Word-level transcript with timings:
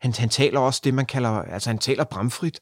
han, 0.00 0.12
han 0.18 0.28
taler 0.28 0.60
også 0.60 0.80
det, 0.84 0.94
man 0.94 1.06
kalder, 1.06 1.30
altså 1.30 1.70
han 1.70 1.78
taler 1.78 2.04
bramfrit. 2.04 2.60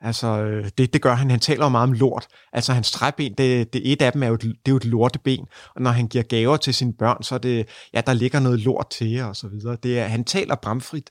Altså, 0.00 0.26
øh, 0.26 0.70
det, 0.78 0.92
det 0.92 1.02
gør 1.02 1.14
han. 1.14 1.30
Han 1.30 1.40
taler 1.40 1.64
jo 1.64 1.68
meget 1.68 1.88
om 1.88 1.92
lort. 1.92 2.26
Altså, 2.52 2.72
hans 2.72 2.90
træben, 2.90 3.34
det, 3.38 3.72
det 3.72 3.92
et 3.92 4.02
af 4.02 4.12
dem 4.12 4.22
er 4.22 4.26
jo, 4.26 4.36
det 4.36 4.50
er 4.50 4.70
jo 4.70 4.76
et 4.76 4.84
lorteben. 4.84 5.46
Og 5.74 5.82
når 5.82 5.90
han 5.90 6.08
giver 6.08 6.24
gaver 6.24 6.56
til 6.56 6.74
sine 6.74 6.92
børn, 6.92 7.22
så 7.22 7.34
er 7.34 7.38
det, 7.38 7.68
ja, 7.94 8.00
der 8.00 8.12
ligger 8.12 8.40
noget 8.40 8.60
lort 8.60 8.90
til 8.90 9.10
jer, 9.10 9.24
og 9.24 9.36
så 9.36 9.48
videre. 9.48 9.76
Det 9.82 9.98
er, 9.98 10.06
han 10.06 10.24
taler 10.24 10.54
bramfrit. 10.54 11.10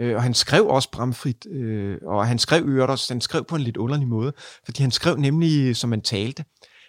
Øh, 0.00 0.16
og 0.16 0.22
han 0.22 0.34
skrev 0.34 0.66
også 0.66 0.90
bramfrit, 0.90 1.46
øh, 1.46 1.96
og 2.06 2.26
han 2.26 2.38
skrev 2.38 2.64
øvrigt 2.66 2.90
også, 2.90 3.14
han 3.14 3.20
skrev 3.20 3.44
på 3.44 3.56
en 3.56 3.62
lidt 3.62 3.76
underlig 3.76 4.08
måde, 4.08 4.32
fordi 4.64 4.82
han 4.82 4.90
skrev 4.90 5.16
nemlig, 5.16 5.76
som 5.76 5.90
man 5.90 6.00
talte. 6.00 6.44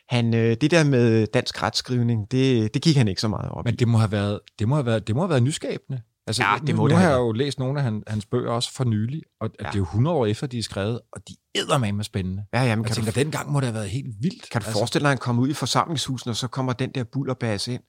Han, 0.09 0.33
øh, 0.33 0.57
det 0.61 0.71
der 0.71 0.83
med 0.83 1.27
dansk 1.27 1.63
retskrivning, 1.63 2.31
det, 2.31 2.73
det 2.73 2.81
gik 2.81 2.95
han 2.95 3.07
ikke 3.07 3.21
så 3.21 3.27
meget 3.27 3.51
op 3.51 3.65
Men 3.65 3.75
det 3.75 3.87
må 3.87 3.97
have 3.97 4.11
været, 4.11 4.39
det 4.59 4.67
må 4.67 4.75
have 4.75 4.85
været, 4.85 5.07
det 5.07 5.15
må 5.15 5.21
have 5.21 5.29
været 5.29 5.43
nyskabende. 5.43 6.01
Altså, 6.39 6.43
Ja, 6.43 6.57
det 6.67 6.75
må 6.75 6.81
nu, 6.81 6.87
det 6.87 6.95
nu 6.95 7.01
har 7.01 7.09
jeg 7.09 7.17
jo 7.17 7.31
læst 7.31 7.59
nogle 7.59 7.79
af 7.79 7.83
han, 7.83 8.03
hans 8.07 8.25
bøger 8.25 8.51
også 8.51 8.73
for 8.73 8.83
nylig, 8.83 9.21
og 9.41 9.49
ja. 9.59 9.67
Det 9.67 9.73
er 9.73 9.77
jo 9.77 9.83
100 9.83 10.15
år 10.15 10.25
efter, 10.25 10.47
de 10.47 10.57
er 10.57 10.63
skrevet, 10.63 10.99
og 11.13 11.21
de 11.27 11.35
æder 11.55 11.77
med 11.77 12.03
spændende. 12.03 12.43
Ja, 12.53 12.63
jamen, 12.63 12.83
Jeg 12.83 12.87
kan, 12.87 12.95
tænker, 12.95 13.11
du, 13.11 13.19
dengang 13.19 13.51
må 13.51 13.59
det 13.59 13.65
have 13.67 13.75
været 13.75 13.89
helt 13.89 14.15
vildt. 14.21 14.49
kan 14.49 14.61
du 14.61 14.71
forestille 14.71 15.03
dig, 15.03 15.07
at 15.07 15.11
han 15.11 15.17
kommer 15.17 15.43
ud 15.43 15.49
i 15.49 15.53
forsamlingshusen, 15.53 16.29
og 16.29 16.35
så 16.35 16.47
kommer 16.47 16.73
den 16.73 16.91
der 16.95 17.03
bullerbasse 17.03 17.73
ind, 17.73 17.81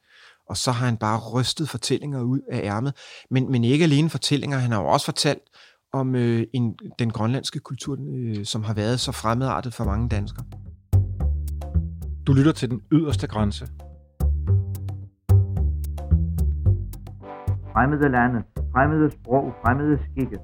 og 0.48 0.56
så 0.56 0.72
har 0.72 0.86
han 0.86 0.96
bare 0.96 1.18
rystet 1.30 1.68
fortællinger 1.68 2.20
ud 2.22 2.40
af 2.52 2.60
ærmet. 2.64 2.94
Men, 3.30 3.50
men 3.50 3.64
ikke 3.64 3.84
alene 3.84 4.10
fortællinger, 4.10 4.58
han 4.58 4.72
har 4.72 4.80
jo 4.80 4.86
også 4.86 5.04
fortalt 5.06 5.42
om 5.92 6.14
øh, 6.14 6.46
en, 6.54 6.74
den 6.98 7.10
grønlandske 7.10 7.58
kultur, 7.58 7.96
øh, 8.14 8.44
som 8.44 8.64
har 8.64 8.74
været 8.74 9.00
så 9.00 9.12
fremmedartet 9.12 9.74
for 9.74 9.84
mange 9.84 10.08
danskere. 10.08 10.44
Du 12.26 12.32
lytter 12.32 12.52
til 12.52 12.70
den 12.70 12.80
yderste 12.92 13.26
grænse. 13.26 13.68
Fremmede 17.72 18.08
lande, 18.08 18.42
fremmede 18.72 19.10
sprog, 19.10 19.54
fremmede 19.62 19.98
skikke. 20.10 20.38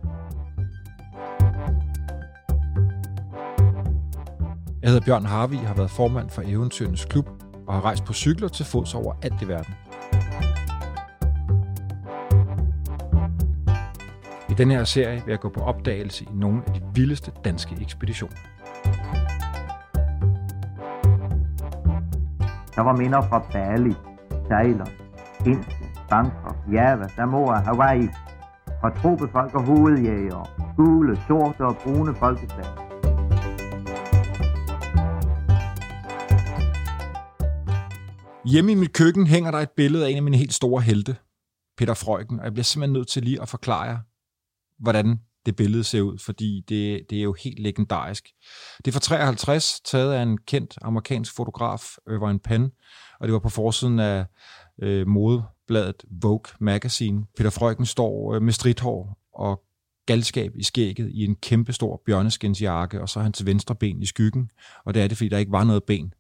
Jeg 4.83 4.91
hedder 4.91 5.05
Bjørn 5.07 5.25
Harvi, 5.25 5.57
har 5.57 5.75
været 5.75 5.91
formand 5.91 6.31
for 6.31 6.43
Eventyrenes 6.47 7.05
Klub 7.05 7.29
og 7.67 7.75
har 7.75 7.85
rejst 7.85 8.05
på 8.05 8.13
cykler 8.13 8.49
til 8.49 8.67
fods 8.67 8.95
over 8.95 9.15
alt 9.23 9.43
i 9.43 9.49
verden. 9.49 9.75
I 14.51 14.55
denne 14.55 14.75
her 14.75 14.85
serie 14.85 15.23
vil 15.25 15.33
jeg 15.33 15.41
gå 15.41 15.49
på 15.49 15.61
opdagelse 15.61 16.25
i 16.25 16.29
nogle 16.35 16.63
af 16.67 16.73
de 16.73 16.83
vildeste 16.95 17.33
danske 17.45 17.77
ekspeditioner. 17.81 18.37
Der 22.75 22.83
var 22.83 22.97
minder 22.97 23.21
fra 23.21 23.39
Bali, 23.53 23.95
Thailand, 24.51 24.89
Indien, 25.47 25.78
Bangkok, 26.11 26.57
Java, 26.73 27.09
Samoa, 27.09 27.61
Hawaii. 27.61 28.09
Fra 28.81 29.01
tropefolk 29.01 29.55
og 29.55 29.63
hovedjæger, 29.65 30.75
gule, 30.77 31.21
sorte 31.29 31.61
og 31.61 31.77
brune 31.77 32.15
folkeslag. 32.15 32.67
Hjemme 38.45 38.73
i 38.73 38.75
mit 38.75 38.93
køkken 38.93 39.27
hænger 39.27 39.51
der 39.51 39.59
et 39.59 39.71
billede 39.71 40.07
af 40.07 40.11
en 40.11 40.17
af 40.17 40.23
mine 40.23 40.37
helt 40.37 40.55
store 40.55 40.83
helte, 40.83 41.17
Peter 41.79 41.95
Frøken, 41.95 42.39
og 42.39 42.45
jeg 42.45 42.53
bliver 42.53 42.65
simpelthen 42.65 42.93
nødt 42.93 43.09
til 43.09 43.23
lige 43.23 43.43
at 43.43 43.49
forklare 43.49 43.83
jer, 43.83 43.99
hvordan 44.79 45.21
det 45.47 45.57
billede 45.57 45.85
ser 45.85 46.01
ud, 46.01 46.19
fordi 46.19 46.65
det, 46.69 47.07
det 47.11 47.19
er 47.19 47.23
jo 47.23 47.33
helt 47.45 47.59
legendarisk. 47.59 48.29
Det 48.85 48.89
er 48.89 48.93
fra 48.93 49.01
53, 49.01 49.81
taget 49.81 50.13
af 50.13 50.23
en 50.23 50.39
kendt 50.39 50.79
amerikansk 50.83 51.37
fotograf, 51.37 51.97
Irvine 52.07 52.39
Penn, 52.39 52.71
og 53.21 53.29
det 53.29 53.33
var 53.33 53.39
på 53.39 53.49
forsiden 53.49 53.99
af 53.99 54.25
øh, 54.83 55.07
bladet 55.69 56.05
Vogue 56.11 56.53
Magazine. 56.61 57.25
Peter 57.37 57.51
Frøken 57.51 57.87
står 57.87 58.35
øh, 58.35 58.43
med 58.43 58.53
stridthår 58.53 59.19
og 59.35 59.63
galskab 60.07 60.53
i 60.57 60.63
skægget 60.63 61.11
i 61.11 61.25
en 61.25 61.35
kæmpestor 61.35 62.03
bjørneskinsjakke, 62.07 63.01
og 63.01 63.09
så 63.09 63.21
hans 63.21 63.47
venstre 63.47 63.75
ben 63.75 64.03
i 64.03 64.07
skyggen, 64.07 64.51
og 64.85 64.95
det 64.95 65.03
er 65.03 65.09
det, 65.09 65.17
fordi 65.17 65.29
der 65.29 65.39
ikke 65.39 65.53
var 65.53 65.65
noget 65.65 65.85
ben. 65.85 66.15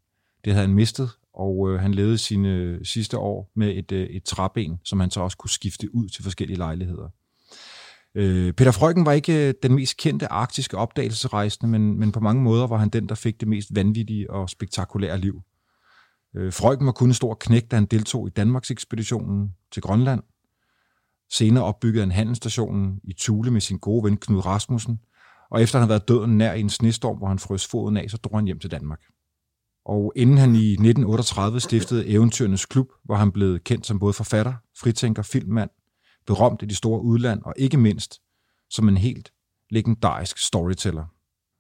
Det 0.45 0.53
havde 0.53 0.67
han 0.67 0.75
mistet, 0.75 1.11
og 1.35 1.71
øh, 1.71 1.81
han 1.81 1.95
levede 1.95 2.19
sine 2.19 2.49
øh, 2.49 2.85
sidste 2.85 3.19
år 3.19 3.51
med 3.57 3.77
et, 3.77 3.93
øh, 3.93 4.07
et 4.07 4.25
træben, 4.25 4.81
som 4.85 5.01
han 5.01 5.11
så 5.11 5.21
også 5.21 5.37
kunne 5.37 5.51
skifte 5.51 5.95
ud 5.95 6.09
til 6.09 6.23
forskellige 6.23 6.59
lejligheder. 6.59 7.09
Øh, 8.15 8.53
Peter 8.53 8.71
Frøken 8.71 9.07
var 9.07 9.13
ikke 9.13 9.49
øh, 9.49 9.55
den 9.63 9.75
mest 9.75 9.97
kendte 9.97 10.33
arktiske 10.33 10.77
opdagelsesrejsende, 10.77 11.71
men, 11.71 11.99
men 11.99 12.13
på 12.13 12.21
mange 12.21 12.43
måder 12.43 12.67
var 12.67 12.77
han 12.77 12.89
den, 12.89 13.09
der 13.09 13.15
fik 13.15 13.41
det 13.41 13.49
mest 13.49 13.75
vanvittige 13.75 14.31
og 14.31 14.51
spektakulære 14.51 15.19
liv. 15.19 15.43
Øh, 16.37 16.53
Frøken 16.53 16.87
var 16.87 16.93
kun 16.93 17.09
en 17.09 17.15
stor 17.15 17.35
knæk, 17.35 17.71
da 17.71 17.77
han 17.77 17.87
deltog 17.87 18.27
i 18.27 18.31
Danmarks 18.31 18.71
ekspeditionen 18.71 19.55
til 19.73 19.83
Grønland. 19.83 20.23
Senere 21.31 21.65
opbyggede 21.65 22.03
han 22.03 22.11
handelsstationen 22.11 23.01
i 23.05 23.13
Thule 23.19 23.51
med 23.51 23.61
sin 23.61 23.79
gode 23.79 24.05
ven 24.05 24.17
Knud 24.17 24.47
Rasmussen, 24.47 25.01
og 25.51 25.63
efter 25.63 25.79
han 25.79 25.83
havde 25.83 25.91
været 25.91 26.09
døden 26.09 26.39
nær 26.39 26.53
i 26.53 26.61
en 26.61 26.71
snestorm, 26.71 27.17
hvor 27.17 27.27
han 27.29 27.39
frøs 27.39 27.67
foden 27.67 27.97
af, 27.97 28.11
så 28.11 28.17
drog 28.17 28.39
han 28.39 28.45
hjem 28.45 28.59
til 28.59 28.71
Danmark. 28.71 29.01
Og 29.85 30.13
inden 30.17 30.39
han 30.39 30.55
i 30.55 30.71
1938 30.73 31.61
stiftede 31.61 32.07
Eventyrenes 32.07 32.67
Klub, 32.67 32.89
var 33.09 33.17
han 33.17 33.33
blevet 33.33 33.65
kendt 33.65 33.87
som 33.87 33.99
både 33.99 34.13
forfatter, 34.13 34.55
fritænker, 34.81 35.23
filmmand, 35.23 35.71
berømt 36.27 36.63
i 36.63 36.67
de 36.67 36.75
store 36.75 37.03
udland, 37.03 37.43
og 37.43 37.55
ikke 37.57 37.77
mindst 37.77 38.21
som 38.71 38.89
en 38.89 38.97
helt 38.97 39.33
legendarisk 39.71 40.39
storyteller. 40.39 41.05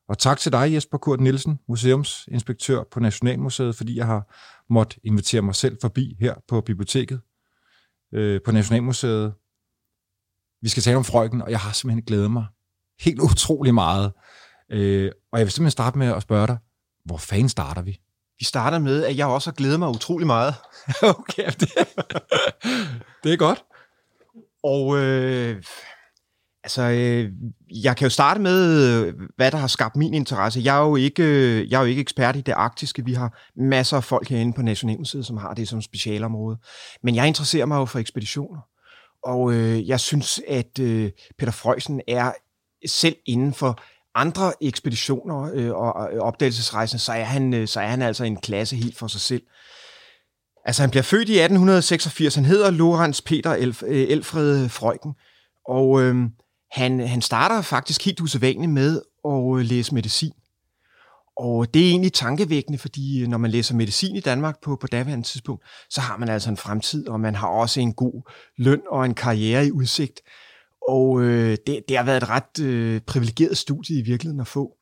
Og 0.09 0.19
tak 0.19 0.39
til 0.39 0.53
dig, 0.53 0.73
Jesper 0.75 0.99
Kurt 0.99 1.21
Nielsen, 1.21 1.59
museumsinspektør 1.69 2.84
på 2.91 3.01
Nationalmuseet, 3.01 3.77
fordi 3.77 3.97
jeg 3.97 4.07
har 4.07 4.34
måttet 4.71 4.99
invitere 5.05 5.43
mig 5.43 5.55
selv 5.55 5.79
forbi 5.81 6.17
her 6.21 6.34
på 6.49 6.61
biblioteket 6.61 7.21
øh, 8.15 8.41
på 8.45 8.53
Nationalmuseet. 8.53 9.34
Vi 10.62 10.69
skal 10.69 10.83
tale 10.83 10.97
om 10.97 11.05
Freuchen, 11.05 11.43
og 11.43 11.51
jeg 11.51 11.61
har 11.61 11.73
simpelthen 11.73 12.05
glædet 12.05 12.31
mig 12.31 12.47
helt 13.01 13.21
utrolig 13.21 13.75
meget. 13.75 14.12
Øh, 14.71 15.12
og 15.33 15.39
jeg 15.39 15.47
vil 15.47 15.53
simpelthen 15.53 15.71
starte 15.71 15.99
med 15.99 16.07
at 16.07 16.23
spørge 16.23 16.47
dig, 16.47 16.59
hvor 17.05 17.17
fanden 17.17 17.49
starter 17.49 17.83
vi? 17.83 18.01
Vi 18.39 18.45
starter 18.45 18.78
med, 18.78 19.05
at 19.05 19.17
jeg 19.17 19.27
også 19.27 19.51
har 19.51 19.55
glædet 19.55 19.78
mig 19.78 19.89
utrolig 19.89 20.27
meget. 20.27 20.55
okay, 21.19 21.47
det, 21.47 21.73
det 23.25 23.33
er 23.33 23.37
godt. 23.37 23.65
Og 24.62 24.99
øh, 24.99 25.62
altså, 26.65 26.83
øh, 26.83 27.33
jeg 27.85 27.97
kan 27.97 28.05
jo 28.05 28.11
starte 28.11 28.41
med, 28.41 28.85
øh, 28.85 29.15
hvad 29.37 29.51
der 29.51 29.59
har 29.59 29.67
skabt 29.67 29.97
min 29.97 30.15
interesse. 30.15 30.61
Jeg 30.65 30.77
er 30.77 30.87
jo 30.87 30.97
ikke, 30.97 31.23
øh, 31.23 31.71
jeg 31.71 31.77
er 31.77 31.81
jo 31.81 31.87
ikke 31.87 32.01
ekspert 32.01 32.37
i 32.37 32.41
det 32.41 32.53
arktiske. 32.53 33.05
Vi 33.05 33.13
har 33.13 33.39
masser 33.57 33.97
af 33.97 34.05
folk 34.05 34.29
herinde 34.29 34.53
på 34.53 34.63
Nationalmuseet, 34.63 35.27
som 35.27 35.37
har 35.37 35.55
det 35.55 35.69
som 35.69 35.83
specialområde. 35.83 36.59
Men 37.03 37.15
jeg 37.15 37.27
interesserer 37.27 37.67
mig 37.67 37.77
jo 37.77 37.85
for 37.85 37.99
ekspeditioner. 37.99 38.61
Og 39.25 39.53
øh, 39.53 39.89
jeg 39.89 40.01
synes, 40.01 40.41
at 40.49 40.79
øh, 40.79 41.11
Peter 41.39 41.53
Freusen 41.53 42.01
er 42.09 42.33
selv 42.87 43.17
inden 43.27 43.55
for 43.55 43.81
andre 44.15 44.53
ekspeditioner 44.61 45.51
øh, 45.55 45.71
og, 45.71 46.13
øh, 46.13 46.21
opdagelsesrejser, 46.21 46.99
så 46.99 47.13
er, 47.13 47.25
han, 47.25 47.55
øh, 47.55 47.69
så 47.69 47.81
er 47.81 47.87
han 47.87 48.03
altså 48.03 48.25
en 48.25 48.37
klasse 48.37 48.77
helt 48.77 48.99
for 48.99 49.07
sig 49.07 49.21
selv. 49.21 49.43
Altså, 50.65 50.83
han 50.83 50.91
bliver 50.91 51.03
født 51.03 51.29
i 51.29 51.33
1886. 51.33 52.35
Han 52.35 52.45
hedder 52.45 52.71
Lorenz 52.71 53.21
Peter 53.23 53.53
Elf, 53.53 53.83
øh, 53.83 54.07
Elfred 54.09 54.69
Frøken. 54.69 55.15
Og 55.69 56.03
øh, 56.03 56.17
han, 56.71 57.01
han 57.01 57.23
starter 57.23 57.62
faktisk 57.62 58.05
helt 58.05 58.21
usædvanligt 58.21 58.73
med 58.73 59.03
at 59.25 59.59
øh, 59.59 59.65
læse 59.65 59.95
medicin. 59.95 60.33
Og 61.37 61.75
det 61.75 61.87
er 61.87 61.91
egentlig 61.91 62.12
tankevækkende, 62.12 62.79
fordi 62.79 63.23
øh, 63.23 63.29
når 63.29 63.39
man 63.39 63.51
læser 63.51 63.75
medicin 63.75 64.17
i 64.17 64.21
Danmark 64.21 64.61
på, 64.62 64.77
på 64.77 64.87
daværende 64.87 65.27
tidspunkt, 65.27 65.65
så 65.91 66.01
har 66.01 66.17
man 66.17 66.28
altså 66.28 66.51
en 66.51 66.57
fremtid, 66.57 67.09
og 67.09 67.21
man 67.21 67.34
har 67.34 67.49
også 67.49 67.81
en 67.81 67.95
god 67.95 68.31
løn 68.57 68.81
og 68.91 69.05
en 69.05 69.15
karriere 69.15 69.67
i 69.67 69.73
udsigt. 69.73 70.21
Og 70.89 71.23
øh, 71.23 71.57
det, 71.67 71.81
det 71.89 71.97
har 71.97 72.05
været 72.05 72.23
et 72.23 72.28
ret 72.28 72.61
øh, 72.61 73.01
privilegeret 73.01 73.59
studie 73.59 73.99
i 73.99 74.03
virkeligheden 74.03 74.41
at 74.41 74.47
få. 74.47 74.75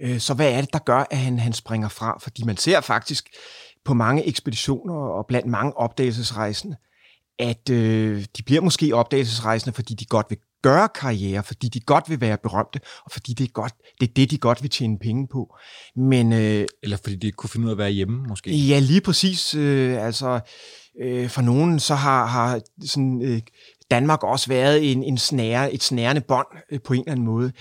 Øh, 0.00 0.18
så 0.18 0.34
hvad 0.34 0.52
er 0.52 0.60
det, 0.60 0.72
der 0.72 0.78
gør, 0.78 1.04
at 1.10 1.18
han, 1.18 1.38
han 1.38 1.52
springer 1.52 1.88
fra? 1.88 2.18
Fordi 2.18 2.44
man 2.44 2.56
ser 2.56 2.80
faktisk 2.80 3.28
på 3.84 3.94
mange 3.94 4.26
ekspeditioner 4.26 4.94
og 4.94 5.26
blandt 5.26 5.48
mange 5.48 5.76
opdagelsesrejsende, 5.76 6.76
at 7.38 7.70
øh, 7.70 8.24
de 8.36 8.42
bliver 8.42 8.60
måske 8.60 8.94
opdagelsesrejsende, 8.94 9.74
fordi 9.74 9.94
de 9.94 10.04
godt 10.04 10.26
vil 10.30 10.38
gøre 10.68 10.88
karriere, 10.88 11.42
fordi 11.42 11.68
de 11.68 11.80
godt 11.80 12.10
vil 12.10 12.20
være 12.20 12.38
berømte, 12.42 12.80
og 13.04 13.10
fordi 13.10 13.32
det 13.32 13.44
er, 13.44 13.52
godt, 13.52 13.72
det, 14.00 14.08
er 14.08 14.14
det, 14.16 14.30
de 14.30 14.38
godt 14.38 14.62
vil 14.62 14.70
tjene 14.70 14.98
penge 14.98 15.28
på. 15.32 15.56
Men 15.96 16.32
øh, 16.32 16.66
Eller 16.82 16.96
fordi 16.96 17.16
de 17.16 17.32
kunne 17.32 17.50
finde 17.50 17.64
ud 17.64 17.70
af 17.70 17.74
at 17.74 17.78
være 17.78 17.90
hjemme, 17.90 18.26
måske. 18.28 18.50
Ja, 18.50 18.78
lige 18.78 19.00
præcis. 19.00 19.54
Øh, 19.54 20.06
altså, 20.06 20.40
øh, 21.02 21.28
for 21.28 21.42
nogen 21.42 21.80
så 21.80 21.94
har, 21.94 22.26
har 22.26 22.60
sådan, 22.84 23.22
øh, 23.22 23.40
Danmark 23.90 24.22
også 24.22 24.48
været 24.48 24.92
en, 24.92 25.02
en 25.02 25.18
snære, 25.18 25.72
et 25.72 25.82
snærende 25.82 26.20
bånd 26.20 26.46
øh, 26.72 26.80
på 26.84 26.92
en 26.92 27.00
eller 27.00 27.12
anden 27.12 27.26
måde. 27.26 27.52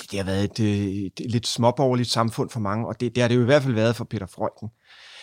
Det, 0.00 0.10
det 0.10 0.18
har 0.18 0.26
været 0.26 0.44
et, 0.44 0.60
øh, 0.60 0.86
et 0.86 1.30
lidt 1.30 1.46
småborgerligt 1.46 2.10
samfund 2.10 2.50
for 2.50 2.60
mange, 2.60 2.86
og 2.88 3.00
det, 3.00 3.14
det 3.14 3.20
har 3.22 3.28
det 3.28 3.36
jo 3.36 3.42
i 3.42 3.44
hvert 3.44 3.62
fald 3.62 3.74
været 3.74 3.96
for 3.96 4.04
Peter 4.04 4.26
Freuchen. 4.26 4.68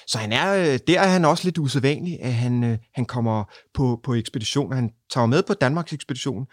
Så 0.08 0.18
han 0.18 0.32
er, 0.32 0.74
øh, 0.74 0.80
der 0.88 1.00
er 1.02 1.08
han 1.08 1.26
også 1.26 1.44
lidt 1.44 1.58
usædvanlig, 1.58 2.18
at 2.22 2.34
han, 2.34 2.64
øh, 2.64 2.78
han 2.96 3.06
kommer 3.06 3.44
på, 3.74 4.00
på 4.04 4.14
ekspedition. 4.14 4.74
Han 4.74 4.90
tager 5.14 5.28
med 5.28 5.44
på 5.44 5.54
Danmarks 5.54 5.94
ekspedition. 5.94 6.46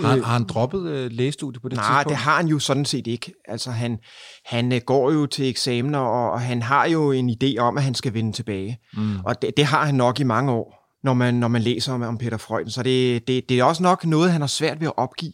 Har, 0.00 0.08
han- 0.08 0.22
har 0.24 0.32
han 0.32 0.44
droppet 0.44 0.86
øh, 0.90 1.10
lægestudie 1.12 1.60
på 1.60 1.68
det 1.68 1.76
Nej, 1.76 1.84
tidspunkt? 1.86 2.08
det 2.08 2.16
har 2.16 2.36
han 2.36 2.46
jo 2.46 2.58
sådan 2.58 2.84
set 2.84 3.06
ikke. 3.06 3.32
Altså, 3.48 3.70
han, 3.70 3.98
han 4.44 4.72
øh, 4.72 4.80
går 4.86 5.12
jo 5.12 5.26
til 5.26 5.48
eksamener, 5.48 5.98
og, 5.98 6.30
og 6.32 6.40
han 6.40 6.62
har 6.62 6.86
jo 6.86 7.12
en 7.12 7.30
idé 7.30 7.58
om, 7.58 7.76
at 7.76 7.82
han 7.82 7.94
skal 7.94 8.14
vende 8.14 8.32
tilbage. 8.32 8.78
Mm. 8.94 9.16
Og 9.24 9.42
det, 9.42 9.50
det 9.56 9.64
har 9.64 9.84
han 9.86 9.94
nok 9.94 10.20
i 10.20 10.24
mange 10.24 10.52
år, 10.52 10.74
når 11.04 11.14
man, 11.14 11.34
når 11.34 11.48
man 11.48 11.62
læser 11.62 11.92
om, 11.92 12.02
om 12.02 12.18
Peter 12.18 12.36
Freuden. 12.36 12.70
Så 12.70 12.82
det, 12.82 13.28
det, 13.28 13.48
det 13.48 13.58
er 13.58 13.64
også 13.64 13.82
nok 13.82 14.04
noget, 14.06 14.32
han 14.32 14.40
har 14.40 14.48
svært 14.48 14.80
ved 14.80 14.86
at 14.86 14.92
opgive. 14.96 15.32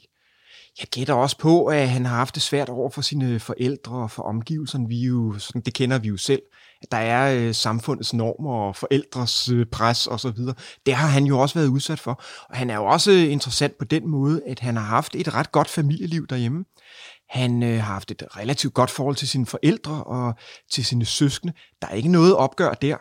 Jeg 0.80 0.88
gætter 0.90 1.14
også 1.14 1.38
på, 1.38 1.66
at 1.66 1.88
han 1.88 2.04
har 2.06 2.16
haft 2.16 2.34
det 2.34 2.42
svært 2.42 2.68
over 2.68 2.90
for 2.90 3.02
sine 3.02 3.40
forældre 3.40 3.96
og 3.96 4.10
for 4.10 4.22
omgivelserne. 4.22 4.88
Vi 4.88 5.00
jo, 5.00 5.38
sådan, 5.38 5.60
det 5.60 5.74
kender 5.74 5.98
vi 5.98 6.08
jo 6.08 6.16
selv. 6.16 6.42
At 6.82 6.92
der 6.92 6.98
er 6.98 7.34
øh, 7.48 7.54
samfundets 7.54 8.14
normer 8.14 8.54
og 8.54 8.76
forældres 8.76 9.48
øh, 9.48 9.66
pres 9.66 10.06
og 10.06 10.20
så 10.20 10.30
videre. 10.30 10.54
Det 10.86 10.94
har 10.94 11.08
han 11.08 11.24
jo 11.24 11.38
også 11.38 11.54
været 11.58 11.68
udsat 11.68 12.00
for. 12.00 12.22
Og 12.50 12.56
han 12.56 12.70
er 12.70 12.74
jo 12.74 12.84
også 12.84 13.10
øh, 13.10 13.32
interessant 13.32 13.78
på 13.78 13.84
den 13.84 14.08
måde, 14.08 14.42
at 14.46 14.60
han 14.60 14.76
har 14.76 14.84
haft 14.84 15.14
et 15.14 15.34
ret 15.34 15.52
godt 15.52 15.68
familieliv 15.68 16.26
derhjemme. 16.26 16.64
Han 17.28 17.62
øh, 17.62 17.74
har 17.74 17.92
haft 17.92 18.10
et 18.10 18.22
relativt 18.36 18.74
godt 18.74 18.90
forhold 18.90 19.16
til 19.16 19.28
sine 19.28 19.46
forældre 19.46 20.04
og 20.04 20.34
til 20.70 20.84
sine 20.84 21.04
søskende. 21.04 21.52
Der 21.82 21.88
er 21.88 21.94
ikke 21.94 22.08
noget 22.08 22.36
opgør 22.36 22.72
der. 22.72 22.96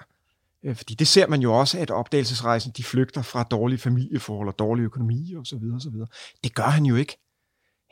Øh, 0.65 0.75
fordi 0.75 0.93
det 0.93 1.07
ser 1.07 1.27
man 1.27 1.41
jo 1.41 1.53
også, 1.53 1.79
at 1.79 1.91
opdagelsesrejsen 1.91 2.71
de 2.77 2.83
flygter 2.83 3.21
fra 3.21 3.43
dårlige 3.43 3.79
familieforhold 3.79 4.47
og 4.47 4.59
dårlig 4.59 4.83
økonomi 4.83 5.33
og 5.37 5.45
så 5.45 5.57
videre, 5.57 5.75
og 5.77 5.81
så 5.81 5.89
videre. 5.89 6.07
Det 6.43 6.55
gør 6.55 6.63
han 6.63 6.85
jo 6.85 6.95
ikke. 6.95 7.22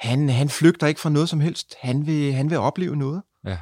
Han, 0.02 0.30
han 0.30 0.50
flygter 0.50 0.88
ikke 0.88 1.02
fra 1.02 1.10
noget 1.10 1.30
som 1.30 1.40
helst. 1.40 1.76
Han 1.82 2.06
vil, 2.06 2.34
han 2.34 2.50
vil 2.50 2.58
opleve 2.58 2.96
noget. 2.96 3.22
Ja. 3.46 3.58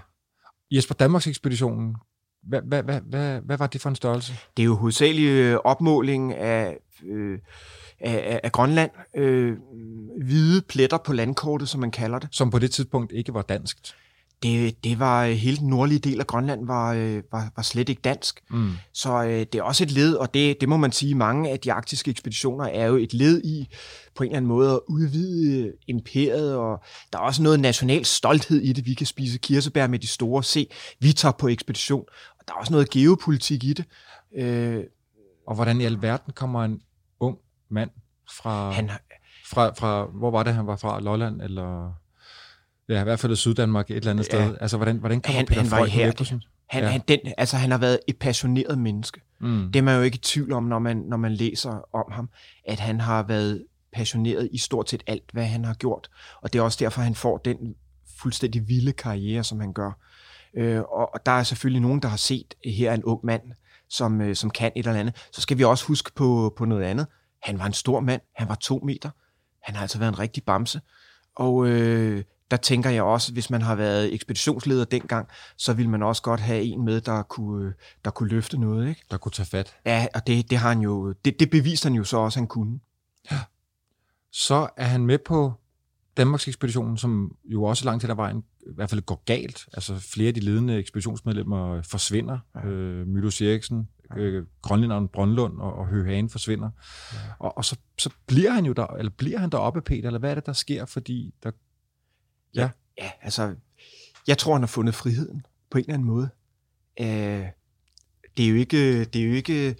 Jesper, 0.71 0.95
Danmarks 0.95 1.27
ekspeditionen, 1.27 1.95
hvad, 2.43 2.61
hvad, 2.61 2.83
hvad, 2.83 3.01
hvad, 3.01 3.41
hvad 3.41 3.57
var 3.57 3.67
det 3.67 3.81
for 3.81 3.89
en 3.89 3.95
størrelse? 3.95 4.33
Det 4.57 4.63
er 4.63 4.65
jo 4.65 4.75
hovedsageligt 4.75 5.31
øh, 5.31 5.55
opmåling 5.55 6.33
af, 6.33 6.77
øh, 7.05 7.39
af, 7.99 8.39
af 8.43 8.51
Grønland. 8.51 8.91
Øh, 9.15 9.57
hvide 10.23 10.61
pletter 10.61 10.97
på 10.97 11.13
landkortet, 11.13 11.69
som 11.69 11.79
man 11.79 11.91
kalder 11.91 12.19
det. 12.19 12.29
Som 12.31 12.51
på 12.51 12.59
det 12.59 12.71
tidspunkt 12.71 13.11
ikke 13.11 13.33
var 13.33 13.41
danskt. 13.41 13.95
Det, 14.43 14.83
det 14.83 14.99
var 14.99 15.25
øh, 15.25 15.31
hele 15.31 15.57
den 15.57 15.67
nordlige 15.67 15.99
del 15.99 16.19
af 16.19 16.27
Grønland 16.27 16.65
var, 16.67 16.93
øh, 16.93 17.23
var, 17.31 17.51
var 17.55 17.63
slet 17.63 17.89
ikke 17.89 18.01
dansk. 18.01 18.39
Mm. 18.49 18.71
Så 18.93 19.23
øh, 19.23 19.39
det 19.39 19.55
er 19.55 19.63
også 19.63 19.83
et 19.83 19.91
led, 19.91 20.15
og 20.15 20.33
det, 20.33 20.61
det 20.61 20.69
må 20.69 20.77
man 20.77 20.91
sige, 20.91 21.15
mange 21.15 21.49
af 21.49 21.59
de 21.59 21.73
arktiske 21.73 22.11
ekspeditioner 22.11 22.65
er 22.65 22.85
jo 22.85 22.95
et 22.95 23.13
led 23.13 23.41
i 23.43 23.67
på 24.15 24.23
en 24.23 24.29
eller 24.29 24.37
anden 24.37 24.49
måde 24.49 24.71
at 24.71 24.79
udvide 24.87 25.73
imperiet, 25.87 26.55
og 26.55 26.83
der 27.13 27.19
er 27.19 27.23
også 27.23 27.43
noget 27.43 27.59
national 27.59 28.05
stolthed 28.05 28.61
i 28.61 28.73
det. 28.73 28.85
Vi 28.85 28.93
kan 28.93 29.05
spise 29.05 29.37
kirsebær 29.37 29.87
med 29.87 29.99
de 29.99 30.07
store. 30.07 30.43
Se, 30.43 30.67
vi 30.99 31.13
tager 31.13 31.33
på 31.33 31.47
ekspedition. 31.47 32.05
Og 32.39 32.47
der 32.47 32.53
er 32.53 32.57
også 32.57 32.73
noget 32.73 32.89
geopolitik 32.89 33.63
i 33.63 33.73
det. 33.73 33.85
Øh, 34.35 34.83
og 35.47 35.55
hvordan 35.55 35.81
i 35.81 35.85
alverden 35.85 36.33
kommer 36.33 36.63
en 36.63 36.81
ung 37.19 37.37
mand 37.69 37.89
fra, 38.31 38.71
han, 38.71 38.89
fra, 39.47 39.73
fra, 39.73 40.05
hvor 40.05 40.31
var 40.31 40.43
det, 40.43 40.53
han 40.53 40.67
var 40.67 40.75
fra? 40.75 40.99
Lolland, 41.01 41.41
eller... 41.41 41.93
Ja, 42.89 43.01
i 43.01 43.03
hvert 43.03 43.19
fald 43.19 43.35
Syddanmark 43.35 43.91
et 43.91 43.97
eller 43.97 44.11
andet 44.11 44.33
ja. 44.33 44.45
sted. 44.45 44.57
Altså, 44.61 44.77
hvordan, 44.77 44.97
hvordan 44.97 45.21
kommer 45.21 45.37
han, 45.37 45.45
Peter 45.45 45.61
han 45.61 45.71
var 45.71 45.77
Freud 45.77 45.89
her, 45.89 46.11
på 46.17 46.23
sådan? 46.23 46.41
Han, 46.69 46.83
Ja. 46.83 46.89
han, 46.89 47.01
den, 47.07 47.19
altså, 47.37 47.57
han 47.57 47.71
har 47.71 47.77
været 47.77 47.99
et 48.07 48.17
passioneret 48.17 48.77
menneske. 48.79 49.21
Mm. 49.39 49.71
Det 49.71 49.79
er 49.79 49.83
man 49.83 49.95
jo 49.95 50.01
ikke 50.01 50.15
i 50.15 50.21
tvivl 50.21 50.51
om, 50.53 50.63
når 50.63 50.79
man, 50.79 50.97
når 50.97 51.17
man 51.17 51.31
læser 51.31 51.95
om 51.95 52.11
ham, 52.11 52.29
at 52.67 52.79
han 52.79 53.01
har 53.01 53.23
været 53.23 53.65
passioneret 53.93 54.49
i 54.51 54.57
stort 54.57 54.89
set 54.89 55.03
alt, 55.07 55.23
hvad 55.33 55.45
han 55.45 55.65
har 55.65 55.73
gjort. 55.73 56.09
Og 56.41 56.53
det 56.53 56.59
er 56.59 56.63
også 56.63 56.77
derfor, 56.81 57.01
han 57.01 57.15
får 57.15 57.37
den 57.37 57.75
fuldstændig 58.19 58.67
vilde 58.67 58.91
karriere, 58.91 59.43
som 59.43 59.59
han 59.59 59.73
gør. 59.73 59.91
Øh, 60.53 60.79
og, 60.79 61.13
og 61.13 61.25
der 61.25 61.31
er 61.31 61.43
selvfølgelig 61.43 61.81
nogen, 61.81 62.01
der 62.01 62.07
har 62.07 62.17
set, 62.17 62.53
at 62.65 62.71
her 62.71 62.89
er 62.91 62.95
en 62.95 63.03
ung 63.03 63.19
mand, 63.25 63.41
som, 63.89 64.21
øh, 64.21 64.35
som 64.35 64.49
kan 64.49 64.71
et 64.75 64.87
eller 64.87 64.99
andet. 64.99 65.15
Så 65.31 65.41
skal 65.41 65.57
vi 65.57 65.63
også 65.63 65.85
huske 65.85 66.11
på, 66.15 66.53
på 66.57 66.65
noget 66.65 66.83
andet. 66.83 67.07
Han 67.41 67.59
var 67.59 67.65
en 67.65 67.73
stor 67.73 67.99
mand. 67.99 68.21
Han 68.35 68.49
var 68.49 68.55
to 68.55 68.79
meter. 68.83 69.09
Han 69.63 69.75
har 69.75 69.81
altså 69.81 69.99
været 69.99 70.11
en 70.11 70.19
rigtig 70.19 70.43
bamse. 70.43 70.81
Og 71.35 71.67
øh, 71.67 72.23
der 72.51 72.57
tænker 72.57 72.89
jeg 72.89 73.03
også, 73.03 73.33
hvis 73.33 73.49
man 73.49 73.61
har 73.61 73.75
været 73.75 74.13
ekspeditionsleder 74.13 74.85
dengang, 74.85 75.27
så 75.57 75.73
vil 75.73 75.89
man 75.89 76.03
også 76.03 76.21
godt 76.21 76.39
have 76.39 76.63
en 76.63 76.85
med, 76.85 77.01
der 77.01 77.23
kunne, 77.23 77.67
øh, 77.67 77.73
der 78.05 78.11
kunne 78.11 78.29
løfte 78.29 78.57
noget. 78.57 78.89
Ikke? 78.89 79.01
Der 79.11 79.17
kunne 79.17 79.31
tage 79.31 79.45
fat. 79.45 79.75
Ja, 79.85 80.07
og 80.15 80.27
det, 80.27 80.49
det 80.49 80.57
har 80.57 80.69
han 80.69 80.81
jo, 80.81 81.13
det, 81.25 81.39
det 81.39 81.49
beviste 81.49 81.85
han 81.85 81.93
jo 81.93 82.03
så 82.03 82.17
også, 82.17 82.39
han 82.39 82.47
kunne. 82.47 82.79
Så 84.31 84.69
er 84.77 84.85
han 84.85 85.05
med 85.05 85.17
på 85.17 85.53
Danmarks 86.17 86.47
ekspeditionen, 86.47 86.97
som 86.97 87.35
jo 87.45 87.63
også 87.63 87.85
langt 87.85 88.01
til 88.01 88.09
der 88.09 88.15
vejen 88.15 88.43
i 88.61 88.73
hvert 88.75 88.89
fald 88.89 89.01
går 89.01 89.23
galt. 89.25 89.67
Altså 89.73 89.95
flere 89.95 90.27
af 90.27 90.33
de 90.33 90.39
ledende 90.39 90.77
ekspeditionsmedlemmer 90.77 91.81
forsvinder. 91.81 92.39
Ja. 92.55 92.67
Øh, 92.67 93.07
Mylos 93.07 93.41
Eriksen, 93.41 93.87
øh, 94.17 94.45
grønlænderen 94.61 95.07
Brøndlund 95.07 95.59
og, 95.59 95.73
og 95.73 95.87
Høgh 95.87 96.05
Hane 96.05 96.29
forsvinder. 96.29 96.69
Ja. 97.13 97.17
Og, 97.39 97.57
og 97.57 97.65
så, 97.65 97.77
så 97.97 98.09
bliver 98.27 98.51
han 98.51 98.65
jo 98.65 98.73
der, 98.73 98.87
eller 98.87 99.11
bliver 99.17 99.39
han 99.39 99.49
deroppe, 99.49 99.81
Peter, 99.81 100.07
eller 100.07 100.19
hvad 100.19 100.31
er 100.31 100.35
det, 100.35 100.45
der 100.45 100.53
sker, 100.53 100.85
fordi 100.85 101.33
der... 101.43 101.51
Ja. 102.55 102.69
Ja, 102.97 103.11
altså, 103.21 103.55
jeg 104.27 104.37
tror, 104.37 104.53
han 104.53 104.61
har 104.61 104.67
fundet 104.67 104.95
friheden 104.95 105.45
på 105.71 105.77
en 105.77 105.83
eller 105.83 105.93
anden 105.93 106.07
måde. 106.07 106.29
Øh, 106.99 107.45
det 108.37 108.45
er 108.45 108.49
jo 108.49 108.55
ikke, 108.55 109.05
det 109.05 109.21
er 109.21 109.27
jo 109.27 109.33
ikke, 109.33 109.75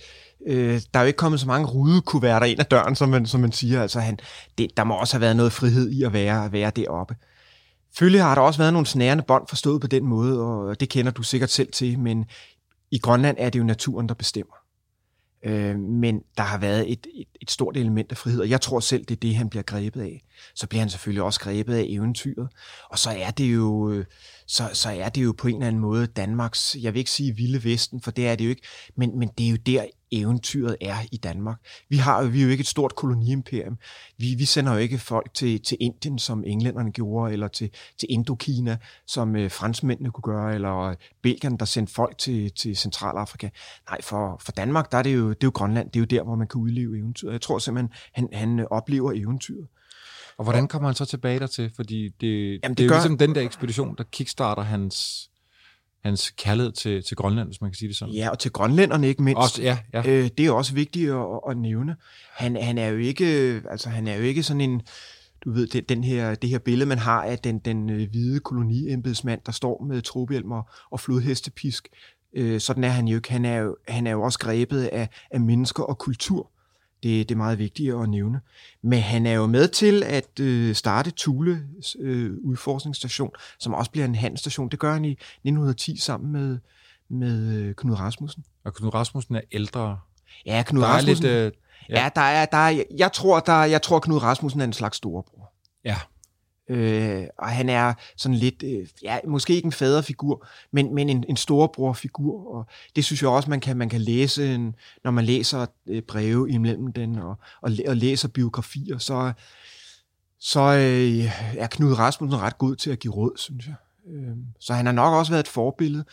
øh, 0.47 0.81
der 0.93 0.99
er 0.99 1.01
jo 1.01 1.07
ikke 1.07 1.17
kommet 1.17 1.39
så 1.39 1.47
mange 1.47 1.67
rudekuverter 1.67 2.47
ind 2.47 2.59
ad 2.59 2.65
døren, 2.65 2.95
som 2.95 3.09
man, 3.09 3.25
som 3.25 3.41
man 3.41 3.51
siger. 3.51 3.81
Altså, 3.81 3.99
han, 3.99 4.19
det, 4.57 4.77
der 4.77 4.83
må 4.83 4.93
også 4.93 5.13
have 5.13 5.21
været 5.21 5.35
noget 5.35 5.51
frihed 5.51 5.89
i 5.89 6.03
at 6.03 6.13
være, 6.13 6.45
at 6.45 6.51
være 6.51 6.71
deroppe. 6.75 7.15
Følge 7.97 8.19
har 8.19 8.35
der 8.35 8.41
også 8.41 8.57
været 8.57 8.73
nogle 8.73 8.85
snærende 8.87 9.23
bånd 9.27 9.47
forstået 9.47 9.81
på 9.81 9.87
den 9.87 10.05
måde, 10.05 10.41
og 10.41 10.79
det 10.79 10.89
kender 10.89 11.11
du 11.11 11.23
sikkert 11.23 11.49
selv 11.49 11.71
til, 11.71 11.99
men 11.99 12.25
i 12.91 12.99
Grønland 12.99 13.37
er 13.39 13.49
det 13.49 13.59
jo 13.59 13.63
naturen, 13.63 14.09
der 14.09 14.13
bestemmer. 14.13 14.55
Øh, 15.43 15.79
men 15.79 16.21
der 16.37 16.43
har 16.43 16.57
været 16.57 16.91
et, 16.91 17.07
et, 17.15 17.27
et 17.41 17.51
stort 17.51 17.77
element 17.77 18.11
af 18.11 18.17
frihed, 18.17 18.41
og 18.41 18.49
jeg 18.49 18.61
tror 18.61 18.79
selv, 18.79 19.05
det 19.05 19.15
er 19.15 19.19
det, 19.19 19.35
han 19.35 19.49
bliver 19.49 19.63
grebet 19.63 20.01
af. 20.01 20.23
Så 20.55 20.67
bliver 20.67 20.79
han 20.79 20.89
selvfølgelig 20.89 21.23
også 21.23 21.39
grebet 21.39 21.73
af 21.73 21.85
eventyret, 21.89 22.47
og 22.89 22.99
så 22.99 23.09
er 23.09 23.31
det 23.31 23.53
jo, 23.53 23.91
øh, 23.91 24.05
så, 24.49 24.69
så 24.73 24.89
er 24.89 25.09
det 25.09 25.23
jo 25.23 25.33
på 25.37 25.47
en 25.47 25.55
eller 25.55 25.67
anden 25.67 25.81
måde 25.81 26.07
Danmarks, 26.07 26.77
jeg 26.81 26.93
vil 26.93 26.99
ikke 26.99 27.11
sige 27.11 27.35
vilde 27.35 27.63
vesten, 27.63 28.01
for 28.01 28.11
det 28.11 28.27
er 28.27 28.35
det 28.35 28.45
jo 28.45 28.49
ikke, 28.49 28.67
men, 28.95 29.19
men 29.19 29.29
det 29.37 29.45
er 29.45 29.49
jo 29.49 29.55
der, 29.55 29.85
eventyret 30.11 30.77
er 30.81 30.95
i 31.11 31.17
Danmark. 31.17 31.59
Vi 31.89 31.97
har 31.97 32.23
jo, 32.23 32.27
vi 32.27 32.39
er 32.39 32.43
jo 32.43 32.49
ikke 32.49 32.61
et 32.61 32.67
stort 32.67 32.95
koloniimperium. 32.95 33.77
Vi, 34.17 34.35
vi 34.37 34.45
sender 34.45 34.73
jo 34.73 34.77
ikke 34.77 34.97
folk 34.97 35.33
til, 35.33 35.61
til 35.61 35.77
Indien, 35.79 36.19
som 36.19 36.43
englænderne 36.47 36.91
gjorde, 36.91 37.33
eller 37.33 37.47
til, 37.47 37.69
til 37.99 38.07
Indokina, 38.11 38.77
som 39.07 39.35
øh, 39.35 39.51
franskmændene 39.51 40.11
kunne 40.11 40.35
gøre, 40.35 40.55
eller 40.55 40.77
øh, 40.79 40.95
Belgien, 41.21 41.57
der 41.57 41.65
sendte 41.65 41.93
folk 41.93 42.17
til, 42.17 42.51
til 42.51 42.77
Centralafrika. 42.77 43.49
Nej, 43.89 44.01
for, 44.01 44.41
for 44.45 44.51
Danmark, 44.51 44.91
der 44.91 44.97
er 44.97 45.03
det, 45.03 45.15
jo, 45.15 45.29
det 45.29 45.35
er 45.35 45.47
jo 45.47 45.51
Grønland. 45.53 45.87
Det 45.91 45.95
er 45.95 45.99
jo 45.99 46.05
der, 46.05 46.23
hvor 46.23 46.35
man 46.35 46.47
kan 46.47 46.61
udleve 46.61 46.97
eventyret. 46.97 47.31
Jeg 47.31 47.41
tror 47.41 47.59
simpelthen, 47.59 47.93
han, 48.13 48.29
han 48.33 48.59
øh, 48.59 48.65
oplever 48.71 49.11
eventyret. 49.11 49.67
Og 50.39 50.43
hvordan 50.43 50.67
kommer 50.67 50.87
han 50.87 50.95
så 50.95 51.05
tilbage 51.05 51.39
dertil? 51.39 51.71
Fordi 51.75 52.09
det, 52.21 52.59
Jamen, 52.63 52.69
det, 52.69 52.77
det 52.77 52.79
er 52.79 52.85
jo 52.85 52.89
gør- 52.89 52.95
ligesom 52.97 53.17
den 53.17 53.35
der 53.35 53.41
ekspedition, 53.41 53.95
der 53.97 54.03
kickstarter 54.03 54.63
hans, 54.63 55.29
hans 56.03 56.29
kærlighed 56.37 56.71
til, 56.71 57.03
til 57.03 57.17
Grønland, 57.17 57.47
hvis 57.47 57.61
man 57.61 57.69
kan 57.71 57.75
sige 57.75 57.89
det 57.89 57.97
sådan. 57.97 58.13
Ja, 58.13 58.29
og 58.29 58.39
til 58.39 58.51
grønlænderne 58.51 59.07
ikke 59.07 59.23
mindst. 59.23 59.37
Også, 59.37 59.61
ja, 59.61 59.77
ja. 59.93 60.03
Øh, 60.07 60.29
det 60.37 60.45
er 60.45 60.51
også 60.51 60.73
vigtigt 60.73 61.11
at, 61.11 61.25
at 61.49 61.57
nævne. 61.57 61.95
Han, 62.37 62.55
han 62.63 62.77
er 62.77 62.87
jo 62.87 62.97
ikke, 62.97 63.25
altså 63.69 63.89
han 63.89 64.07
er 64.07 64.15
jo 64.15 64.21
ikke 64.23 64.43
sådan 64.43 64.61
en, 64.61 64.81
du 65.45 65.51
ved, 65.51 65.67
det, 65.67 65.89
den 65.89 66.03
her, 66.03 66.35
det 66.35 66.49
her 66.49 66.59
billede, 66.59 66.89
man 66.89 66.97
har 66.97 67.23
af 67.23 67.39
den, 67.39 67.59
den 67.59 67.89
øh, 67.89 68.09
hvide 68.09 68.39
koloniembedsmand, 68.39 69.41
der 69.45 69.51
står 69.51 69.83
med 69.83 70.01
trobehjelm 70.01 70.51
og, 70.51 70.67
og 70.91 70.99
flodhestepisk. 70.99 71.87
Øh, 72.33 72.59
sådan 72.59 72.83
er 72.83 72.89
han 72.89 73.07
jo 73.07 73.15
ikke. 73.15 73.31
Han 73.31 73.45
er 73.45 73.57
jo, 73.57 73.75
han 73.87 74.07
er 74.07 74.11
jo 74.11 74.21
også 74.21 74.39
grebet 74.39 74.83
af, 74.83 75.09
af 75.31 75.41
mennesker 75.41 75.83
og 75.83 75.97
kultur. 75.97 76.51
Det, 77.03 77.29
det 77.29 77.35
er 77.35 77.37
meget 77.37 77.57
vigtigt 77.57 77.95
at 77.95 78.09
nævne. 78.09 78.41
Men 78.81 78.99
han 78.99 79.25
er 79.25 79.33
jo 79.33 79.45
med 79.45 79.67
til 79.67 80.03
at 80.03 80.39
øh, 80.39 80.75
starte 80.75 81.11
Thule 81.17 81.63
øh, 81.99 82.31
udforskningsstation, 82.43 83.31
som 83.59 83.73
også 83.73 83.91
bliver 83.91 84.05
en 84.05 84.15
handelsstation. 84.15 84.69
Det 84.69 84.79
gør 84.79 84.93
han 84.93 85.05
i 85.05 85.11
1910 85.11 85.97
sammen 85.97 86.31
med, 86.31 86.57
med 87.09 87.53
øh, 87.53 87.75
Knud 87.75 87.99
Rasmussen. 87.99 88.45
Og 88.63 88.73
Knud 88.73 88.93
Rasmussen 88.93 89.35
er 89.35 89.41
ældre. 89.51 89.99
Ja, 90.45 90.63
Knud 90.67 90.81
Der 90.81 90.87
er 90.87 90.91
Rasmussen. 90.91 91.25
lidt... 91.25 91.33
Øh, 91.35 91.51
Ja, 91.89 92.01
ja 92.03 92.09
der 92.15 92.21
er, 92.21 92.45
der 92.45 92.57
er, 92.57 92.83
jeg 92.97 93.11
tror, 93.11 93.39
der, 93.39 93.63
jeg 93.63 93.81
tror, 93.81 93.99
Knud 93.99 94.17
Rasmussen 94.23 94.61
er 94.61 94.65
en 94.65 94.73
slags 94.73 94.97
storebror. 94.97 95.51
ja. 95.85 95.95
Øh, 96.69 97.23
og 97.37 97.47
han 97.47 97.69
er 97.69 97.93
sådan 98.17 98.37
lidt, 98.37 98.63
øh, 98.63 98.87
ja, 99.03 99.17
måske 99.27 99.55
ikke 99.55 99.65
en 99.65 99.71
faderfigur, 99.71 100.47
men, 100.71 100.95
men 100.95 101.09
en, 101.09 101.25
en 101.29 101.37
storebrorfigur. 101.37 102.55
Og 102.55 102.65
det 102.95 103.05
synes 103.05 103.21
jeg 103.21 103.29
også, 103.29 103.49
man 103.49 103.59
kan, 103.59 103.77
man 103.77 103.89
kan 103.89 104.01
læse, 104.01 104.55
en, 104.55 104.75
når 105.03 105.11
man 105.11 105.25
læser 105.25 105.65
øh, 105.87 106.01
breve 106.01 106.51
imellem 106.51 106.93
den, 106.93 107.19
og, 107.19 107.35
og, 107.61 107.71
og 107.87 107.97
læser 107.97 108.27
biografier, 108.27 108.97
så, 108.97 109.33
så 110.39 110.59
øh, 110.59 111.57
er 111.57 111.67
Knud 111.67 111.93
Rasmussen 111.93 112.41
ret 112.41 112.57
god 112.57 112.75
til 112.75 112.89
at 112.89 112.99
give 112.99 113.13
råd, 113.13 113.33
synes 113.37 113.67
jeg. 113.67 113.75
Øh, 114.13 114.35
så 114.59 114.73
han 114.73 114.85
har 114.85 114.93
nok 114.93 115.13
også 115.13 115.31
været 115.31 115.43
et 115.43 115.47
forbillede, 115.47 116.05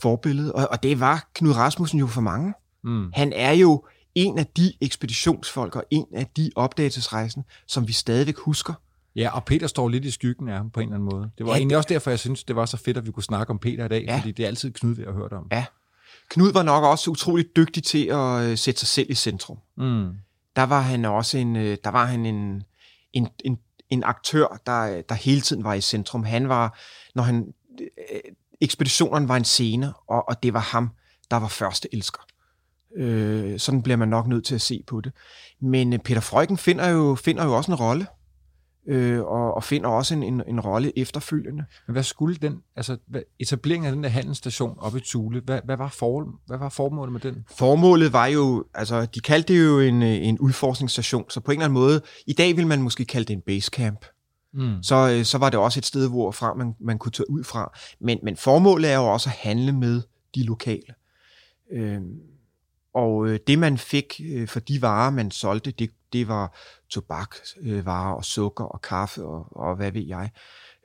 forbillede 0.00 0.52
og, 0.52 0.68
og 0.70 0.82
det 0.82 1.00
var 1.00 1.28
Knud 1.34 1.52
Rasmussen 1.52 1.98
jo 1.98 2.06
for 2.06 2.20
mange. 2.20 2.54
Mm. 2.84 3.12
Han 3.14 3.32
er 3.32 3.52
jo 3.52 3.84
en 4.14 4.38
af 4.38 4.46
de 4.46 4.72
ekspeditionsfolk 4.80 5.76
og 5.76 5.84
en 5.90 6.06
af 6.14 6.26
de 6.36 6.50
opdagelsesrejsen, 6.56 7.44
som 7.66 7.88
vi 7.88 7.92
stadigvæk 7.92 8.36
husker. 8.36 8.74
Ja, 9.18 9.30
og 9.34 9.44
Peter 9.44 9.66
står 9.66 9.88
lidt 9.88 10.04
i 10.04 10.10
skyggen 10.10 10.48
af 10.48 10.56
ham 10.56 10.70
på 10.70 10.80
en 10.80 10.88
eller 10.88 10.96
anden 10.96 11.08
måde. 11.14 11.30
Det 11.38 11.46
var 11.46 11.52
Ja, 11.52 11.58
egentlig 11.58 11.76
også 11.76 11.88
derfor, 11.88 12.10
jeg 12.10 12.18
synes, 12.18 12.44
det 12.44 12.56
var 12.56 12.66
så 12.66 12.76
fedt, 12.76 12.96
at 12.96 13.06
vi 13.06 13.10
kunne 13.12 13.22
snakke 13.22 13.50
om 13.50 13.58
Peter 13.58 13.84
i 13.84 13.88
dag, 13.88 14.02
Ja. 14.02 14.18
fordi 14.18 14.32
det 14.32 14.42
er 14.42 14.46
altid 14.46 14.72
Knud, 14.72 14.94
vi 14.94 15.02
har 15.02 15.12
hørt 15.12 15.32
om. 15.32 15.46
Ja. 15.52 15.64
Knud 16.30 16.52
var 16.52 16.62
nok 16.62 16.84
også 16.84 17.10
utroligt 17.10 17.56
dygtig 17.56 17.82
til 17.84 18.06
at 18.06 18.42
øh, 18.42 18.58
sætte 18.58 18.80
sig 18.80 18.88
selv 18.88 19.10
i 19.10 19.14
centrum. 19.14 19.58
Mm. 19.76 20.08
Der 20.56 20.62
var 20.62 20.80
han 20.80 21.04
også 21.04 21.38
en, 21.38 21.56
øh, 21.56 21.76
der 21.84 21.90
var 21.90 22.04
han 22.04 22.26
en, 22.26 22.62
en, 23.12 23.28
en, 23.44 23.58
en 23.90 24.04
aktør, 24.04 24.60
der, 24.66 25.02
der 25.08 25.14
hele 25.14 25.40
tiden 25.40 25.64
var 25.64 25.74
i 25.74 25.80
centrum. 25.80 26.24
Han 26.24 26.48
var, 26.48 26.78
når 27.14 27.22
han, 27.22 27.52
øh, 27.80 28.20
ekspeditionen 28.60 29.28
var 29.28 29.36
en 29.36 29.44
scene, 29.44 29.92
og, 30.06 30.28
og 30.28 30.42
det 30.42 30.54
var 30.54 30.60
ham, 30.60 30.90
der 31.30 31.36
var 31.36 31.48
første 31.48 31.94
elsker. 31.94 32.22
Øh, 32.96 33.58
sådan 33.58 33.82
bliver 33.82 33.96
man 33.96 34.08
nok 34.08 34.26
nødt 34.26 34.44
til 34.44 34.54
at 34.54 34.60
se 34.60 34.82
på 34.86 35.00
det. 35.00 35.12
Men 35.60 36.00
Peter 36.00 36.20
Freuchen 36.20 36.58
finder 36.58 36.88
jo, 36.88 37.14
finder 37.14 37.44
jo 37.44 37.56
også 37.56 37.70
en 37.72 37.74
rolle. 37.78 38.06
Øh, 38.88 39.20
og, 39.20 39.54
og 39.54 39.64
finder 39.64 39.88
også 39.88 40.14
en, 40.14 40.22
en, 40.22 40.42
en 40.48 40.60
rolle 40.60 40.98
efterfølgende. 40.98 41.64
Men 41.86 41.92
hvad 41.92 42.02
skulle 42.02 42.36
den, 42.36 42.62
altså 42.76 42.96
hvad, 43.06 43.22
etableringen 43.38 43.86
af 43.86 43.92
den 43.92 44.02
der 44.02 44.08
handelsstation 44.08 44.74
op 44.78 44.96
i 44.96 45.00
Thule, 45.00 45.40
hvad, 45.40 45.60
hvad, 45.64 45.76
var 45.76 45.88
for, 45.88 46.28
hvad 46.46 46.58
var 46.58 46.68
formålet 46.68 47.12
med 47.12 47.20
den? 47.20 47.44
Formålet 47.58 48.12
var 48.12 48.26
jo, 48.26 48.64
altså 48.74 49.06
de 49.06 49.20
kaldte 49.20 49.54
det 49.54 49.66
jo 49.66 49.80
en, 49.80 50.02
en 50.02 50.38
udforskningsstation, 50.38 51.24
så 51.28 51.40
på 51.40 51.50
en 51.50 51.58
eller 51.58 51.64
anden 51.64 51.74
måde, 51.74 52.00
i 52.26 52.32
dag 52.32 52.56
vil 52.56 52.66
man 52.66 52.82
måske 52.82 53.04
kalde 53.04 53.26
det 53.26 53.34
en 53.34 53.42
basecamp. 53.46 54.04
Mm. 54.54 54.82
Så, 54.82 55.14
øh, 55.18 55.24
så 55.24 55.38
var 55.38 55.50
det 55.50 55.58
også 55.58 55.80
et 55.80 55.86
sted, 55.86 56.08
hvorfra 56.08 56.54
man, 56.54 56.74
man 56.80 56.98
kunne 56.98 57.12
tage 57.12 57.30
ud 57.30 57.44
fra. 57.44 57.78
Men, 58.00 58.18
men 58.22 58.36
formålet 58.36 58.90
er 58.90 58.96
jo 58.96 59.06
også 59.06 59.28
at 59.28 59.36
handle 59.36 59.72
med 59.72 60.02
de 60.34 60.42
lokale. 60.42 60.94
Øh, 61.72 62.00
og 62.94 63.28
det 63.46 63.58
man 63.58 63.78
fik 63.78 64.20
øh, 64.32 64.48
for 64.48 64.60
de 64.60 64.82
varer, 64.82 65.10
man 65.10 65.30
solgte, 65.30 65.70
det, 65.70 65.90
det 66.12 66.28
var 66.28 66.56
tobakvarer 66.90 68.10
øh, 68.10 68.16
og 68.16 68.24
sukker 68.24 68.64
og 68.64 68.82
kaffe 68.82 69.24
og, 69.24 69.46
og 69.50 69.76
hvad 69.76 69.92
ved 69.92 70.06
jeg. 70.06 70.30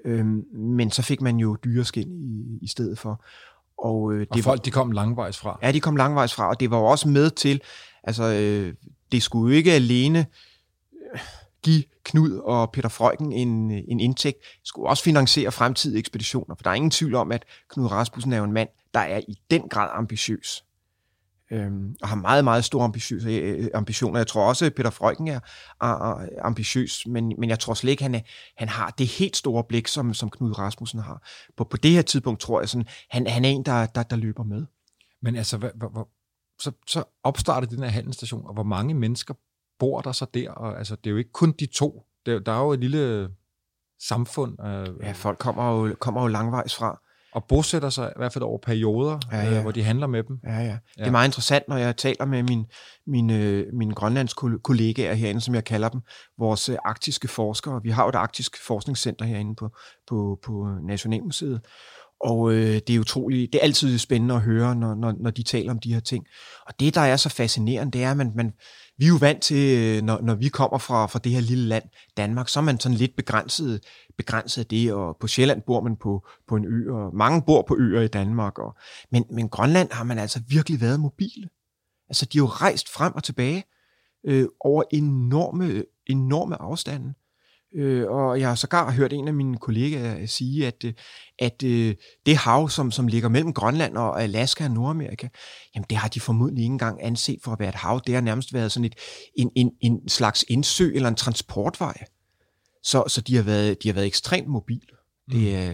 Øh, 0.06 0.26
men 0.54 0.92
så 0.92 1.02
fik 1.02 1.22
man 1.22 1.38
jo 1.38 1.58
dyreskin 1.64 2.12
i, 2.12 2.60
i 2.62 2.68
stedet 2.68 3.00
for. 3.00 3.24
Og, 3.78 4.14
øh, 4.14 4.20
det 4.20 4.30
og 4.30 4.40
folk, 4.40 4.46
var, 4.46 4.64
de 4.64 4.72
kom 4.72 4.92
langvejs 4.92 5.38
fra? 5.38 5.60
Ja, 5.62 5.72
de 5.72 5.80
kom 5.80 5.96
langvejs 5.96 6.34
fra, 6.34 6.50
og 6.50 6.60
det 6.60 6.72
var 6.72 6.78
jo 6.78 6.86
også 6.86 7.08
med 7.08 7.30
til, 7.30 7.62
altså 8.04 8.24
øh, 8.24 8.74
det 9.12 9.24
skulle 9.24 9.52
jo 9.52 9.58
ikke 9.58 9.74
alene 9.74 10.26
øh, 11.14 11.20
give 11.64 11.84
Knud 12.04 12.38
og 12.38 12.72
Peter 12.72 12.90
Freuken 12.90 13.32
en, 13.32 13.72
en 13.72 14.00
indtægt, 14.00 14.38
skulle 14.64 14.90
også 14.90 15.04
finansiere 15.04 15.52
fremtidige 15.52 16.00
ekspeditioner, 16.00 16.56
for 16.56 16.64
der 16.64 16.70
er 16.70 16.74
ingen 16.74 16.92
tvivl 16.92 17.16
om, 17.16 17.32
at 17.32 17.46
Knud 17.70 17.92
Rasmussen 17.92 18.34
er 18.34 18.38
jo 18.38 18.44
en 18.44 18.52
mand, 18.52 18.70
der 18.94 19.00
er 19.00 19.22
i 19.28 19.40
den 19.52 19.70
grad 19.70 19.90
ambitiøs 19.94 20.64
øhm, 21.52 21.96
og 22.02 22.08
har 22.08 22.16
meget, 22.16 22.44
meget 22.44 22.66
store 22.66 22.84
ambitiøse, 22.84 23.30
øh, 23.30 23.68
ambitioner. 23.74 24.20
Jeg 24.20 24.28
tror 24.28 24.48
også, 24.48 24.66
at 24.66 24.76
Peter 24.76 24.90
Freuchen 24.90 25.28
er, 25.28 25.40
er, 25.82 26.20
er 26.20 26.28
ambitiøs, 26.42 27.08
men, 27.08 27.34
men 27.38 27.50
jeg 27.50 27.60
tror 27.60 27.74
slet 27.74 27.92
ikke, 27.92 28.04
han, 28.04 28.16
er, 28.16 28.22
han 28.58 28.70
har 28.70 28.90
det 28.98 29.08
helt 29.08 29.38
store 29.38 29.64
blik, 29.64 29.88
som, 29.88 30.14
som 30.14 30.30
Knud 30.30 30.60
Rasmussen 30.60 31.00
har. 31.00 31.28
På, 31.58 31.64
på 31.64 31.78
det 31.78 31.92
her 31.92 32.02
tidspunkt 32.02 32.42
tror 32.42 32.60
jeg, 32.60 32.70
sådan, 32.70 32.88
han, 33.10 33.28
han 33.28 33.46
er 33.46 33.50
en, 33.50 33.64
der, 33.64 33.86
der, 33.86 34.04
der 34.04 34.16
løber 34.16 34.44
med. 34.44 34.66
Men 35.22 35.36
altså, 35.36 35.58
hvad, 35.58 35.70
hvad, 35.76 36.06
så, 36.60 36.72
så 36.88 37.04
opstarter 37.24 37.68
den 37.68 37.84
her 37.84 37.90
handelsstation, 37.90 38.46
og 38.46 38.54
hvor 38.54 38.64
mange 38.64 38.94
mennesker 38.94 39.34
bor 39.80 40.02
der 40.02 40.12
så 40.12 40.26
der? 40.34 40.52
Og, 40.52 40.78
altså, 40.78 40.96
det 40.96 41.08
er 41.08 41.12
jo 41.12 41.18
ikke 41.18 41.32
kun 41.32 41.52
de 41.52 41.66
to. 41.66 42.06
Der, 42.26 42.40
der 42.40 42.52
er 42.52 42.60
jo 42.60 42.72
et 42.72 42.80
lille 42.80 43.30
samfund. 44.00 44.66
Øh, 44.66 44.88
ja, 45.02 45.12
folk 45.12 45.40
kommer 45.40 45.72
jo, 45.72 45.96
kommer 46.00 46.22
jo 46.22 46.28
langvejs 46.28 46.76
fra 46.76 47.02
og 47.34 47.46
bosætter 47.50 47.90
sig 47.90 48.08
i 48.16 48.18
hvert 48.18 48.34
fald 48.34 48.44
over 48.44 48.58
perioder, 48.58 49.20
ja, 49.32 49.38
ja. 49.38 49.56
Øh, 49.56 49.62
hvor 49.62 49.72
de 49.72 49.84
handler 49.84 50.08
med 50.08 50.24
dem. 50.24 50.40
Ja, 50.44 50.60
ja. 50.60 50.78
Det 50.98 51.08
er 51.08 51.12
meget 51.12 51.28
interessant, 51.28 51.68
når 51.68 51.78
jeg 51.78 51.98
taler 51.98 52.26
med 52.26 52.44
min, 52.44 52.66
mine, 53.08 53.66
mine 53.74 53.94
grønlandske 53.94 54.60
kollegaer 54.64 55.14
herinde, 55.14 55.42
som 55.42 55.56
jeg 55.56 55.64
kalder 55.64 55.90
dem, 55.90 56.02
vores 56.40 56.70
øh, 56.70 56.78
arktiske 56.86 57.28
forskere. 57.28 57.80
Vi 57.84 57.90
har 57.90 58.04
jo 58.04 58.10
et 58.10 58.16
arktisk 58.16 58.66
forskningscenter 58.68 59.26
herinde 59.26 59.56
på, 59.56 59.70
på, 60.08 60.40
på 60.46 60.68
Nationalmuseet. 60.88 61.62
Og 62.22 62.54
øh, 62.54 62.82
det 62.88 62.90
er 62.90 63.00
utroligt, 63.00 63.54
det 63.54 63.60
er 63.60 63.64
altid 63.64 63.98
spændende 63.98 64.36
at 64.36 64.42
høre, 64.42 64.76
når, 64.76 64.96
når, 64.96 65.14
når 65.20 65.32
de 65.32 65.44
taler 65.44 65.72
om 65.72 65.80
de 65.80 65.94
her 65.94 66.00
ting. 66.00 66.26
Og 66.68 66.74
det, 66.80 66.96
der 66.96 67.02
er 67.02 67.16
så 67.16 67.30
fascinerende, 67.30 67.92
det 67.92 68.04
er, 68.04 68.12
at 68.12 68.18
man, 68.18 68.32
man, 68.36 68.54
vi 68.98 69.06
er 69.06 69.10
jo 69.10 69.16
vant 69.16 69.42
til, 69.42 69.80
øh, 69.80 70.02
når, 70.02 70.22
når 70.22 70.36
vi 70.36 70.48
kommer 70.48 70.78
fra, 70.78 71.06
fra 71.06 71.20
det 71.20 71.32
her 71.32 71.42
lille 71.42 71.68
land, 71.68 71.84
Danmark, 72.18 72.50
så 72.50 72.60
er 72.60 72.64
man 72.64 72.80
sådan 72.80 72.98
lidt 72.98 73.16
begrænset, 73.16 73.84
begrænset 74.18 74.62
af 74.62 74.68
det, 74.68 74.94
og 74.94 75.18
på 75.20 75.28
Sjælland 75.28 75.62
bor 75.62 75.82
man 75.82 75.96
på, 75.96 76.28
på 76.48 76.56
en 76.56 76.66
ø, 76.66 76.94
og 76.94 77.16
mange 77.16 77.42
bor 77.42 77.66
på 77.68 77.78
øer 77.80 78.02
i 78.02 78.08
Danmark. 78.08 78.60
Og, 78.60 78.78
men, 79.12 79.26
men 79.32 79.50
Grønland 79.50 79.92
har 79.92 80.04
man 80.04 80.20
altså 80.20 80.42
virkelig 80.48 80.82
været 80.82 81.00
mobile. 81.00 81.50
Altså, 82.10 82.26
de 82.26 82.38
er 82.38 82.42
jo 82.42 82.46
rejst 82.46 82.90
frem 82.90 83.14
og 83.16 83.24
tilbage 83.24 83.64
øh, 84.26 84.48
over 84.60 84.84
enorme, 84.92 85.84
enorme 86.08 86.62
afstande. 86.62 87.14
Øh, 87.76 88.10
og 88.10 88.40
jeg 88.40 88.48
har 88.48 88.56
sågar 88.56 88.92
hørt 88.92 89.14
en 89.14 89.28
af 89.28 89.34
mine 89.34 89.58
kollegaer 89.58 90.26
sige, 90.26 90.68
at, 90.68 90.84
øh, 90.84 90.94
at 91.40 91.64
øh, 91.64 91.96
det 92.26 92.38
hav, 92.38 92.70
som, 92.70 92.92
som 92.92 93.08
ligger 93.08 93.30
mellem 93.30 93.54
Grønland 93.54 93.98
og 93.98 94.24
Alaska 94.24 94.66
og 94.66 94.72
Nordamerika, 94.72 95.28
jamen 95.76 95.86
det 95.90 95.98
har 95.98 96.08
de 96.08 96.20
formodentlig 96.20 96.64
ikke 96.64 96.72
engang 96.72 97.04
anset 97.04 97.40
for 97.44 97.52
at 97.52 97.60
være 97.60 97.70
et 97.70 97.76
hav. 97.76 98.02
Det 98.08 98.14
har 98.14 98.22
nærmest 98.22 98.54
været 98.54 98.72
sådan 98.72 98.86
et, 98.86 98.96
en, 99.36 99.52
en, 99.56 99.72
en 99.82 100.10
slags 100.10 100.46
indsø 100.48 100.92
eller 100.96 101.10
en 101.10 101.16
transportvej. 101.16 102.04
Så, 102.84 103.04
så 103.08 103.22
de, 103.22 103.36
har 103.36 103.44
været, 103.44 103.84
de 103.84 103.88
har 103.88 103.94
været 103.94 104.08
ekstremt 104.08 104.48
mobile. 104.48 104.88
Det 105.32 105.40
mm. 105.40 105.48
er, 105.48 105.74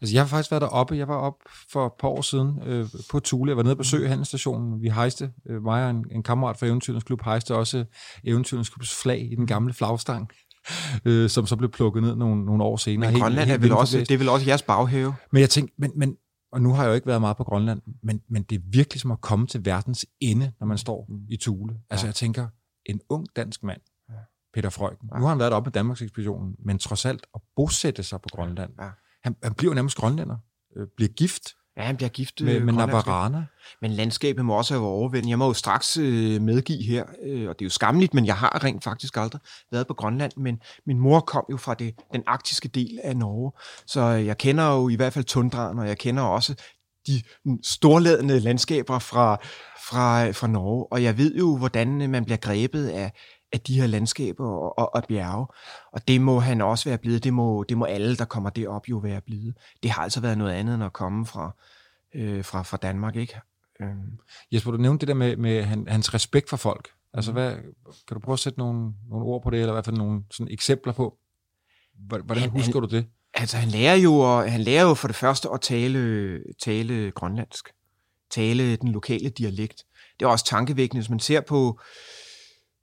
Altså, 0.00 0.14
jeg 0.14 0.22
har 0.22 0.28
faktisk 0.28 0.50
været 0.50 0.60
deroppe. 0.60 0.96
Jeg 0.96 1.08
var 1.08 1.16
op 1.16 1.34
for 1.72 1.86
et 1.86 1.92
par 2.00 2.08
år 2.08 2.20
siden 2.20 2.62
øh, 2.66 2.86
på 3.10 3.20
Thule. 3.20 3.50
Jeg 3.50 3.56
var 3.56 3.62
nede 3.62 3.72
og 3.72 3.78
besøge 3.78 4.08
handelsstationen. 4.08 4.82
Vi 4.82 4.88
hejste, 4.88 5.32
øh, 5.48 5.62
mig 5.62 5.84
og 5.84 5.90
en, 5.90 6.04
en 6.10 6.22
kammerat 6.22 6.58
fra 6.58 6.66
Eventyrens 6.66 7.04
Klub, 7.04 7.22
hejste 7.24 7.54
også 7.54 7.84
Eventyrens 8.24 8.68
Klubs 8.68 9.02
flag 9.02 9.32
i 9.32 9.34
den 9.34 9.46
gamle 9.46 9.72
flagstang 9.72 10.30
øh, 11.04 11.30
som 11.30 11.46
så 11.46 11.56
blev 11.56 11.70
plukket 11.70 12.02
ned 12.02 12.16
nogle, 12.16 12.44
nogle 12.44 12.64
år 12.64 12.76
senere. 12.76 13.12
Men 13.12 13.20
Grønland 13.20 13.48
helt, 13.48 13.60
helt 13.60 13.64
er 13.64 13.74
vel 13.74 13.78
også, 13.78 13.98
det 13.98 14.10
er 14.10 14.18
vel 14.18 14.28
også 14.28 14.46
jeres 14.46 14.62
baghave? 14.62 15.14
Men 15.32 15.40
jeg 15.40 15.50
tænkte, 15.50 15.74
men, 15.78 15.92
men, 15.96 16.16
og 16.52 16.62
nu 16.62 16.72
har 16.72 16.82
jeg 16.82 16.88
jo 16.88 16.94
ikke 16.94 17.06
været 17.06 17.20
meget 17.20 17.36
på 17.36 17.44
Grønland, 17.44 17.80
men, 18.02 18.20
men 18.28 18.42
det 18.42 18.56
er 18.56 18.62
virkelig 18.64 19.00
som 19.00 19.10
at 19.10 19.20
komme 19.20 19.46
til 19.46 19.64
verdens 19.64 20.06
ende, 20.20 20.52
når 20.60 20.66
man 20.66 20.78
står 20.78 21.06
mm. 21.08 21.26
i 21.28 21.36
Thule. 21.36 21.74
Altså 21.90 22.06
ja. 22.06 22.08
jeg 22.08 22.14
tænker, 22.14 22.48
en 22.86 23.00
ung 23.08 23.26
dansk 23.36 23.62
mand, 23.62 23.80
ja. 24.08 24.14
Peter 24.54 24.70
Freuchen, 24.70 25.08
ja. 25.12 25.18
nu 25.18 25.24
har 25.24 25.28
han 25.28 25.38
været 25.38 25.52
oppe 25.52 25.68
med 25.68 25.72
Danmarks 25.72 26.02
ekspeditionen, 26.02 26.56
men 26.58 26.78
trods 26.78 27.04
alt 27.04 27.26
at 27.34 27.40
bosætte 27.56 28.02
sig 28.02 28.20
på 28.20 28.28
Grønland. 28.32 28.72
Ja. 28.80 28.88
Han, 29.24 29.36
han 29.42 29.54
bliver 29.54 29.74
nærmest 29.74 29.96
grønlænder, 29.96 30.36
øh, 30.76 30.86
bliver 30.96 31.08
gift, 31.08 31.42
Ja, 31.76 31.82
han 31.82 31.96
bliver 31.96 32.08
gift 32.08 32.40
med, 32.40 32.60
med 32.60 32.72
Navarana. 32.72 33.44
Men 33.80 33.90
landskabet 33.90 34.44
må 34.44 34.56
også 34.56 34.74
have 34.74 34.86
overvældende. 34.86 35.30
Jeg 35.30 35.38
må 35.38 35.46
jo 35.46 35.52
straks 35.52 35.96
øh, 35.96 36.42
medgive 36.42 36.82
her, 36.82 37.04
øh, 37.22 37.48
og 37.48 37.58
det 37.58 37.64
er 37.64 37.66
jo 37.66 37.70
skamligt, 37.70 38.14
men 38.14 38.26
jeg 38.26 38.36
har 38.36 38.64
rent 38.64 38.84
faktisk 38.84 39.16
aldrig 39.16 39.40
været 39.72 39.86
på 39.86 39.94
Grønland, 39.94 40.32
men 40.36 40.60
min 40.86 40.98
mor 40.98 41.20
kom 41.20 41.44
jo 41.50 41.56
fra 41.56 41.74
det, 41.74 41.94
den 42.12 42.22
arktiske 42.26 42.68
del 42.68 43.00
af 43.04 43.16
Norge, 43.16 43.52
så 43.86 44.00
jeg 44.00 44.38
kender 44.38 44.74
jo 44.74 44.88
i 44.88 44.94
hvert 44.94 45.12
fald 45.12 45.24
tundraen, 45.24 45.78
og 45.78 45.88
jeg 45.88 45.98
kender 45.98 46.22
også 46.22 46.54
de 47.06 47.22
storladende 47.62 48.40
landskaber 48.40 48.98
fra, 48.98 49.36
fra, 49.88 50.30
fra 50.30 50.46
Norge, 50.46 50.86
og 50.92 51.02
jeg 51.02 51.18
ved 51.18 51.34
jo, 51.34 51.56
hvordan 51.56 52.10
man 52.10 52.24
bliver 52.24 52.38
grebet 52.38 52.88
af, 52.88 53.12
af 53.54 53.60
de 53.60 53.80
her 53.80 53.86
landskaber 53.86 54.46
og, 54.46 54.78
og, 54.78 54.94
og 54.94 55.04
bjerge. 55.08 55.46
Og 55.92 56.08
det 56.08 56.20
må 56.20 56.38
han 56.38 56.60
også 56.60 56.88
være 56.88 56.98
blevet. 56.98 57.24
Det 57.24 57.32
må, 57.32 57.64
det 57.68 57.78
må 57.78 57.84
alle, 57.84 58.16
der 58.16 58.24
kommer 58.24 58.50
derop, 58.50 58.88
jo 58.88 58.96
være 58.96 59.20
blevet. 59.20 59.56
Det 59.82 59.90
har 59.90 60.02
altså 60.02 60.20
været 60.20 60.38
noget 60.38 60.52
andet 60.52 60.74
end 60.74 60.84
at 60.84 60.92
komme 60.92 61.26
fra, 61.26 61.50
øh, 62.14 62.44
fra, 62.44 62.62
fra 62.62 62.76
Danmark, 62.76 63.16
ikke? 63.16 63.40
Øhm. 63.80 64.18
Jesper, 64.52 64.70
du 64.70 64.76
nævnte 64.76 65.00
det 65.00 65.08
der 65.08 65.14
med, 65.14 65.36
med 65.36 65.62
hans 65.64 66.14
respekt 66.14 66.48
for 66.50 66.56
folk. 66.56 66.88
Altså, 67.14 67.30
mm. 67.30 67.34
hvad, 67.34 67.52
kan 68.08 68.14
du 68.14 68.18
prøve 68.18 68.32
at 68.32 68.38
sætte 68.38 68.58
nogle, 68.58 68.92
nogle 69.10 69.26
ord 69.26 69.42
på 69.42 69.50
det, 69.50 69.60
eller 69.60 69.72
i 69.72 69.74
hvert 69.74 69.84
fald 69.84 69.96
nogle 69.96 70.22
sådan 70.30 70.52
eksempler 70.52 70.92
på? 70.92 71.18
Hvordan 72.06 72.38
han, 72.38 72.50
husker 72.50 72.80
han, 72.80 72.88
du 72.88 72.96
det? 72.96 73.06
Altså, 73.34 73.56
han 73.56 73.68
lærer, 73.68 73.94
jo, 73.94 74.40
han 74.40 74.60
lærer 74.60 74.82
jo 74.82 74.94
for 74.94 75.08
det 75.08 75.16
første 75.16 75.48
at 75.54 75.60
tale, 75.60 76.42
tale 76.62 77.10
grønlandsk. 77.10 77.68
Tale 78.30 78.76
den 78.76 78.92
lokale 78.92 79.28
dialekt. 79.28 79.84
Det 80.18 80.26
er 80.26 80.30
også 80.30 80.44
tankevækkende, 80.44 81.00
hvis 81.00 81.10
man 81.10 81.20
ser 81.20 81.40
på, 81.40 81.80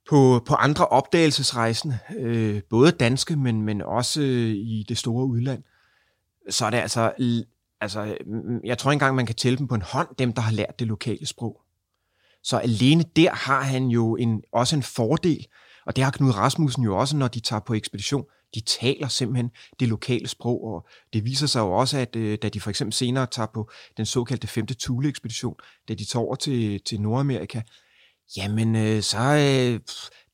på, 0.08 0.42
på 0.46 0.54
andre 0.54 0.86
opdagelsesrejsende, 0.86 1.98
øh, 2.18 2.62
både 2.70 2.90
danske, 2.90 3.36
men, 3.36 3.62
men 3.62 3.82
også 3.82 4.20
øh, 4.20 4.50
i 4.54 4.84
det 4.88 4.98
store 4.98 5.26
udland, 5.26 5.62
så 6.50 6.66
er 6.66 6.70
det 6.70 6.78
altså, 6.78 7.12
altså, 7.80 8.16
mm, 8.26 8.60
jeg 8.64 8.78
tror 8.78 8.90
ikke 8.90 8.94
engang, 8.94 9.16
man 9.16 9.26
kan 9.26 9.34
tælle 9.34 9.58
dem 9.58 9.68
på 9.68 9.74
en 9.74 9.82
hånd, 9.82 10.08
dem 10.18 10.32
der 10.32 10.42
har 10.42 10.52
lært 10.52 10.78
det 10.78 10.86
lokale 10.86 11.26
sprog. 11.26 11.60
Så 12.42 12.58
alene 12.58 13.04
der 13.16 13.30
har 13.30 13.62
han 13.62 13.86
jo 13.86 14.16
en, 14.16 14.42
også 14.52 14.76
en 14.76 14.82
fordel, 14.82 15.46
og 15.86 15.96
det 15.96 16.04
har 16.04 16.10
Knud 16.10 16.34
Rasmussen 16.34 16.84
jo 16.84 16.98
også, 16.98 17.16
når 17.16 17.28
de 17.28 17.40
tager 17.40 17.60
på 17.60 17.74
ekspedition. 17.74 18.24
De 18.54 18.60
taler 18.60 19.08
simpelthen 19.08 19.50
det 19.80 19.88
lokale 19.88 20.28
sprog, 20.28 20.64
og 20.64 20.86
det 21.12 21.24
viser 21.24 21.46
sig 21.46 21.60
jo 21.60 21.72
også, 21.72 21.98
at 21.98 22.16
øh, 22.16 22.38
da 22.42 22.48
de 22.48 22.60
for 22.60 22.70
eksempel 22.70 22.92
senere 22.92 23.26
tager 23.26 23.46
på 23.54 23.70
den 23.96 24.06
såkaldte 24.06 24.46
5. 24.46 24.66
Thule-ekspedition, 24.66 25.54
da 25.88 25.94
de 25.94 26.04
tager 26.04 26.24
over 26.24 26.34
til, 26.34 26.80
til 26.80 27.00
Nordamerika, 27.00 27.62
Jamen, 28.36 28.76
øh, 28.76 29.02
så 29.02 29.18
øh, 29.18 29.80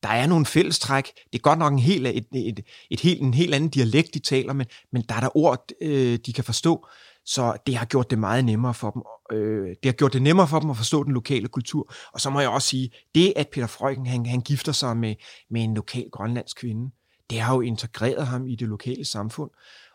der 0.02 0.08
er 0.08 0.26
nogle 0.26 0.46
fællestræk. 0.46 1.12
Det 1.32 1.38
er 1.38 1.42
godt 1.42 1.58
nok 1.58 1.72
en 1.72 1.78
helt, 1.78 2.06
et, 2.06 2.26
et, 2.34 2.60
et 2.90 3.00
helt, 3.00 3.22
en 3.22 3.34
helt 3.34 3.54
anden 3.54 3.70
dialekt, 3.70 4.14
de 4.14 4.18
taler, 4.18 4.52
men, 4.52 4.66
men 4.92 5.02
der 5.08 5.14
er 5.14 5.20
der 5.20 5.36
ord, 5.36 5.64
øh, 5.82 6.18
de 6.26 6.32
kan 6.32 6.44
forstå. 6.44 6.86
Så 7.24 7.56
det 7.66 7.76
har 7.76 7.86
gjort 7.86 8.10
det 8.10 8.18
meget 8.18 8.44
nemmere 8.44 8.74
for 8.74 8.90
dem. 8.90 9.02
Øh, 9.38 9.68
det 9.68 9.84
har 9.84 9.92
gjort 9.92 10.12
det 10.12 10.22
nemmere 10.22 10.48
for 10.48 10.60
dem 10.60 10.70
at 10.70 10.76
forstå 10.76 11.04
den 11.04 11.12
lokale 11.12 11.48
kultur. 11.48 11.94
Og 12.12 12.20
så 12.20 12.30
må 12.30 12.40
jeg 12.40 12.48
også 12.48 12.68
sige, 12.68 12.90
det 13.14 13.32
at 13.36 13.48
Peter 13.52 13.66
Frøken, 13.66 14.06
han, 14.06 14.26
han 14.26 14.40
gifter 14.40 14.72
sig 14.72 14.96
med, 14.96 15.14
med 15.50 15.62
en 15.62 15.74
lokal 15.74 16.08
grønlandsk 16.12 16.56
kvinde, 16.56 16.90
det 17.30 17.40
har 17.40 17.54
jo 17.54 17.60
integreret 17.60 18.26
ham 18.26 18.46
i 18.46 18.54
det 18.54 18.68
lokale 18.68 19.04
samfund. 19.04 19.50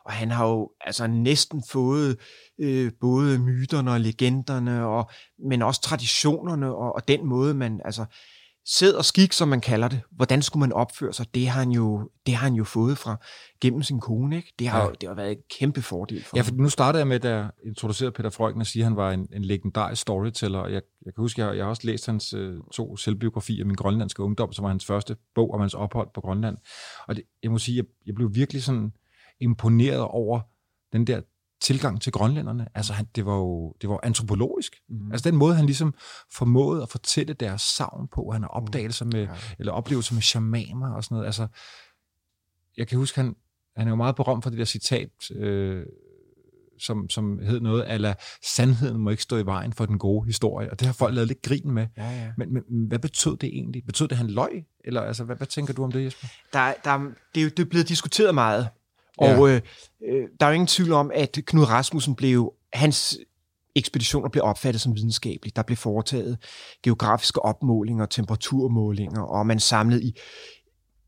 Og 0.05 0.12
han 0.12 0.31
har 0.31 0.48
jo 0.48 0.72
altså 0.81 1.07
næsten 1.07 1.63
fået 1.72 2.17
øh, 2.60 2.91
både 3.01 3.39
myterne 3.39 3.91
og 3.91 4.00
legenderne, 4.00 4.86
og, 4.86 5.10
men 5.50 5.62
også 5.62 5.81
traditionerne 5.81 6.75
og, 6.75 6.95
og 6.95 7.07
den 7.07 7.25
måde, 7.25 7.53
man 7.53 7.81
altså 7.86 8.05
sæd 8.65 8.93
og 8.93 9.05
skik, 9.05 9.33
som 9.33 9.48
man 9.48 9.62
kalder 9.62 9.88
det. 9.88 10.01
Hvordan 10.12 10.41
skulle 10.41 10.60
man 10.60 10.74
opføre 10.74 11.13
sig? 11.13 11.25
Det 11.36 11.48
har 11.48 11.60
han 11.60 11.72
jo, 11.72 12.10
det 12.25 12.36
har 12.36 12.48
han 12.48 12.53
jo 12.55 12.63
fået 12.63 12.98
fra 12.98 13.15
gennem 13.62 13.83
sin 13.83 14.00
kone. 14.00 14.36
Ikke? 14.36 14.53
Det, 14.60 14.67
har, 14.67 14.83
Ja. 14.83 14.89
det 15.01 15.10
har 15.10 15.15
været 15.15 15.31
en 15.31 15.38
kæmpe 15.60 15.81
fordel 15.81 16.24
for 16.24 16.38
Ja, 16.38 16.41
for 16.41 16.51
nu 16.53 16.69
startede 16.69 17.00
jeg 17.00 17.07
med, 17.07 17.19
da 17.19 17.29
jeg 17.36 17.50
introducerede 17.65 18.12
Peter 18.12 18.29
Freuchen 18.29 18.62
og 18.62 18.67
siger, 18.67 18.83
at 18.83 18.89
han 18.89 18.95
var 18.98 19.12
en, 19.12 19.27
en 19.33 19.45
legendarisk 19.45 20.01
storyteller. 20.01 20.60
Og 20.60 20.74
Jeg, 20.74 20.81
jeg 21.05 21.13
kan 21.13 21.22
huske, 21.22 21.45
jeg, 21.45 21.57
jeg 21.57 21.65
har 21.65 21.69
også 21.69 21.88
læst 21.88 22.05
hans 22.05 22.33
øh, 22.33 22.53
to 22.74 22.98
selvbiografier, 22.98 23.65
Min 23.65 23.75
grønlandske 23.75 24.24
ungdom, 24.24 24.53
som 24.53 24.63
var 24.63 24.69
hans 24.69 24.86
første 24.86 25.15
bog 25.36 25.53
om 25.53 25.60
hans 25.60 25.74
ophold 25.74 26.07
på 26.13 26.22
Grønland. 26.22 26.57
Og 27.07 27.15
det, 27.15 27.24
jeg 27.43 27.51
må 27.51 27.57
sige, 27.57 27.77
jeg, 27.77 27.86
jeg 28.05 28.15
blev 28.15 28.36
virkelig 28.36 28.63
sådan 28.63 28.93
imponeret 29.43 30.00
over 30.01 30.41
den 30.93 31.07
der 31.07 31.21
tilgang 31.62 32.01
til 32.01 32.12
grønlænderne. 32.12 32.67
Altså, 32.75 32.93
han, 32.93 33.07
det 33.15 33.25
var 33.25 33.35
jo 33.35 33.75
det 33.81 33.89
var 33.89 34.00
antropologisk. 34.03 34.75
Mm. 34.89 35.12
Altså, 35.12 35.29
den 35.29 35.38
måde, 35.38 35.55
han 35.55 35.65
ligesom 35.65 35.93
formåede 36.31 36.81
at 36.81 36.89
fortælle 36.89 37.33
deres 37.33 37.62
savn 37.62 38.07
på. 38.07 38.31
Han 38.31 38.41
har 38.41 38.50
opdagelser 38.50 39.05
med, 39.05 39.21
ja. 39.21 39.29
eller 39.59 39.71
oplevelser 39.71 40.13
med 40.13 40.21
shamaner 40.21 40.93
og 40.93 41.03
sådan 41.03 41.15
noget. 41.15 41.25
Altså, 41.25 41.47
jeg 42.77 42.88
kan 42.88 42.97
huske, 42.97 43.21
han, 43.21 43.35
han 43.77 43.88
er 43.88 43.91
jo 43.91 43.95
meget 43.95 44.15
berømt 44.15 44.43
for 44.43 44.50
det 44.50 44.59
der 44.59 44.65
citat, 44.65 45.31
øh, 45.31 45.85
som, 46.79 47.09
som 47.09 47.39
hed 47.39 47.59
noget, 47.59 47.93
eller 47.93 48.13
sandheden 48.43 48.97
må 48.97 49.09
ikke 49.09 49.23
stå 49.23 49.38
i 49.38 49.45
vejen 49.45 49.73
for 49.73 49.85
den 49.85 50.00
gode 50.00 50.25
historie. 50.25 50.71
Og 50.71 50.79
det 50.79 50.85
har 50.85 50.93
folk 50.93 51.15
lavet 51.15 51.27
lidt 51.27 51.41
grin 51.41 51.71
med. 51.71 51.88
Ja, 51.97 52.12
ja. 52.12 52.31
Men, 52.38 52.53
men 52.53 52.63
hvad 52.88 53.00
betød 53.00 53.38
det 53.38 53.50
egentlig? 53.50 53.85
Betød 53.85 54.07
det, 54.07 54.12
at 54.12 54.17
han 54.17 54.29
løg? 54.29 54.65
Eller 54.85 55.01
altså, 55.01 55.23
hvad, 55.23 55.35
hvad 55.35 55.47
tænker 55.47 55.73
du 55.73 55.83
om 55.83 55.91
det, 55.91 56.05
Jesper? 56.05 56.27
der, 56.53 56.73
der, 56.83 56.97
det, 57.35 57.41
er 57.41 57.43
jo, 57.43 57.50
det 57.50 57.59
er 57.59 57.69
blevet 57.69 57.89
diskuteret 57.89 58.35
meget. 58.35 58.67
Og 59.17 59.50
ja. 59.50 59.60
øh, 60.08 60.27
der 60.39 60.46
er 60.46 60.50
jo 60.50 60.53
ingen 60.53 60.67
tvivl 60.67 60.91
om, 60.91 61.12
at 61.13 61.39
Knud 61.46 61.65
Rasmussen 61.65 62.15
blev, 62.15 62.53
hans 62.74 63.17
ekspeditioner 63.75 64.29
blev 64.29 64.43
opfattet 64.43 64.82
som 64.82 64.96
videnskabelige. 64.96 65.53
Der 65.55 65.63
blev 65.63 65.77
foretaget 65.77 66.38
geografiske 66.84 67.46
opmålinger, 67.46 68.05
temperaturmålinger, 68.05 69.22
og 69.22 69.48
man 69.48 69.60
samlede 69.60 70.03
i 70.03 70.20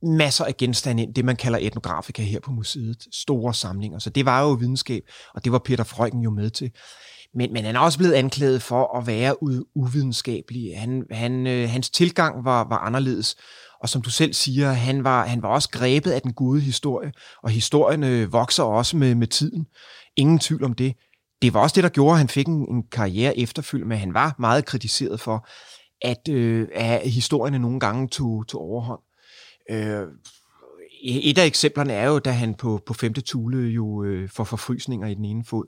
masser 0.02 0.46
af 0.46 0.58
genstande 0.58 1.04
ind, 1.04 1.14
det 1.14 1.26
man 1.26 1.36
kalder 1.36 1.60
etnografika 1.62 2.22
her 2.22 2.40
på 2.40 2.52
museet. 2.52 3.08
Store 3.12 3.54
samlinger. 3.54 4.00
Så 4.00 4.10
det 4.10 4.26
var 4.26 4.42
jo 4.42 4.50
videnskab, 4.50 5.04
og 5.34 5.44
det 5.44 5.52
var 5.52 5.60
Peter 5.60 5.84
Frøken 5.84 6.22
jo 6.22 6.30
med 6.30 6.50
til. 6.50 6.72
Men, 7.34 7.54
men 7.54 7.66
han 7.66 7.76
er 7.76 7.80
også 7.80 7.98
blevet 7.98 8.14
anklaget 8.14 8.62
for 8.62 8.98
at 8.98 9.08
være 9.08 9.36
u- 9.44 9.72
uvidenskabelig. 9.76 10.80
Han, 10.80 11.04
han, 11.12 11.48
øh, 11.48 11.70
hans 11.70 11.90
tilgang 11.90 12.46
var, 12.46 12.68
var 12.70 12.78
anderledes. 12.78 13.36
Og 13.82 13.90
som 13.90 14.02
du 14.02 14.10
selv 14.10 14.34
siger, 14.34 14.72
han 14.72 15.04
var, 15.04 15.26
han 15.26 15.42
var 15.42 15.50
også 15.50 15.70
grebet 15.70 16.12
af 16.12 16.22
den 16.22 16.34
gode 16.34 16.62
historie, 16.62 17.12
og 17.44 17.50
historien 17.50 18.04
øh, 18.04 18.34
vokser 18.34 18.64
også 18.64 18.98
med, 18.98 19.16
med 19.16 19.28
tiden. 19.28 19.66
Ingen 20.16 20.40
tvivl 20.40 20.64
om 20.64 20.74
det. 20.74 20.96
Det 21.42 21.54
var 21.54 21.60
også 21.60 21.76
det, 21.76 21.84
der 21.84 21.90
gjorde, 21.90 22.12
at 22.12 22.18
han 22.18 22.28
fik 22.28 22.48
en, 22.48 22.76
en 22.76 22.84
karriere 22.92 23.38
efterfølgende, 23.38 23.90
men 23.90 23.98
han 23.98 24.14
var 24.14 24.36
meget 24.40 24.66
kritiseret 24.66 25.20
for, 25.20 25.48
at, 26.02 26.30
øh, 26.30 26.68
at 26.74 27.10
historierne 27.10 27.60
nogle 27.60 27.80
gange 27.80 28.08
tog, 28.08 28.48
tog 28.48 28.62
overhånd. 28.62 29.02
Øh, 29.72 30.08
et 31.04 31.38
af 31.38 31.46
eksemplerne 31.46 31.94
er 31.94 32.08
jo, 32.08 32.20
da 32.20 32.32
han 32.32 32.54
på, 32.54 32.82
på 32.86 32.94
femte 32.94 33.22
tule 33.22 33.70
jo 33.70 34.04
øh, 34.04 34.30
får 34.30 34.44
forfrysninger 34.44 35.08
i 35.08 35.14
den 35.14 35.26
ene 35.26 35.46
fod. 35.46 35.66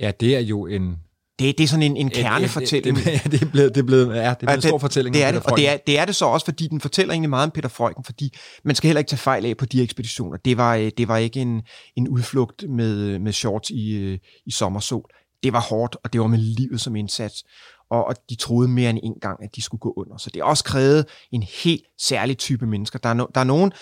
Ja, 0.00 0.12
det 0.20 0.36
er 0.36 0.40
jo 0.40 0.66
en... 0.66 0.96
Det, 1.40 1.58
det 1.58 1.64
er 1.64 1.68
sådan 1.68 1.82
en, 1.82 1.96
en 1.96 2.10
kernefortælling. 2.10 2.96
Det, 2.96 3.04
det, 3.04 3.24
det, 3.32 3.42
er 3.42 3.46
blevet, 3.46 3.74
det 3.74 3.80
er 3.80 3.86
blevet, 3.86 4.16
ja, 4.16 4.20
det 4.20 4.28
er 4.30 4.34
blevet 4.34 4.54
en 4.54 4.62
stor 4.62 4.78
fortælling. 4.78 5.14
Det 5.14 5.24
er 5.24 5.32
det, 5.32 5.42
og 5.46 5.56
det 5.56 5.68
er, 5.68 5.76
det 5.86 5.98
er 5.98 6.04
det 6.04 6.16
så 6.16 6.24
også, 6.24 6.44
fordi 6.44 6.66
den 6.66 6.80
fortæller 6.80 7.12
egentlig 7.12 7.30
meget 7.30 7.44
om 7.44 7.50
Peter 7.50 7.68
Freuchen, 7.68 8.04
fordi 8.04 8.36
man 8.64 8.74
skal 8.74 8.88
heller 8.88 8.98
ikke 8.98 9.08
tage 9.08 9.18
fejl 9.18 9.46
af 9.46 9.56
på 9.56 9.66
de 9.66 9.82
ekspeditioner. 9.82 10.36
Det 10.36 10.56
var, 10.56 10.76
øh, 10.76 10.90
det 10.98 11.08
var 11.08 11.16
ikke 11.16 11.40
en, 11.40 11.62
en 11.96 12.08
udflugt 12.08 12.64
med, 12.68 13.18
med 13.18 13.32
shorts 13.32 13.70
i, 13.70 13.90
øh, 13.90 14.18
i 14.46 14.50
sommersol. 14.50 15.04
Det 15.42 15.52
var 15.52 15.60
hårdt, 15.60 15.96
og 16.04 16.12
det 16.12 16.20
var 16.20 16.26
med 16.26 16.38
livet 16.38 16.80
som 16.80 16.96
indsats. 16.96 17.44
Og, 17.90 18.04
og 18.04 18.14
de 18.30 18.34
troede 18.34 18.68
mere 18.68 18.90
end 18.90 18.98
en 19.02 19.14
gang, 19.20 19.44
at 19.44 19.56
de 19.56 19.62
skulle 19.62 19.80
gå 19.80 19.94
under. 19.96 20.16
Så 20.16 20.30
det 20.34 20.42
også 20.42 20.64
krævet 20.64 21.06
en 21.32 21.42
helt 21.42 21.84
særlig 22.00 22.38
type 22.38 22.66
mennesker. 22.66 22.98
Der 22.98 23.08
er, 23.08 23.14
no, 23.14 23.26
der 23.34 23.40
er 23.40 23.44
nogen, 23.44 23.72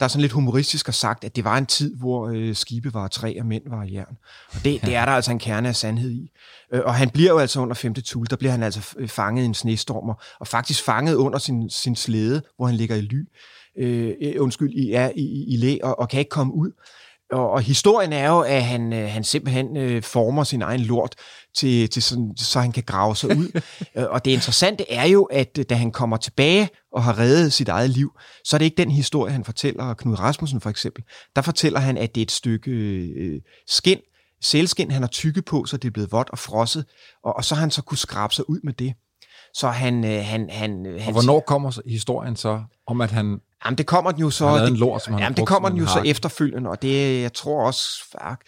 der 0.00 0.04
er 0.04 0.08
sådan 0.08 0.20
lidt 0.20 0.32
humoristisk 0.32 0.86
har 0.86 0.92
sagt, 0.92 1.24
at 1.24 1.36
det 1.36 1.44
var 1.44 1.58
en 1.58 1.66
tid, 1.66 1.96
hvor 1.96 2.28
øh, 2.28 2.54
skibe 2.54 2.94
var 2.94 3.08
træ, 3.08 3.36
og 3.40 3.46
mænd 3.46 3.62
var 3.66 3.84
jern. 3.92 4.16
Og 4.48 4.64
det, 4.64 4.82
det 4.82 4.94
er 4.94 5.04
der 5.04 5.12
altså 5.12 5.30
en 5.30 5.38
kerne 5.38 5.68
af 5.68 5.76
sandhed 5.76 6.10
i. 6.10 6.30
Øh, 6.72 6.80
og 6.84 6.94
han 6.94 7.10
bliver 7.10 7.30
jo 7.30 7.38
altså 7.38 7.60
under 7.60 7.74
femte 7.74 8.00
tul, 8.00 8.26
der 8.30 8.36
bliver 8.36 8.52
han 8.52 8.62
altså 8.62 8.80
f- 8.80 9.06
fanget 9.06 9.42
i 9.42 9.46
en 9.46 9.54
snestormer, 9.54 10.14
og 10.40 10.46
faktisk 10.46 10.84
fanget 10.84 11.14
under 11.14 11.38
sin, 11.38 11.70
sin 11.70 11.96
slæde, 11.96 12.42
hvor 12.56 12.66
han 12.66 12.74
ligger 12.76 12.96
i 12.96 13.00
ly, 13.00 13.28
øh, 13.78 14.12
øh, 14.22 14.34
undskyld, 14.38 14.72
i, 14.72 14.92
er 14.92 15.10
i, 15.16 15.20
i, 15.22 15.54
i 15.54 15.56
læ, 15.56 15.78
og, 15.82 15.98
og 15.98 16.08
kan 16.08 16.18
ikke 16.18 16.28
komme 16.28 16.54
ud. 16.54 16.70
Og, 17.32 17.50
og 17.50 17.62
historien 17.62 18.12
er 18.12 18.28
jo, 18.28 18.40
at 18.40 18.64
han, 18.64 18.92
øh, 18.92 19.08
han 19.08 19.24
simpelthen 19.24 19.76
øh, 19.76 20.02
former 20.02 20.44
sin 20.44 20.62
egen 20.62 20.80
lort, 20.80 21.14
til, 21.54 21.90
til 21.90 22.02
sådan, 22.02 22.32
så 22.36 22.60
han 22.60 22.72
kan 22.72 22.82
grave 22.82 23.16
sig 23.16 23.36
ud. 23.36 23.48
Øh, 23.96 24.04
og 24.10 24.24
det 24.24 24.30
interessante 24.30 24.92
er 24.92 25.04
jo, 25.04 25.22
at 25.22 25.58
øh, 25.58 25.64
da 25.70 25.74
han 25.74 25.92
kommer 25.92 26.16
tilbage 26.16 26.68
og 26.92 27.04
har 27.04 27.18
reddet 27.18 27.52
sit 27.52 27.68
eget 27.68 27.90
liv, 27.90 28.10
så 28.44 28.56
er 28.56 28.58
det 28.58 28.64
ikke 28.64 28.76
den 28.76 28.90
historie, 28.90 29.32
han 29.32 29.44
fortæller 29.44 29.94
Knud 29.94 30.18
Rasmussen 30.18 30.60
for 30.60 30.70
eksempel. 30.70 31.04
Der 31.36 31.42
fortæller 31.42 31.80
han, 31.80 31.98
at 31.98 32.14
det 32.14 32.20
er 32.20 32.22
et 32.22 32.30
stykke 32.30 32.70
øh, 32.70 33.40
skin, 33.68 33.98
sælskin, 34.42 34.90
han 34.90 35.02
har 35.02 35.08
tykket 35.08 35.44
på, 35.44 35.64
så 35.64 35.76
det 35.76 35.88
er 35.88 35.92
blevet 35.92 36.12
vådt 36.12 36.30
og 36.30 36.38
frosset, 36.38 36.84
og, 37.24 37.36
og 37.36 37.44
så 37.44 37.54
har 37.54 37.60
han 37.60 37.70
så 37.70 37.82
kunne 37.82 37.98
skrabe 37.98 38.34
sig 38.34 38.50
ud 38.50 38.60
med 38.64 38.72
det. 38.72 38.94
Så 39.54 39.68
han... 39.68 40.04
Øh, 40.04 40.24
han, 40.24 40.50
han, 40.50 40.86
Og 40.86 41.02
han 41.02 41.12
hvornår 41.12 41.40
kommer 41.40 41.80
historien 41.86 42.36
så 42.36 42.62
om, 42.86 43.00
at 43.00 43.10
han 43.10 43.40
Jamen, 43.64 43.78
det 43.78 43.86
kommer 43.86 44.10
den 44.10 44.20
jo 44.20 44.30
så... 44.30 44.44
lavet 44.44 44.68
en 44.68 44.76
lort, 44.76 45.04
som 45.04 45.12
han 45.12 45.22
jamen, 45.22 45.36
det 45.36 45.46
kommer 45.46 45.68
den 45.68 45.78
jo 45.78 45.86
så 45.86 45.92
hakke? 45.92 46.10
efterfølgende, 46.10 46.70
og 46.70 46.82
det, 46.82 47.22
jeg 47.22 47.32
tror 47.32 47.66
også, 47.66 48.04
fuck, 48.10 48.44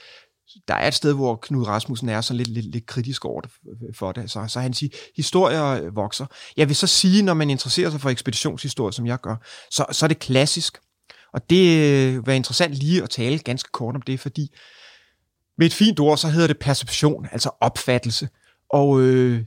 der 0.68 0.74
er 0.74 0.88
et 0.88 0.94
sted, 0.94 1.12
hvor 1.12 1.36
Knud 1.42 1.66
Rasmussen 1.66 2.08
er 2.08 2.20
så 2.20 2.34
lidt, 2.34 2.48
lidt, 2.48 2.66
lidt 2.66 2.86
kritisk 2.86 3.24
over 3.24 3.40
det, 3.40 3.50
for 3.94 4.12
det. 4.12 4.30
Så, 4.30 4.44
så 4.48 4.60
han 4.60 4.74
siger, 4.74 4.90
historier 5.16 5.90
vokser. 5.90 6.26
Jeg 6.56 6.68
vil 6.68 6.76
så 6.76 6.86
sige, 6.86 7.22
når 7.22 7.34
man 7.34 7.50
interesserer 7.50 7.90
sig 7.90 8.00
for 8.00 8.10
ekspeditionshistorie, 8.10 8.92
som 8.92 9.06
jeg 9.06 9.20
gør, 9.20 9.36
så, 9.70 9.86
så 9.92 10.06
er 10.06 10.08
det 10.08 10.18
klassisk. 10.18 10.78
Og 11.32 11.50
det 11.50 11.78
øh, 11.78 12.14
vil 12.14 12.26
være 12.26 12.36
interessant 12.36 12.74
lige 12.74 13.02
at 13.02 13.10
tale 13.10 13.38
ganske 13.38 13.68
kort 13.72 13.94
om 13.94 14.02
det, 14.02 14.20
fordi 14.20 14.54
med 15.58 15.66
et 15.66 15.74
fint 15.74 16.00
ord, 16.00 16.18
så 16.18 16.28
hedder 16.28 16.46
det 16.46 16.58
perception, 16.58 17.26
altså 17.32 17.50
opfattelse. 17.60 18.28
Og 18.70 19.00
øh, 19.00 19.42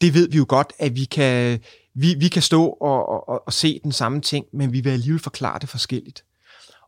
det 0.00 0.14
ved 0.14 0.28
vi 0.28 0.36
jo 0.36 0.46
godt, 0.48 0.72
at 0.78 0.96
vi 0.96 1.04
kan, 1.04 1.60
vi, 1.94 2.14
vi 2.18 2.28
kan 2.28 2.42
stå 2.42 2.66
og, 2.66 3.08
og, 3.08 3.46
og 3.46 3.52
se 3.52 3.80
den 3.84 3.92
samme 3.92 4.20
ting, 4.20 4.46
men 4.52 4.72
vi 4.72 4.80
vil 4.80 4.90
alligevel 4.90 5.22
forklare 5.22 5.58
det 5.58 5.68
forskelligt. 5.68 6.24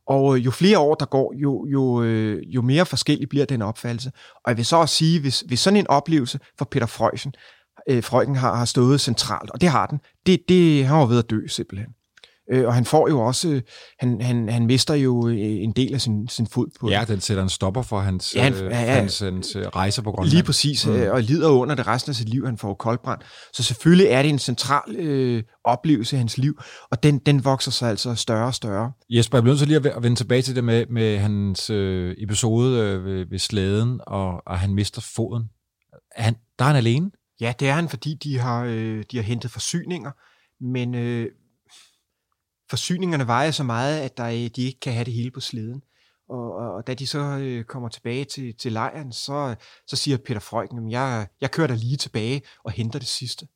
Og 0.07 0.37
øh, 0.37 0.45
jo 0.45 0.51
flere 0.51 0.79
år 0.79 0.95
der 0.95 1.07
går, 1.07 1.35
jo, 1.37 1.67
jo, 1.67 2.03
øh, 2.03 2.43
jo 2.55 2.63
mere 2.63 2.87
forskellig 2.87 3.29
bliver 3.29 3.45
den 3.45 3.63
opfattelse. 3.63 4.13
Og 4.35 4.51
jeg 4.51 4.57
vil 4.57 4.67
så 4.67 4.77
også 4.77 4.95
sige, 4.95 5.21
hvis, 5.21 5.41
hvis 5.41 5.61
sådan 5.61 5.77
en 5.77 5.87
oplevelse 5.87 6.41
for 6.59 6.65
Peter 6.65 6.87
Freuchen, 6.87 7.35
øh, 7.89 8.03
Freuchen 8.03 8.37
har, 8.37 8.57
har 8.57 8.65
stået 8.65 9.01
centralt, 9.01 9.51
og 9.51 9.61
det 9.61 9.69
har 9.69 9.87
den, 9.87 10.01
det, 10.27 10.41
det 10.49 10.87
han 10.87 10.99
var 10.99 11.07
ved 11.07 11.19
at 11.19 11.31
dø 11.31 11.47
simpelthen. 11.47 11.89
Øh, 12.53 12.67
og 12.67 12.75
han 12.75 12.85
får 12.85 13.09
jo 13.09 13.21
også, 13.21 13.49
øh, 13.49 13.63
han, 13.99 14.21
han, 14.21 14.49
han 14.49 14.67
mister 14.67 14.95
jo 14.95 15.29
øh, 15.29 15.37
en 15.39 15.73
del 15.73 15.95
af 15.95 16.01
sin, 16.01 16.29
sin 16.29 16.47
fod 16.47 16.67
på 16.81 16.89
Ja, 16.91 17.05
den 17.09 17.21
sætter 17.21 17.43
en 17.43 17.49
stopper 17.49 17.83
for 17.83 18.01
hans, 18.01 18.35
Ja, 18.37 18.43
han- 18.43 18.55
øh, 18.55 18.61
ja, 18.71 18.83
ja. 18.83 18.93
hans, 18.95 19.19
hans 19.19 19.57
øh, 19.57 19.63
rejser 19.67 20.03
på 20.03 20.13
Grønland. 20.13 20.33
Lige 20.33 20.43
præcis, 20.43 20.87
mm. 20.87 20.93
og 21.11 21.23
lider 21.23 21.49
under 21.51 21.75
det 21.75 21.87
resten 21.87 22.11
af 22.11 22.17
sit 22.17 22.29
liv. 22.29 22.47
Han 22.47 22.59
får 22.59 22.75
koldbrand. 22.75 23.21
Så 23.53 23.63
selvfølgelig 23.63 24.07
er 24.07 24.23
det 24.23 24.29
en 24.29 24.39
central 24.39 24.97
øh, 24.97 25.43
oplevelse 25.65 26.17
i 26.17 26.19
hans 26.19 26.39
liv, 26.39 26.61
og 26.91 27.03
den, 27.03 27.19
den 27.19 27.45
vokser 27.45 27.71
sig 27.71 27.91
altså 27.91 28.15
større 28.15 28.47
og 28.47 28.55
større. 28.55 28.93
Jesper, 29.11 29.39
jeg 29.39 29.43
bliver 29.43 29.53
nødt 29.53 29.59
til 29.59 29.69
lige 29.69 29.95
at 29.97 30.03
vende 30.03 30.17
tilbage 30.17 30.43
til 30.43 30.57
det 30.57 30.65
med, 30.65 30.87
med 30.91 31.19
hans 31.19 31.71
øh, 31.71 32.15
episode 32.19 32.81
øh, 32.81 33.05
ved, 33.05 33.27
ved 33.31 33.39
slæden, 33.39 34.01
og, 34.07 34.43
og 34.47 34.59
han 34.59 34.75
mister 34.75 35.01
foden. 35.17 35.45
Er 36.17 36.23
han, 36.23 36.35
der 36.59 36.65
er 36.65 36.69
han 36.69 36.77
alene. 36.77 37.11
Ja, 37.41 37.53
det 37.61 37.69
er 37.69 37.73
han, 37.73 37.89
fordi 37.89 38.15
de 38.25 38.39
har, 38.39 38.65
øh, 38.65 39.05
de 39.11 39.17
har 39.17 39.23
hentet 39.23 39.51
forsyninger, 39.51 40.11
men 40.65 40.95
øh, 40.95 41.27
forsyningerne 42.71 43.27
vejer 43.27 43.51
så 43.51 43.63
meget, 43.63 44.01
at 44.01 44.17
der, 44.17 44.27
øh, 44.27 44.33
de 44.33 44.63
ikke 44.63 44.81
kan 44.81 44.93
have 44.93 45.05
det 45.05 45.13
hele 45.13 45.31
på 45.31 45.41
sleden. 45.41 45.83
Og, 46.29 46.55
og, 46.55 46.75
og 46.75 46.87
da 46.87 46.95
de 46.95 47.07
så 47.07 47.19
øh, 47.19 47.65
kommer 47.65 47.89
tilbage 47.89 48.25
til, 48.25 48.57
til 48.57 48.73
lejren, 48.73 49.13
så, 49.13 49.55
så 49.87 49.97
siger 49.97 50.17
Peter 50.17 50.41
Frøken, 50.41 50.87
at 50.87 50.93
jeg, 50.93 51.29
jeg 51.41 51.51
kører 51.51 51.67
der 51.67 51.75
lige 51.77 51.97
tilbage 51.97 52.43
og 52.65 52.73
henter 52.73 52.99
det 52.99 53.09
sidste. 53.09 53.49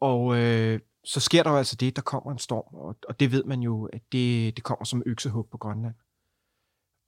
Og 0.00 0.36
øh, 0.36 0.80
så 1.04 1.20
sker 1.20 1.42
der 1.42 1.50
jo 1.50 1.56
altså 1.56 1.76
det, 1.76 1.96
der 1.96 2.02
kommer 2.02 2.32
en 2.32 2.38
storm, 2.38 2.74
og, 2.74 2.96
og 3.08 3.20
det 3.20 3.32
ved 3.32 3.44
man 3.44 3.60
jo, 3.60 3.84
at 3.84 4.02
det, 4.12 4.56
det 4.56 4.64
kommer 4.64 4.84
som 4.84 5.02
øksehug 5.06 5.48
på 5.50 5.58
Grønland. 5.58 5.94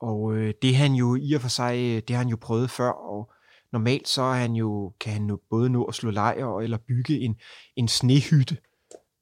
Og 0.00 0.34
øh, 0.36 0.54
det 0.62 0.76
han 0.76 0.92
jo 0.92 1.16
i 1.20 1.32
og 1.32 1.40
for 1.40 1.48
sig, 1.48 1.76
øh, 1.78 2.02
det 2.08 2.10
har 2.10 2.18
han 2.18 2.28
jo 2.28 2.36
prøvet 2.40 2.70
før, 2.70 2.90
og 2.90 3.30
normalt 3.72 4.08
så 4.08 4.22
er 4.22 4.34
han 4.34 4.52
jo, 4.52 4.92
kan 5.00 5.12
han 5.12 5.26
jo 5.26 5.40
både 5.50 5.70
nå 5.70 5.84
at 5.84 5.94
slå 5.94 6.10
lejr 6.10 6.58
eller 6.58 6.78
bygge 6.78 7.20
en, 7.20 7.36
en 7.76 7.88
snehytte. 7.88 8.56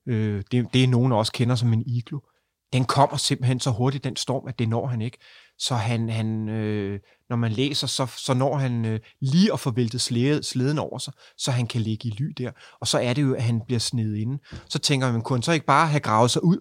Øh, 0.09 0.43
det, 0.53 0.67
det 0.73 0.85
er 0.85 0.89
nogen 0.89 1.13
også 1.13 1.33
kender 1.33 1.55
som 1.55 1.73
en 1.73 1.83
iglo. 1.87 2.19
Den 2.73 2.85
kommer 2.85 3.17
simpelthen 3.17 3.61
så 3.61 3.71
hurtigt, 3.71 4.05
den 4.05 4.17
storm, 4.17 4.49
at 4.49 4.59
det 4.59 4.69
når 4.69 4.87
han 4.87 5.03
ikke. 5.03 5.19
Så 5.59 5.75
han, 5.75 6.09
han 6.09 6.49
øh, 6.49 7.01
når 7.29 7.37
man 7.37 7.53
læser, 7.53 7.87
så, 7.87 8.07
så 8.17 8.35
når 8.35 8.57
han 8.57 8.85
øh, 8.85 9.01
lige 9.21 9.53
at 9.53 9.61
få 9.61 9.71
væltet 9.71 10.01
slæde, 10.01 10.43
sleden 10.43 10.79
over 10.79 10.99
sig, 10.99 11.13
så 11.37 11.51
han 11.51 11.67
kan 11.67 11.81
ligge 11.81 12.09
i 12.09 12.11
ly 12.11 12.33
der. 12.39 12.51
Og 12.81 12.89
så 12.89 12.99
er 12.99 13.13
det 13.13 13.23
jo, 13.23 13.35
at 13.35 13.43
han 13.43 13.61
bliver 13.67 13.79
snedet 13.79 14.17
inde. 14.17 14.39
Så 14.69 14.79
tænker 14.79 15.13
man, 15.13 15.23
kunne 15.23 15.37
han 15.37 15.43
så 15.43 15.53
ikke 15.53 15.67
bare 15.67 15.89
have 15.89 16.01
gravet 16.01 16.31
sig 16.31 16.45
ud? 16.45 16.59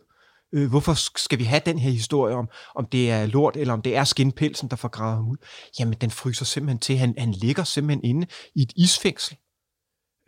Øh, 0.54 0.70
hvorfor 0.70 0.94
skal 1.20 1.40
vi 1.40 1.44
have 1.44 1.62
den 1.66 1.80
her 1.80 1.92
historie 1.92 2.36
om, 2.36 2.50
om 2.76 2.86
det 2.86 3.12
er 3.12 3.26
lort, 3.26 3.58
eller 3.58 3.74
om 3.74 3.82
det 3.82 3.96
er 3.96 4.04
skinpelsen, 4.04 4.70
der 4.70 4.76
får 4.76 4.88
gravet 4.88 5.16
ham 5.16 5.28
ud? 5.28 5.38
Jamen, 5.80 5.96
den 6.02 6.12
fryser 6.12 6.46
simpelthen 6.46 6.80
til. 6.80 6.98
Han, 6.98 7.16
han 7.18 7.32
ligger 7.32 7.64
simpelthen 7.64 8.04
inde 8.04 8.28
i 8.56 8.62
et 8.62 8.74
isfængsel. 8.76 9.38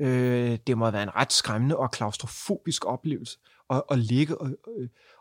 Øh, 0.03 0.57
det 0.67 0.77
må 0.77 0.85
have 0.85 0.93
været 0.93 1.03
en 1.03 1.15
ret 1.15 1.33
skræmmende 1.33 1.77
og 1.77 1.91
klaustrofobisk 1.91 2.85
oplevelse 2.85 3.37
at, 3.69 3.83
at 3.91 3.99
ligge 3.99 4.41
og, 4.41 4.47
og, 4.47 4.73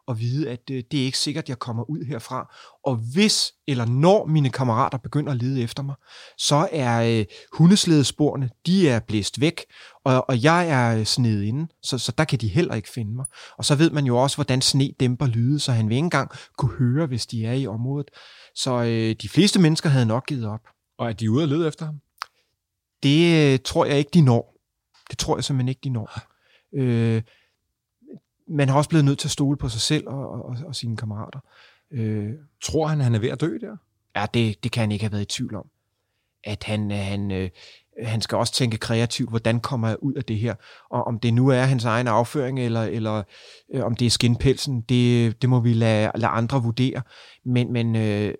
og 0.07 0.21
vide, 0.21 0.51
at 0.51 0.71
øh, 0.71 0.83
det 0.91 1.01
er 1.01 1.05
ikke 1.05 1.19
sikkert, 1.19 1.45
at 1.45 1.49
jeg 1.49 1.59
kommer 1.59 1.91
ud 1.91 2.05
herfra. 2.05 2.55
Og 2.85 2.97
hvis 2.97 3.53
eller 3.67 3.85
når 3.85 4.27
mine 4.27 4.51
kammerater 4.51 4.99
begynder 4.99 5.33
at 5.33 5.43
lede 5.43 5.63
efter 5.63 5.83
mig, 5.83 5.95
så 6.39 6.69
er 6.73 7.19
øh, 7.19 7.25
hundeslædesporene, 7.53 8.51
de 8.67 8.89
er 8.89 9.01
blæst 9.01 9.41
væk, 9.41 9.65
og, 10.05 10.29
og 10.29 10.43
jeg 10.43 10.69
er 10.69 11.05
snedet 11.05 11.43
inde, 11.43 11.69
så, 11.83 11.99
så 11.99 12.13
der 12.19 12.25
kan 12.25 12.39
de 12.39 12.49
heller 12.49 12.75
ikke 12.75 12.89
finde 12.89 13.13
mig. 13.17 13.25
Og 13.59 13.65
så 13.65 13.75
ved 13.75 13.91
man 13.91 14.05
jo 14.05 14.17
også, 14.17 14.37
hvordan 14.37 14.63
sne 14.63 14.91
dæmper 15.01 15.27
lyde, 15.27 15.61
så 15.61 15.73
han 15.73 15.89
vil 15.89 15.95
ikke 15.95 16.05
engang 16.05 16.31
kunne 16.59 16.77
høre, 16.77 17.07
hvis 17.07 17.27
de 17.27 17.47
er 17.47 17.53
i 17.53 17.67
området. 17.67 18.11
Så 18.55 18.83
øh, 18.83 19.17
de 19.23 19.29
fleste 19.29 19.61
mennesker 19.61 19.89
havde 19.89 20.07
nok 20.07 20.27
givet 20.27 20.47
op. 20.47 20.61
Og 20.99 21.09
er 21.09 21.13
de 21.13 21.31
ude 21.31 21.43
at 21.43 21.49
lede 21.49 21.69
efter 21.69 21.85
ham? 21.85 22.01
Det 23.03 23.53
øh, 23.53 23.59
tror 23.65 23.85
jeg 23.85 23.99
ikke, 23.99 24.11
de 24.15 24.21
når. 24.21 24.52
Det 25.13 25.19
tror 25.19 25.37
jeg 25.37 25.45
simpelthen 25.45 25.69
ikke, 25.69 25.81
de 25.85 25.91
når. 25.91 26.21
Øh, 26.75 27.23
man 28.49 28.69
har 28.69 28.77
også 28.77 28.91
blevet 28.91 29.05
nødt 29.05 29.19
til 29.19 29.27
at 29.29 29.33
stole 29.33 29.57
på 29.57 29.69
sig 29.69 29.81
selv 29.81 30.09
og, 30.09 30.31
og, 30.31 30.57
og 30.67 30.77
sine 30.77 30.97
kammerater. 30.97 31.41
Øh, 31.91 32.31
tror 32.63 32.87
han, 32.87 33.01
han 33.01 33.15
er 33.15 33.19
ved 33.19 33.29
at 33.29 33.41
dø 33.41 33.59
der? 33.61 33.77
Ja, 34.17 34.27
det, 34.35 34.65
det 34.65 34.73
kan 34.73 34.81
han 34.81 34.93
ikke 34.93 35.05
have 35.05 35.13
været 35.13 35.23
i 35.23 35.37
tvivl 35.37 35.55
om. 35.55 35.67
At 36.45 36.65
han, 36.65 36.91
han, 36.91 37.31
øh, 37.31 37.51
han 38.03 38.21
skal 38.21 38.39
også 38.39 38.53
tænke 38.53 38.77
kreativt, 38.77 39.31
hvordan 39.31 39.61
kommer 39.61 39.89
jeg 39.89 40.03
ud 40.03 40.15
af 40.15 40.25
det 40.25 40.39
her? 40.39 40.55
Og 40.91 41.05
om 41.05 41.19
det 41.21 41.35
nu 41.35 41.49
er 41.49 41.63
hans 41.63 41.85
egen 41.85 42.07
afføring, 42.07 42.61
eller, 42.61 42.83
eller 42.83 43.23
øh, 43.75 43.85
om 43.85 43.97
det 43.97 44.07
er 44.07 44.11
skinpelsen, 44.11 44.81
det, 44.81 45.43
det 45.43 45.51
må 45.51 45.61
vi 45.61 45.73
lade, 45.73 46.11
lade 46.15 46.33
andre 46.33 46.63
vurdere. 46.63 47.03
Men, 47.45 47.73
men 47.73 47.97
øh, 47.97 48.35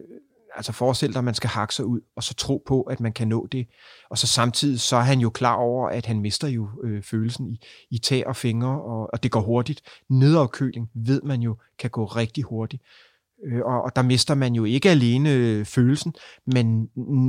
altså 0.57 0.73
forestil 0.73 1.13
dig, 1.13 1.19
at 1.19 1.25
man 1.25 1.35
skal 1.35 1.51
hakke 1.51 1.75
sig 1.75 1.85
ud, 1.85 2.01
og 2.17 2.25
så 2.25 2.35
tro 2.35 2.63
på, 2.67 2.83
at 2.83 3.01
man 3.01 3.13
kan 3.13 3.29
nå 3.29 3.47
det. 3.53 3.67
Og 4.11 4.19
så 4.19 4.27
samtidig, 4.27 4.81
så 4.81 4.97
er 4.97 5.01
han 5.01 5.21
jo 5.21 5.31
klar 5.31 5.55
over, 5.55 5.89
at 5.89 6.07
han 6.07 6.21
mister 6.21 6.49
jo 6.49 6.69
øh, 6.85 7.03
følelsen 7.03 7.49
i, 7.49 7.61
i 7.91 7.99
tag 7.99 8.27
og 8.27 8.37
fingre, 8.37 8.83
og, 8.83 9.13
og 9.13 9.23
det 9.23 9.31
går 9.31 9.41
hurtigt. 9.41 9.83
Nedafkøling 10.09 10.91
ved 10.95 11.23
man 11.23 11.41
jo 11.41 11.57
kan 11.79 11.91
gå 11.91 12.05
rigtig 12.05 12.45
hurtigt. 12.45 12.83
Øh, 13.47 13.61
og, 13.65 13.83
og 13.83 13.97
der 13.97 14.03
mister 14.03 14.35
man 14.35 14.55
jo 14.55 14.65
ikke 14.65 14.91
alene 14.91 15.33
øh, 15.33 15.65
følelsen, 15.65 16.15
men 16.47 16.89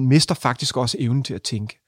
mister 0.09 0.35
faktisk 0.35 0.77
også 0.77 0.97
evnen 0.99 1.23
til 1.23 1.33
at 1.33 1.41
tænke. 1.41 1.79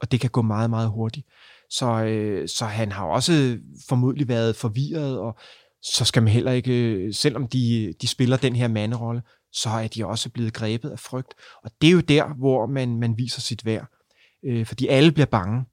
Og 0.00 0.12
det 0.12 0.20
kan 0.20 0.30
gå 0.30 0.42
meget, 0.42 0.70
meget 0.70 0.88
hurtigt. 0.88 1.26
Så, 1.70 2.04
øh, 2.04 2.48
så 2.48 2.64
han 2.64 2.92
har 2.92 3.04
også 3.04 3.32
øh, 3.32 3.58
formodentlig 3.88 4.28
været 4.28 4.56
forvirret, 4.56 5.18
og 5.18 5.36
så 5.82 6.04
skal 6.04 6.22
man 6.22 6.32
heller 6.32 6.52
ikke, 6.52 6.72
øh, 6.72 7.14
selvom 7.14 7.46
de, 7.46 7.94
de 8.00 8.06
spiller 8.06 8.36
den 8.36 8.56
her 8.56 8.68
manderolle, 8.68 9.22
så 9.54 9.70
er 9.70 9.88
de 9.88 10.06
også 10.06 10.30
blevet 10.30 10.52
grebet 10.52 10.90
af 10.90 10.98
frygt. 10.98 11.34
Og 11.62 11.70
det 11.80 11.88
er 11.88 11.92
jo 11.92 12.00
der, 12.00 12.34
hvor 12.38 12.66
man, 12.66 13.00
man 13.00 13.18
viser 13.18 13.40
sit 13.40 13.64
værd. 13.64 13.86
Øh, 14.44 14.66
fordi 14.66 14.86
alle 14.86 15.12
bliver 15.12 15.26
bange. 15.26 15.64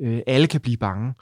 Øh, 0.00 0.22
alle 0.26 0.46
kan 0.46 0.60
blive 0.60 0.76
bange. 0.76 1.14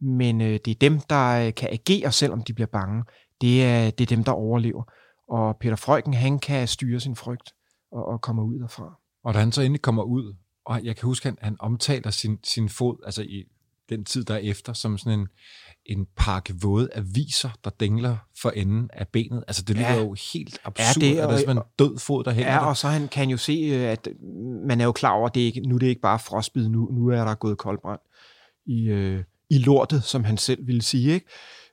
Men 0.00 0.40
øh, 0.40 0.58
det 0.64 0.68
er 0.68 0.74
dem, 0.80 1.00
der 1.00 1.46
øh, 1.46 1.54
kan 1.54 1.68
agere, 1.72 2.12
selvom 2.12 2.42
de 2.42 2.54
bliver 2.54 2.68
bange. 2.72 3.04
Det 3.40 3.64
er, 3.64 3.90
det 3.90 4.04
er 4.12 4.16
dem, 4.16 4.24
der 4.24 4.32
overlever. 4.32 4.82
Og 5.28 5.56
Peter 5.60 5.76
Frøken, 5.76 6.14
han 6.14 6.38
kan 6.38 6.68
styre 6.68 7.00
sin 7.00 7.16
frygt 7.16 7.52
og, 7.92 8.06
og 8.06 8.20
komme 8.20 8.42
ud 8.42 8.58
derfra. 8.58 9.00
Og 9.24 9.34
da 9.34 9.38
han 9.38 9.52
så 9.52 9.62
endelig 9.62 9.82
kommer 9.82 10.02
ud, 10.02 10.36
og 10.64 10.84
jeg 10.84 10.96
kan 10.96 11.06
huske, 11.06 11.28
at 11.28 11.34
han, 11.40 11.44
han 11.44 11.56
omtaler 11.60 12.10
sin, 12.10 12.38
sin 12.44 12.68
fod, 12.68 12.96
altså 13.04 13.22
i 13.22 13.44
den 13.88 14.04
tid, 14.04 14.24
der 14.24 14.34
er 14.34 14.38
efter, 14.38 14.72
som 14.72 14.98
sådan 14.98 15.20
en, 15.20 15.28
en 15.86 16.06
pakke 16.16 16.54
våde 16.62 16.88
aviser, 16.94 17.50
der 17.64 17.70
dingler 17.80 18.16
for 18.42 18.50
enden 18.50 18.90
af 18.92 19.08
benet. 19.08 19.44
Altså, 19.46 19.62
det 19.62 19.76
lyder 19.76 19.92
ja. 19.92 20.00
jo 20.00 20.16
helt 20.32 20.58
absurd, 20.64 21.02
ja, 21.02 21.06
det, 21.06 21.18
at 21.18 21.28
der 21.28 21.34
er 21.34 21.38
sådan 21.38 21.56
en 21.56 21.62
død 21.78 21.98
fod, 21.98 22.24
der 22.24 22.30
hænger 22.30 22.52
Ja, 22.52 22.66
og 22.66 22.76
så 22.76 22.88
han, 22.88 23.08
kan 23.08 23.30
jo 23.30 23.36
se, 23.36 23.52
øh, 23.52 23.82
at 23.82 24.08
man 24.66 24.80
er 24.80 24.84
jo 24.84 24.92
klar 24.92 25.10
over, 25.10 25.28
at 25.28 25.34
det 25.34 25.40
ikke, 25.40 25.60
nu 25.60 25.74
er 25.74 25.78
det 25.78 25.86
ikke 25.86 26.00
bare 26.00 26.18
frostbid, 26.18 26.68
nu, 26.68 26.88
nu 26.92 27.08
er 27.08 27.24
der 27.24 27.34
gået 27.34 27.58
koldbrand 27.58 28.00
i, 28.66 28.88
øh, 28.88 29.22
i 29.50 29.58
lortet, 29.58 30.04
som 30.04 30.24
han 30.24 30.36
selv 30.36 30.66
ville 30.66 30.82
sige, 30.82 31.12
ikke? 31.12 31.26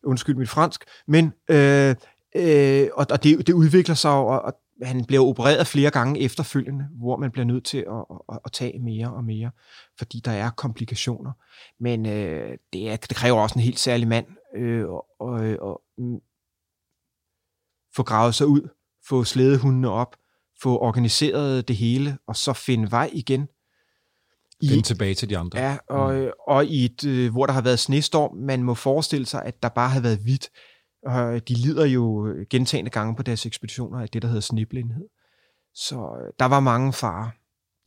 Undskyld 0.04 0.36
mit 0.36 0.50
fransk. 0.50 0.84
Men, 1.08 1.34
øh, 1.50 1.96
øh, 2.36 2.88
og, 2.94 3.08
og 3.10 3.24
det, 3.24 3.48
det 3.48 3.54
udvikler 3.54 3.96
sig 3.96 4.12
og, 4.12 4.42
og 4.42 4.54
han 4.84 5.06
bliver 5.06 5.24
opereret 5.24 5.68
flere 5.68 5.92
gange 5.92 6.20
efterfølgende, 6.20 6.88
hvor 6.92 7.18
man 7.18 7.32
bliver 7.32 7.46
nødt 7.46 7.66
til 7.66 7.78
at, 7.78 8.06
at, 8.30 8.40
at 8.46 8.52
tage 8.52 8.80
mere 8.80 9.14
og 9.14 9.24
mere, 9.24 9.52
fordi 9.98 10.20
der 10.26 10.32
er 10.32 10.50
komplikationer. 10.50 11.32
Men 11.80 12.06
øh, 12.06 12.58
det, 12.74 12.92
er, 12.92 12.96
det 12.96 13.16
kræver 13.16 13.40
også 13.40 13.60
en 13.60 13.64
helt 13.64 13.80
særlig 13.80 14.08
mand 14.08 14.26
øh, 14.56 14.90
og, 14.90 15.06
og, 15.20 15.34
og 15.62 15.82
mm, 15.98 16.20
få 17.96 18.04
gravet 18.04 18.36
sig 18.36 18.48
ud, 18.48 18.70
få 19.08 19.24
slædehundene 19.24 19.90
op, 19.90 20.16
få 20.62 20.80
organiseret 20.80 21.68
det 21.68 21.76
hele, 21.76 22.18
og 22.28 22.36
så 22.36 22.54
finde 22.54 22.92
vej 22.92 23.10
igen. 23.14 23.48
Finde 24.70 24.84
tilbage 24.84 25.16
til 25.16 25.30
de 25.30 25.38
andre. 25.38 25.60
Ja, 25.60 25.78
og, 25.90 26.16
mm. 26.16 26.30
og 26.48 26.66
i 26.66 26.86
et, 26.86 27.06
øh, 27.06 27.32
hvor 27.32 27.46
der 27.46 27.54
har 27.54 27.62
været 27.62 27.80
snestorm, 27.80 28.36
man 28.36 28.64
må 28.64 28.74
forestille 28.74 29.26
sig, 29.26 29.46
at 29.46 29.64
der 29.64 29.70
bare 29.70 29.90
har 29.90 30.00
været 30.00 30.18
hvidt. 30.18 30.50
Og 31.06 31.48
de 31.48 31.54
lider 31.54 31.86
jo 31.86 32.34
gentagende 32.50 32.92
gange 32.92 33.16
på 33.16 33.24
deres 33.24 33.46
ekspeditioner 33.46 34.00
af 34.00 34.10
det, 34.10 34.22
der 34.22 34.28
hedder 34.28 34.42
sniblindhed. 34.42 35.06
Så 35.74 35.96
øh, 35.96 36.34
der 36.40 36.46
var 36.46 36.60
mange 36.60 36.94
farer. 36.94 37.30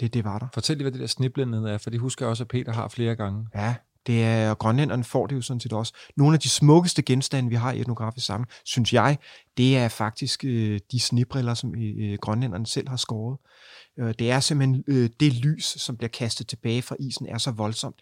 Det, 0.01 0.15
det 0.15 0.25
var 0.25 0.39
der. 0.39 0.47
Fortæl 0.55 0.77
lige, 0.77 0.85
hvad 0.85 0.93
det 0.93 1.01
der 1.01 1.07
sniblindhed 1.07 1.65
er, 1.65 1.79
for 1.79 1.91
det 1.91 2.01
husker 2.01 2.25
jeg 2.25 2.31
også, 2.31 2.45
at 2.45 2.49
Peter 2.49 2.73
har 2.73 2.89
flere 2.89 3.17
gange. 3.17 3.47
Ja, 3.55 3.75
det 4.07 4.25
er, 4.25 4.51
og 4.51 4.59
grønlænderne 4.59 5.05
får 5.05 5.27
det 5.27 5.37
jo 5.37 5.41
sådan 5.41 5.61
set 5.61 5.73
også. 5.73 5.93
Nogle 6.17 6.35
af 6.35 6.41
de 6.41 6.49
smukkeste 6.49 7.03
genstande, 7.03 7.49
vi 7.49 7.55
har 7.55 7.73
i 7.73 7.81
etnografisk 7.81 8.27
sammen, 8.27 8.47
synes 8.65 8.93
jeg, 8.93 9.19
det 9.57 9.77
er 9.77 9.89
faktisk 9.89 10.45
øh, 10.45 10.81
de 10.93 11.01
snibriller, 11.01 11.55
som 11.55 11.75
øh, 11.75 12.19
grønlænderne 12.21 12.67
selv 12.67 12.89
har 12.89 12.97
skåret. 12.97 13.39
Øh, 13.99 14.15
det 14.19 14.31
er 14.31 14.41
simpelthen 14.41 14.85
øh, 14.87 15.11
det 15.21 15.33
lys, 15.33 15.65
som 15.65 15.97
bliver 15.97 16.09
kastet 16.09 16.47
tilbage 16.49 16.83
fra 16.83 16.97
isen, 17.01 17.27
er 17.27 17.39
så 17.39 17.51
voldsomt, 17.51 18.01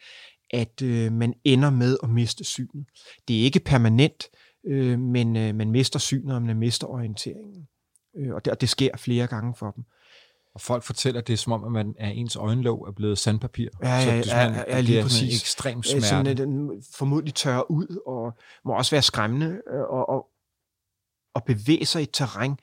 at 0.51 0.83
øh, 0.83 1.12
man 1.12 1.35
ender 1.44 1.70
med 1.70 1.96
at 2.03 2.11
miste 2.11 2.44
synet. 2.44 2.87
Det 3.29 3.40
er 3.40 3.44
ikke 3.44 3.61
permanent, 3.61 4.25
øh, 4.66 4.98
men 4.98 5.37
øh, 5.37 5.55
man 5.55 5.70
mister 5.70 5.98
synet, 5.98 6.35
og 6.35 6.42
man 6.42 6.57
mister 6.57 6.87
orienteringen. 6.87 7.68
Øh, 8.16 8.35
og, 8.35 8.44
det, 8.44 8.51
og 8.51 8.61
det 8.61 8.68
sker 8.68 8.96
flere 8.96 9.27
gange 9.27 9.55
for 9.55 9.70
dem. 9.70 9.85
Og 10.55 10.61
folk 10.61 10.83
fortæller, 10.83 11.20
at 11.20 11.27
det 11.27 11.33
er 11.33 11.37
som 11.37 11.53
om, 11.53 11.64
at 11.64 11.72
man 11.72 11.94
er 11.98 12.09
ens 12.09 12.37
øjenlåg 12.37 12.88
er 12.88 12.92
blevet 12.92 13.18
sandpapir. 13.18 13.68
Ja, 13.83 13.88
ja, 13.88 14.05
så 14.05 14.11
det, 14.11 14.27
ja, 14.27 14.42
ja, 14.42 14.64
ja, 14.68 14.81
lige 14.81 14.92
det 14.92 14.98
er 14.98 15.03
præcis. 15.03 15.22
en 15.22 15.29
ekstrem 15.29 15.83
smerte. 15.83 16.07
Sådan, 16.07 16.27
at 16.27 16.37
den 16.37 16.83
formodentlig 16.94 17.35
tørrer 17.35 17.70
ud, 17.70 18.03
og 18.07 18.33
må 18.64 18.72
også 18.72 18.90
være 18.90 19.03
skræmmende, 19.03 19.46
øh, 19.46 19.81
og, 19.81 20.09
og, 20.09 20.27
og 21.35 21.44
bevæge 21.44 21.87
sig 21.87 22.01
i 22.01 22.03
et 22.03 22.11
terræn, 22.12 22.57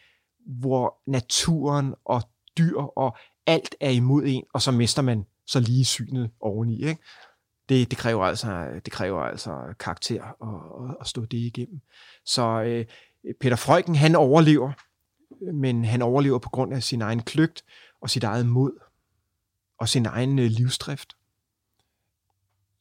hvor 0.46 1.02
naturen 1.08 1.96
og 2.06 2.22
dyr 2.58 2.78
og 2.78 3.18
alt 3.48 3.76
er 3.80 3.90
imod 3.90 4.24
en, 4.26 4.44
og 4.54 4.62
så 4.62 4.72
mister 4.72 5.02
man 5.02 5.26
så 5.48 5.60
lige 5.60 5.86
synet 5.86 6.32
oveni. 6.40 6.86
Ikke? 6.86 7.02
Det, 7.70 7.92
det, 7.92 7.98
kræver 7.98 8.26
altså, 8.26 8.82
det 8.86 8.94
kræver 8.94 9.22
altså 9.22 9.76
karakter 9.80 10.24
at, 10.24 10.96
at 11.02 11.08
stå 11.08 11.26
det 11.26 11.38
igennem. 11.38 11.82
Så 12.26 12.62
øh, 12.62 12.86
Peter 13.40 13.56
Freuchen, 13.56 13.96
han 13.96 14.16
overlever, 14.16 14.72
men 15.54 15.86
han 15.86 16.02
overlever 16.02 16.40
på 16.40 16.50
grund 16.50 16.74
af 16.74 16.84
sin 16.84 17.02
egen 17.02 17.22
kløgt 17.22 17.64
og 18.02 18.10
sit 18.10 18.24
eget 18.24 18.46
mod 18.46 18.72
og 19.78 19.90
sin 19.90 20.06
egen 20.06 20.40
øh, 20.40 20.46
livsdrift. 20.46 21.14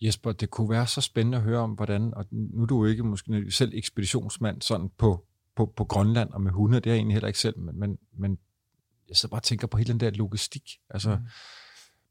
Jesper, 0.00 0.32
det 0.32 0.50
kunne 0.50 0.70
være 0.70 0.86
så 0.86 1.00
spændende 1.00 1.38
at 1.38 1.44
høre 1.44 1.60
om, 1.60 1.70
hvordan, 1.70 2.14
og 2.14 2.26
nu 2.30 2.62
er 2.62 2.66
du 2.66 2.84
jo 2.84 2.90
ikke 2.90 3.02
måske 3.02 3.50
selv 3.50 3.72
ekspeditionsmand 3.74 4.62
sådan 4.62 4.90
på, 4.98 5.24
på, 5.56 5.66
på 5.76 5.84
Grønland 5.84 6.30
og 6.30 6.40
med 6.40 6.50
hunde, 6.50 6.80
det 6.80 6.86
er 6.86 6.90
jeg 6.90 6.96
egentlig 6.96 7.14
heller 7.14 7.26
ikke 7.26 7.38
selv, 7.38 7.58
men, 7.58 7.78
men, 7.78 7.98
men 8.12 8.38
jeg 9.08 9.16
så 9.16 9.28
bare 9.28 9.40
tænker 9.40 9.66
på 9.66 9.76
hele 9.76 9.92
den 9.92 10.00
der 10.00 10.10
logistik. 10.10 10.70
Altså, 10.90 11.16
mm 11.16 11.26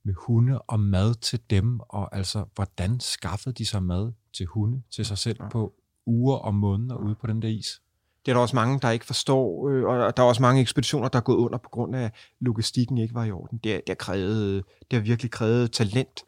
med 0.07 0.13
hunde 0.17 0.61
og 0.61 0.79
mad 0.79 1.13
til 1.13 1.39
dem, 1.49 1.79
og 1.79 2.15
altså, 2.15 2.45
hvordan 2.55 2.99
skaffede 2.99 3.55
de 3.55 3.65
sig 3.65 3.83
mad 3.83 4.11
til 4.33 4.45
hunde 4.45 4.81
til 4.91 5.05
sig 5.05 5.17
selv 5.17 5.39
på 5.51 5.73
uger 6.05 6.35
og 6.35 6.53
måneder 6.53 6.95
ude 6.95 7.15
på 7.15 7.27
den 7.27 7.41
der 7.41 7.47
is? 7.47 7.81
Det 8.25 8.31
er 8.31 8.35
der 8.35 8.41
også 8.41 8.55
mange, 8.55 8.79
der 8.79 8.89
ikke 8.89 9.05
forstår, 9.05 9.69
øh, 9.69 9.83
og 9.83 10.17
der 10.17 10.23
er 10.23 10.27
også 10.27 10.41
mange 10.41 10.61
ekspeditioner, 10.61 11.07
der 11.07 11.19
er 11.19 11.23
gået 11.23 11.37
under 11.37 11.57
på 11.57 11.69
grund 11.69 11.95
af, 11.95 12.03
at 12.03 12.13
logistikken 12.39 12.97
ikke 12.97 13.13
var 13.13 13.23
i 13.23 13.31
orden. 13.31 13.57
Det, 13.57 13.63
det, 13.63 13.89
har, 13.89 13.95
krævet, 13.95 14.63
det 14.91 14.99
har 14.99 15.03
virkelig 15.03 15.31
krævet 15.31 15.71
talent 15.71 16.19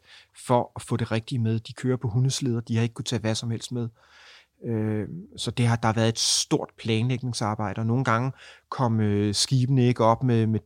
for 0.46 0.72
at 0.76 0.82
få 0.82 0.96
det 0.96 1.12
rigtige 1.12 1.38
med. 1.38 1.58
De 1.58 1.72
kører 1.72 1.96
på 1.96 2.08
hundesleder, 2.08 2.60
de 2.60 2.76
har 2.76 2.82
ikke 2.82 2.94
kunnet 2.94 3.06
tage 3.06 3.20
hvad 3.20 3.34
som 3.34 3.50
helst 3.50 3.72
med. 3.72 3.88
Øh, 4.66 5.08
så 5.36 5.50
det 5.50 5.66
har 5.66 5.76
der 5.76 5.86
har 5.88 5.92
været 5.92 6.08
et 6.08 6.18
stort 6.18 6.68
planlægningsarbejde, 6.78 7.78
og 7.78 7.86
nogle 7.86 8.04
gange 8.04 8.32
kom 8.68 9.00
øh, 9.00 9.34
skibene 9.34 9.86
ikke 9.86 10.04
op 10.04 10.22
med, 10.22 10.46
med, 10.46 10.60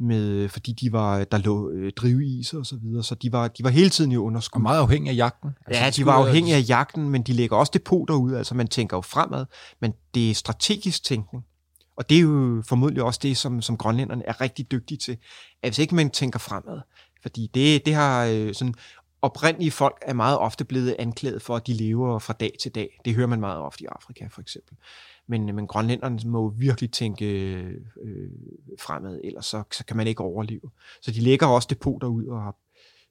med, 0.00 0.48
fordi 0.48 0.72
de 0.72 0.92
var, 0.92 1.24
der 1.24 1.38
lå 1.38 1.70
øh, 1.70 1.92
driveis 1.92 2.54
og 2.54 2.66
så 2.66 2.76
videre, 2.82 3.04
så 3.04 3.14
de 3.14 3.32
var, 3.32 3.48
de 3.48 3.64
var 3.64 3.70
hele 3.70 3.90
tiden 3.90 4.12
i 4.12 4.16
underskud. 4.16 4.58
Og 4.58 4.62
meget 4.62 4.80
afhængige 4.80 5.12
af 5.12 5.16
jagten. 5.16 5.50
Altså, 5.66 5.82
ja, 5.84 5.90
de 5.90 6.06
var 6.06 6.12
afhængige 6.12 6.56
af 6.56 6.64
jagten, 6.68 7.10
men 7.10 7.22
de 7.22 7.32
lægger 7.32 7.56
også 7.56 7.70
depoter 7.74 8.14
ud, 8.14 8.34
altså 8.34 8.54
man 8.54 8.68
tænker 8.68 8.96
jo 8.96 9.00
fremad, 9.00 9.46
men 9.80 9.92
det 10.14 10.30
er 10.30 10.34
strategisk 10.34 11.04
tænkning. 11.04 11.44
Og 11.96 12.10
det 12.10 12.16
er 12.16 12.20
jo 12.20 12.62
formodentlig 12.68 13.02
også 13.02 13.20
det, 13.22 13.36
som, 13.36 13.62
som 13.62 13.76
grønlænderne 13.76 14.26
er 14.26 14.40
rigtig 14.40 14.70
dygtige 14.70 14.98
til, 14.98 15.16
at 15.62 15.70
hvis 15.70 15.78
ikke 15.78 15.94
man 15.94 16.10
tænker 16.10 16.38
fremad, 16.38 16.80
fordi 17.22 17.50
det, 17.54 17.86
det 17.86 17.94
har 17.94 18.24
øh, 18.24 18.54
sådan, 18.54 18.74
oprindelige 19.22 19.70
folk 19.70 19.98
er 20.02 20.12
meget 20.12 20.38
ofte 20.38 20.64
blevet 20.64 20.96
anklaget 20.98 21.42
for, 21.42 21.56
at 21.56 21.66
de 21.66 21.72
lever 21.72 22.18
fra 22.18 22.32
dag 22.32 22.56
til 22.60 22.74
dag. 22.74 23.00
Det 23.04 23.14
hører 23.14 23.26
man 23.26 23.40
meget 23.40 23.58
ofte 23.58 23.84
i 23.84 23.86
Afrika, 23.86 24.26
for 24.26 24.40
eksempel. 24.40 24.76
Men, 25.26 25.54
men 25.54 25.66
grønlænderne 25.66 26.18
må 26.24 26.48
virkelig 26.48 26.92
tænke 26.92 27.26
øh, 28.04 28.30
fremad, 28.80 29.20
ellers 29.24 29.46
så, 29.46 29.62
så 29.72 29.84
kan 29.84 29.96
man 29.96 30.06
ikke 30.06 30.20
overleve. 30.20 30.70
Så 31.02 31.10
de 31.10 31.20
lægger 31.20 31.46
også 31.46 31.68
depoter 31.70 32.06
ud 32.06 32.26
og 32.26 32.42
har 32.42 32.56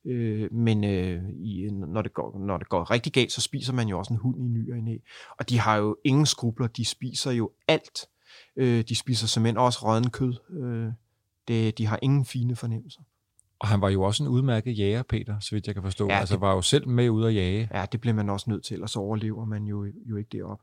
Øh, 0.05 0.53
men 0.53 0.83
øh, 0.83 1.23
i, 1.29 1.69
når, 1.71 2.01
det 2.01 2.13
går, 2.13 2.39
når 2.39 2.57
det 2.57 2.69
går 2.69 2.91
rigtig 2.91 3.13
galt, 3.13 3.31
så 3.31 3.41
spiser 3.41 3.73
man 3.73 3.87
jo 3.87 3.99
også 3.99 4.13
en 4.13 4.19
hund 4.19 4.41
i 4.41 4.47
ny 4.47 4.73
og 4.73 4.77
næ. 4.77 4.97
Og 5.39 5.49
de 5.49 5.59
har 5.59 5.75
jo 5.75 5.97
ingen 6.03 6.25
skrubler. 6.25 6.67
De 6.67 6.85
spiser 6.85 7.31
jo 7.31 7.51
alt. 7.67 8.09
Øh, 8.55 8.83
de 8.89 8.95
spiser 8.95 9.27
simpelthen 9.27 9.57
også 9.57 9.79
rødden 9.83 10.09
kød. 10.09 10.33
Øh, 10.49 10.93
det, 11.47 11.77
de 11.77 11.85
har 11.85 11.99
ingen 12.01 12.25
fine 12.25 12.55
fornemmelser. 12.55 13.01
Og 13.59 13.67
han 13.67 13.81
var 13.81 13.89
jo 13.89 14.03
også 14.03 14.23
en 14.23 14.29
udmærket 14.29 14.77
jæger, 14.77 15.03
Peter, 15.03 15.39
så 15.39 15.55
vidt 15.55 15.67
jeg 15.67 15.75
kan 15.75 15.83
forstå. 15.83 16.07
Ja, 16.07 16.19
altså 16.19 16.35
det- 16.35 16.41
var 16.41 16.53
jo 16.53 16.61
selv 16.61 16.87
med 16.87 17.09
ud 17.09 17.25
at 17.25 17.35
jage. 17.35 17.69
Ja, 17.73 17.85
det 17.91 18.01
bliver 18.01 18.13
man 18.13 18.29
også 18.29 18.49
nødt 18.49 18.63
til, 18.65 18.83
og 18.83 18.89
så 18.89 18.99
overlever 18.99 19.45
man 19.45 19.63
jo, 19.65 19.85
jo 20.05 20.15
ikke 20.15 20.29
derop. 20.37 20.61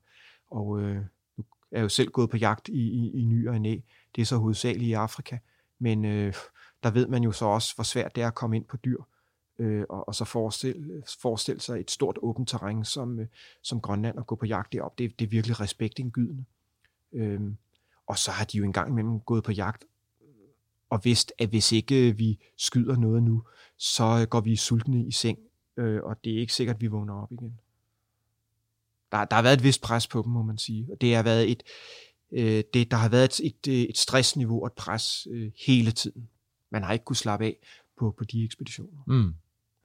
Og 0.51 0.81
øh, 0.81 0.97
nu 1.37 1.45
er 1.73 1.77
jeg 1.79 1.83
jo 1.83 1.89
selv 1.89 2.11
gået 2.11 2.31
på 2.31 2.37
jagt 2.37 2.69
i, 2.69 2.73
i, 2.91 3.21
i 3.21 3.25
ny 3.25 3.49
og 3.49 3.61
næ. 3.61 3.77
Det 4.17 4.23
er 4.23 4.27
så 4.27 4.37
hovedsageligt 4.37 4.89
i 4.89 4.93
Afrika. 4.93 5.39
Men 5.79 6.05
øh, 6.05 6.35
der 6.83 6.91
ved 6.91 7.07
man 7.07 7.23
jo 7.23 7.33
så 7.33 7.45
også, 7.45 7.75
hvor 7.75 7.85
svært 7.85 8.17
det 8.17 8.23
er 8.23 8.27
at 8.27 8.35
komme 8.35 8.57
ind 8.57 8.65
på 8.65 8.77
dyr. 8.77 8.99
Øh, 9.59 9.85
og, 9.89 10.09
og 10.09 10.15
så 10.15 10.25
forestille, 10.25 11.03
forestille 11.23 11.61
sig 11.61 11.81
et 11.81 11.91
stort 11.91 12.19
åbent 12.23 12.49
terræn 12.49 12.85
som, 12.85 13.19
øh, 13.21 13.27
som 13.63 13.81
Grønland 13.81 14.19
og 14.19 14.27
gå 14.27 14.35
på 14.35 14.47
jagt 14.47 14.73
derop. 14.73 14.99
Det, 14.99 15.19
det 15.19 15.25
er 15.25 15.29
virkelig 15.31 15.61
respektindgydende. 15.61 16.45
Øh, 17.13 17.41
og 18.07 18.19
så 18.19 18.31
har 18.31 18.45
de 18.45 18.59
jo 18.59 18.65
engang 18.65 18.91
imellem 18.91 19.21
gået 19.21 19.45
på 19.45 19.53
jagt 19.53 19.85
og 20.91 21.01
vidst, 21.05 21.33
at 21.39 21.49
hvis 21.49 21.73
ikke 21.73 22.17
vi 22.17 22.39
skyder 22.59 22.97
noget 22.97 23.23
nu, 23.23 23.43
så 23.79 24.27
går 24.31 24.41
vi 24.41 24.57
sultne 24.57 25.07
i 25.07 25.11
seng, 25.11 25.39
øh, 25.77 26.03
og 26.03 26.17
det 26.25 26.35
er 26.35 26.41
ikke 26.41 26.53
sikkert, 26.53 26.77
at 26.77 26.81
vi 26.81 26.87
vågner 26.87 27.23
op 27.23 27.33
igen. 27.33 27.59
Der, 29.13 29.25
der 29.25 29.35
har 29.35 29.43
været 29.43 29.57
et 29.57 29.63
vist 29.63 29.83
pres 29.83 30.07
på 30.07 30.23
dem, 30.23 30.33
må 30.33 30.43
man 30.43 30.59
sige. 30.59 30.89
Og 30.93 31.01
det 31.01 31.15
har 31.15 31.23
været 31.23 31.51
et, 31.51 31.63
øh, 32.33 32.65
det, 32.75 32.91
der 32.91 32.97
har 32.97 33.09
været 33.09 33.41
et, 33.41 33.57
et, 33.67 33.89
et 33.91 33.99
stressniveau 33.99 34.61
og 34.61 34.67
et 34.67 34.73
pres 34.73 35.27
øh, 35.31 35.53
hele 35.67 35.91
tiden. 35.91 36.29
Man 36.71 36.83
har 36.83 36.93
ikke 36.93 37.05
kunnet 37.05 37.19
slappe 37.19 37.45
af 37.45 37.57
på, 37.99 38.15
på 38.19 38.25
de 38.25 38.45
ekspeditioner. 38.45 39.03
Mm. 39.07 39.35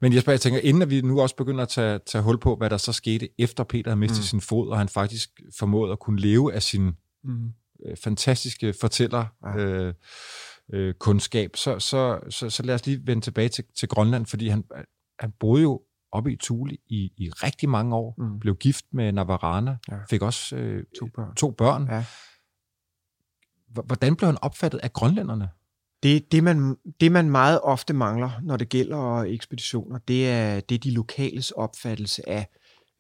Men 0.02 0.14
Jesper, 0.14 0.32
jeg 0.32 0.42
tænker, 0.42 0.60
inden 0.60 0.82
at 0.82 0.90
vi 0.90 1.02
nu 1.02 1.22
også 1.22 1.36
begynder 1.36 1.64
at 1.64 1.70
tage, 1.70 2.00
tage 2.06 2.22
hul 2.22 2.40
på, 2.40 2.56
hvad 2.56 2.70
der 2.70 2.78
så 2.78 2.94
skete, 2.94 3.30
efter 3.38 3.64
Peter 3.64 3.92
havde 3.92 4.00
mistet 4.00 4.20
mm. 4.20 4.24
sin 4.24 4.42
fod, 4.42 4.70
og 4.70 4.78
han 4.78 4.90
faktisk 4.90 5.42
formåede 5.60 5.92
at 5.92 6.00
kunne 6.00 6.20
leve 6.22 6.54
af 6.54 6.64
sin 6.64 6.92
Mm. 7.24 7.52
øh, 7.86 7.98
fantastiske 7.98 8.74
fortæller 8.82 9.26
Ja. 9.44 9.58
øh, 9.58 9.94
øh, 10.74 10.94
kundskab, 10.94 11.56
så, 11.56 11.80
så, 11.80 12.20
så, 12.30 12.50
så 12.50 12.64
lad 12.64 12.76
os 12.76 12.86
lige 12.86 13.02
vende 13.08 13.22
tilbage 13.22 13.50
til, 13.50 13.64
til 13.80 13.88
Grønland, 13.90 14.26
fordi 14.26 14.48
han, 14.48 14.64
han 15.20 15.32
boede 15.40 15.62
jo 15.64 15.82
oppe 16.12 16.34
i 16.34 16.36
Thule 16.36 16.78
i, 16.88 17.12
i 17.18 17.30
rigtig 17.30 17.70
mange 17.70 17.96
år, 17.96 18.16
Mm. 18.18 18.40
blev 18.40 18.56
gift 18.56 18.86
med 18.92 19.12
Navarana, 19.12 19.78
Ja. 19.92 19.98
fik 20.10 20.22
også 20.22 20.56
øh, 20.56 20.84
To 21.00 21.06
børn. 21.16 21.36
to 21.36 21.52
børn. 21.52 21.88
Ja. 21.92 22.06
Hvordan 23.86 24.16
blev 24.16 24.26
han 24.28 24.38
opfattet 24.42 24.80
af 24.80 24.94
grønlænderne? 24.94 25.50
Det, 26.04 26.32
det, 26.32 26.44
man, 26.44 26.76
det, 27.00 27.12
man 27.12 27.30
meget 27.30 27.60
ofte 27.64 27.94
mangler, 27.94 28.32
når 28.44 28.58
det 28.58 28.70
gælder 28.70 29.18
ekspeditioner, 29.24 29.98
det 29.98 30.30
er, 30.30 30.60
det 30.60 30.76
er 30.76 30.80
de 30.80 30.92
lokales 30.94 31.52
opfattelse 31.52 32.30
af, 32.30 32.48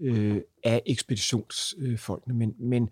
øh, 0.02 0.42
af 0.64 0.82
ekspeditionsfolkene. 0.86 2.36
Men, 2.36 2.54
men 2.60 2.90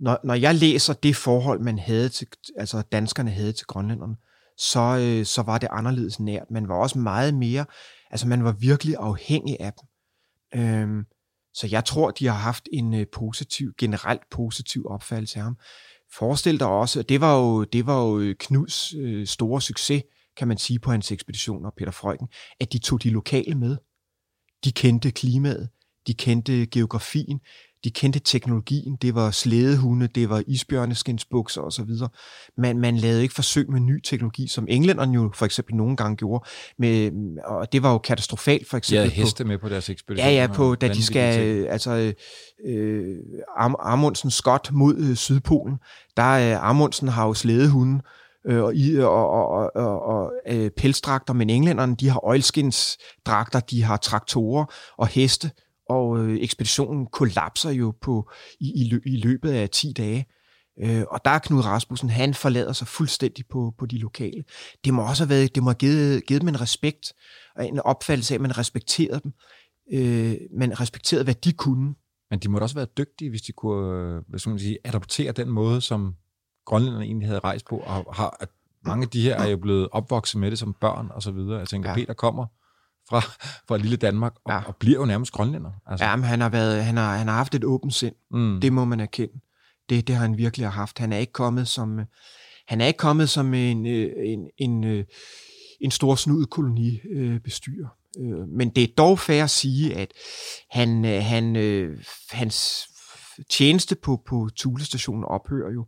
når, 0.00 0.18
når 0.24 0.34
jeg 0.34 0.54
læser 0.54 0.92
det 0.92 1.16
forhold, 1.16 1.60
man 1.60 1.78
havde 1.78 2.08
til, 2.08 2.26
altså 2.56 2.82
danskerne 2.82 3.30
havde 3.30 3.52
til 3.52 3.66
grønlænderne, 3.66 4.16
så, 4.56 4.98
øh, 5.00 5.26
så 5.26 5.42
var 5.42 5.58
det 5.58 5.68
anderledes 5.70 6.20
nært. 6.20 6.50
Man 6.50 6.68
var 6.68 6.74
også 6.74 6.98
meget 6.98 7.34
mere, 7.34 7.66
altså 8.10 8.28
man 8.28 8.44
var 8.44 8.52
virkelig 8.52 8.96
afhængig 8.98 9.56
af 9.60 9.72
dem. 9.72 9.88
Øhm, 10.60 11.04
så 11.54 11.66
jeg 11.70 11.84
tror, 11.84 12.10
de 12.10 12.26
har 12.26 12.34
haft 12.34 12.68
en 12.72 12.94
øh, 12.94 13.06
positiv, 13.12 13.72
generelt 13.78 14.22
positiv 14.30 14.86
opfattelse 14.86 15.36
af 15.38 15.42
ham. 15.42 15.56
Forestil 16.12 16.60
dig 16.60 16.66
også, 16.68 17.02
det 17.02 17.20
var 17.20 17.36
jo, 17.36 17.64
det 17.64 17.86
var 17.86 18.02
jo 18.02 18.18
øh, 18.18 18.34
Knuds 18.38 18.94
øh, 18.94 19.26
store 19.26 19.60
succes, 19.60 20.02
kan 20.36 20.48
man 20.48 20.58
sige, 20.58 20.78
på 20.78 20.90
hans 20.90 21.12
ekspeditioner, 21.12 21.70
Peter 21.76 21.90
Frøken, 21.90 22.28
at 22.60 22.72
de 22.72 22.78
tog 22.78 23.02
de 23.02 23.10
lokale 23.10 23.54
med. 23.54 23.76
De 24.64 24.72
kendte 24.72 25.10
klimaet, 25.10 25.68
de 26.06 26.14
kendte 26.14 26.66
geografien, 26.66 27.40
de 27.84 27.90
kendte 27.90 28.18
teknologien. 28.18 28.96
Det 29.02 29.14
var 29.14 29.30
slædehunde, 29.30 30.06
det 30.06 30.30
var 30.30 30.42
isbjørneskinsbukser 30.46 31.60
osv. 31.60 31.88
Man, 32.58 32.78
man 32.78 32.96
lavede 32.96 33.22
ikke 33.22 33.34
forsøg 33.34 33.70
med 33.70 33.80
ny 33.80 34.00
teknologi, 34.00 34.48
som 34.48 34.66
englænderne 34.68 35.14
jo 35.14 35.30
for 35.34 35.44
eksempel 35.44 35.74
nogle 35.76 35.96
gange 35.96 36.16
gjorde. 36.16 36.44
Med, 36.78 37.10
og 37.44 37.72
det 37.72 37.82
var 37.82 37.92
jo 37.92 37.98
katastrofalt 37.98 38.68
for 38.68 38.76
eksempel. 38.76 39.10
på- 39.10 39.14
heste 39.14 39.44
med 39.44 39.58
på 39.58 39.68
deres 39.68 39.90
ekspedition. 39.90 40.28
Ja, 40.28 40.34
ja, 40.34 40.46
på, 40.46 40.74
da 40.74 40.88
de 40.88 41.04
skal, 41.04 41.66
altså, 41.66 42.14
øh, 42.66 43.16
Am- 43.58 43.74
Amundsen 43.92 44.30
Scott 44.30 44.72
mod 44.72 44.96
øh, 44.96 45.16
Sydpolen, 45.16 45.76
der 46.16 46.22
er 46.22 46.56
øh, 46.56 46.68
Amundsen 46.68 47.08
har 47.08 47.26
jo 47.26 47.34
slædehunde, 47.34 48.02
øh, 48.46 48.62
og, 48.62 48.72
og, 49.04 49.48
og, 49.48 49.70
og, 49.76 50.02
og, 50.02 50.32
øh, 50.48 50.70
pelsdragter, 50.70 51.34
men 51.34 51.50
englænderne, 51.50 51.96
de 51.96 52.08
har 52.08 52.20
oilskinsdragter, 52.26 53.60
de 53.60 53.82
har 53.82 53.96
traktorer 53.96 54.64
og 54.98 55.06
heste, 55.06 55.50
og 55.90 56.18
øh, 56.18 56.38
ekspeditionen 56.40 57.06
kollapser 57.06 57.70
jo 57.70 57.94
på, 58.00 58.30
i, 58.60 58.72
i, 58.82 58.88
lø, 58.90 59.00
i 59.06 59.16
løbet 59.16 59.50
af 59.50 59.70
10 59.70 59.92
dage. 59.92 60.26
Øh, 60.82 61.04
og 61.10 61.20
der 61.24 61.30
er 61.30 61.38
Knud 61.38 61.64
Rasmussen, 61.64 62.10
han 62.10 62.34
forlader 62.34 62.72
sig 62.72 62.86
fuldstændig 62.86 63.44
på, 63.46 63.74
på 63.78 63.86
de 63.86 63.98
lokale. 63.98 64.44
Det 64.84 64.94
må 64.94 65.02
også 65.02 65.24
have 65.24 65.30
været, 65.30 65.54
det 65.54 65.62
må 65.62 65.70
have 65.70 65.74
givet, 65.74 66.26
givet 66.26 66.42
dem 66.42 66.48
en 66.48 66.60
respekt, 66.60 67.12
og 67.56 67.66
en 67.66 67.80
opfattelse 67.80 68.34
af, 68.34 68.36
at 68.36 68.40
man 68.40 68.58
respekterede 68.58 69.20
dem. 69.24 69.32
Øh, 69.92 70.36
man 70.58 70.80
respekterede, 70.80 71.24
hvad 71.24 71.34
de 71.34 71.52
kunne. 71.52 71.94
Men 72.30 72.38
de 72.38 72.48
måtte 72.48 72.64
også 72.64 72.74
være 72.74 72.86
dygtige, 72.98 73.30
hvis 73.30 73.42
de 73.42 73.52
kunne 73.52 74.22
øh, 74.32 74.40
skal 74.40 74.50
man 74.50 74.58
sige, 74.58 74.78
adoptere 74.84 75.32
den 75.32 75.48
måde, 75.48 75.80
som 75.80 76.14
grønlænderne 76.66 77.04
egentlig 77.04 77.28
havde 77.28 77.40
rejst 77.40 77.66
på. 77.66 77.76
Og 77.76 78.14
har, 78.14 78.36
at 78.40 78.48
mange 78.84 79.02
af 79.02 79.08
de 79.08 79.22
her 79.22 79.36
er 79.36 79.48
jo 79.48 79.56
blevet 79.56 79.88
opvokset 79.92 80.40
med 80.40 80.50
det 80.50 80.58
som 80.58 80.74
børn 80.80 81.10
og 81.10 81.22
så 81.22 81.30
videre. 81.30 81.58
Jeg 81.58 81.68
tænker, 81.68 81.90
ja. 81.90 81.94
Peter 81.94 82.14
kommer 82.14 82.46
fra, 83.10 83.20
fra 83.68 83.76
lille 83.76 83.96
Danmark 83.96 84.32
og, 84.44 84.52
Ja. 84.52 84.62
og 84.66 84.76
bliver 84.76 85.00
jo 85.00 85.04
nærmest 85.06 85.32
grønlænder. 85.32 85.70
Altså, 85.86 86.04
Ja, 86.04 86.16
men 86.16 86.24
han 86.24 86.40
har, 86.40 86.48
været, 86.48 86.84
han 86.84 86.96
har, 86.96 87.16
han 87.16 87.28
har 87.28 87.34
haft 87.34 87.54
et 87.54 87.64
åbent 87.64 87.94
sind. 87.94 88.14
mm. 88.30 88.60
Det 88.60 88.72
må 88.72 88.84
man 88.84 89.00
erkende. 89.00 89.34
Det, 89.88 90.06
det 90.06 90.14
har 90.14 90.22
han 90.22 90.36
virkelig 90.38 90.68
haft. 90.68 90.98
Han 90.98 91.12
er 91.12 91.16
ikke 91.18 91.32
kommet 91.32 91.68
som, 91.68 91.98
øh, 91.98 92.04
han 92.68 92.80
er 92.80 92.86
ikke 92.86 92.96
kommet 92.98 93.28
som 93.30 93.54
en, 93.54 93.86
øh, 93.86 94.12
en, 94.24 94.40
en, 94.58 94.84
øh, 94.84 95.04
en 95.80 95.90
stor 95.90 96.14
snud 96.14 96.46
kolonibestyrer. 96.46 97.88
Men 98.56 98.70
det 98.70 98.84
er 98.84 98.88
dog 98.98 99.18
fair 99.18 99.44
at 99.44 99.50
sige, 99.50 99.96
at 99.96 100.12
han, 100.70 101.04
han, 101.04 101.56
hans 102.30 102.88
tjeneste 103.50 103.96
på, 103.96 104.22
på 104.26 104.48
Thule-stationen 104.56 105.24
ophører 105.24 105.72
jo. 105.72 105.86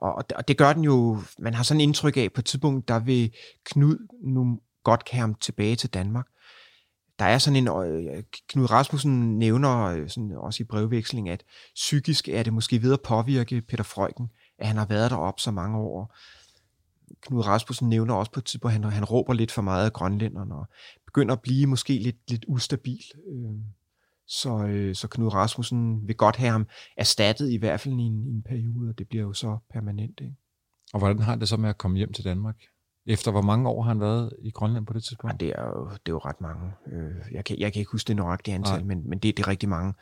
Og, 0.00 0.14
og 0.14 0.30
det- 0.30 0.36
og 0.36 0.48
det 0.48 0.58
gør 0.58 0.72
den 0.72 0.84
jo, 0.84 1.18
man 1.38 1.54
har 1.54 1.62
sådan 1.62 1.80
en 1.80 1.88
indtryk 1.88 2.16
af, 2.16 2.32
på 2.34 2.40
et 2.40 2.44
tidspunkt, 2.44 2.88
der 2.88 2.98
vil 2.98 3.30
Knud 3.64 3.98
nu 4.24 4.60
godt 4.84 5.04
kan 5.04 5.20
ham 5.20 5.34
tilbage 5.34 5.76
til 5.76 5.90
Danmark. 5.90 6.26
Der 7.18 7.24
er 7.24 7.38
sådan 7.38 7.56
en, 7.56 7.68
øh, 7.68 8.22
Knud 8.48 8.70
Rasmussen 8.70 9.38
nævner 9.38 9.82
øh, 9.84 10.08
sådan 10.08 10.32
også 10.32 10.62
i 10.62 10.66
brevveksling, 10.66 11.28
at 11.28 11.44
psykisk 11.74 12.28
er 12.28 12.42
det 12.42 12.52
måske 12.52 12.82
ved 12.82 12.92
at 12.92 13.00
påvirke 13.00 13.60
Peter 13.60 13.84
Frøken, 13.84 14.28
at 14.58 14.66
han 14.66 14.76
har 14.76 14.86
været 14.86 15.10
deroppe 15.10 15.40
så 15.40 15.50
mange 15.50 15.78
år. 15.78 16.16
Knud 17.20 17.46
Rasmussen 17.46 17.88
nævner 17.88 18.14
også 18.14 18.32
på 18.32 18.40
et 18.40 18.44
tidspunkt, 18.44 18.76
at 18.76 18.82
han, 18.82 18.92
han 18.92 19.04
råber 19.04 19.32
lidt 19.32 19.52
for 19.52 19.62
meget 19.62 19.84
af 19.84 19.92
grønlænderne, 19.92 20.54
og 20.54 20.66
begynder 21.06 21.34
at 21.34 21.42
blive 21.42 21.66
måske 21.66 21.98
lidt, 21.98 22.30
lidt 22.30 22.44
ustabil. 22.48 23.02
Øh, 23.32 23.60
Så, 24.26 24.66
øh, 24.66 24.94
så 24.94 25.08
Knud 25.08 25.34
Rasmussen 25.34 26.08
vil 26.08 26.16
godt 26.16 26.36
have 26.36 26.50
ham 26.50 26.66
erstattet, 26.96 27.50
i 27.52 27.56
hvert 27.56 27.80
fald 27.80 27.94
i 27.94 28.02
en, 28.02 28.26
i 28.26 28.30
en 28.30 28.42
periode, 28.42 28.88
og 28.88 28.98
det 28.98 29.08
bliver 29.08 29.24
jo 29.24 29.32
så 29.32 29.58
permanent. 29.72 30.20
Ikke? 30.20 30.36
Og 30.92 30.98
hvordan 30.98 31.18
har 31.18 31.36
det 31.36 31.48
så 31.48 31.56
med 31.56 31.68
at 31.68 31.78
komme 31.78 31.96
hjem 31.96 32.12
til 32.12 32.24
Danmark? 32.24 32.56
Efter 33.06 33.30
hvor 33.30 33.42
mange 33.42 33.68
år 33.68 33.82
har 33.82 33.88
han 33.88 34.00
været 34.00 34.32
i 34.42 34.50
Grønland 34.50 34.86
på 34.86 34.92
det 34.92 35.04
tidspunkt? 35.04 35.40
det 35.40 35.48
er 35.48 35.62
jo, 35.62 35.84
det 35.90 35.96
er 36.06 36.12
jo 36.12 36.18
ret 36.18 36.40
mange. 36.40 36.72
Øh, 36.92 37.32
Jeg 37.32 37.44
kan, 37.44 37.58
jeg 37.58 37.72
kan 37.72 37.80
ikke 37.80 37.92
huske 37.92 38.08
det 38.08 38.16
nøjagtige 38.16 38.54
antal, 38.54 38.74
Nej. 38.74 38.82
men, 38.84 39.08
men 39.08 39.18
det, 39.18 39.36
det 39.36 39.42
er 39.42 39.48
rigtig 39.48 39.68
mange. 39.68 39.94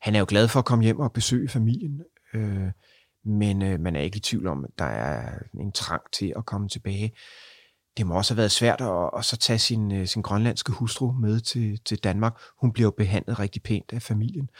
Han 0.00 0.14
er 0.14 0.18
jo 0.18 0.26
glad 0.28 0.48
for 0.48 0.58
at 0.58 0.64
komme 0.64 0.84
hjem 0.84 1.00
og 1.00 1.12
besøge 1.12 1.48
familien, 1.48 2.02
øh, 2.34 2.68
men 3.24 3.62
øh, 3.62 3.80
man 3.80 3.96
er 3.96 4.00
ikke 4.00 4.16
i 4.16 4.20
tvivl 4.20 4.46
om, 4.46 4.64
at 4.64 4.70
der 4.78 4.84
er 4.84 5.38
en 5.60 5.72
trang 5.72 6.02
til 6.12 6.32
at 6.36 6.46
komme 6.46 6.68
tilbage. 6.68 7.12
Det 7.96 8.06
må 8.06 8.14
også 8.14 8.34
have 8.34 8.38
været 8.38 8.50
svært 8.50 8.80
at, 8.80 9.10
at 9.18 9.24
så 9.24 9.36
tage 9.36 9.58
sin, 9.58 10.06
sin 10.06 10.22
grønlandske 10.22 10.72
hustru 10.72 11.12
med 11.12 11.40
til, 11.40 11.80
til 11.84 11.98
Danmark. 11.98 12.40
Hun 12.60 12.72
bliver 12.72 12.86
jo 12.86 12.90
behandlet 12.90 13.38
rigtig 13.38 13.62
pænt 13.62 13.92
af 13.92 14.02
familien, 14.02 14.50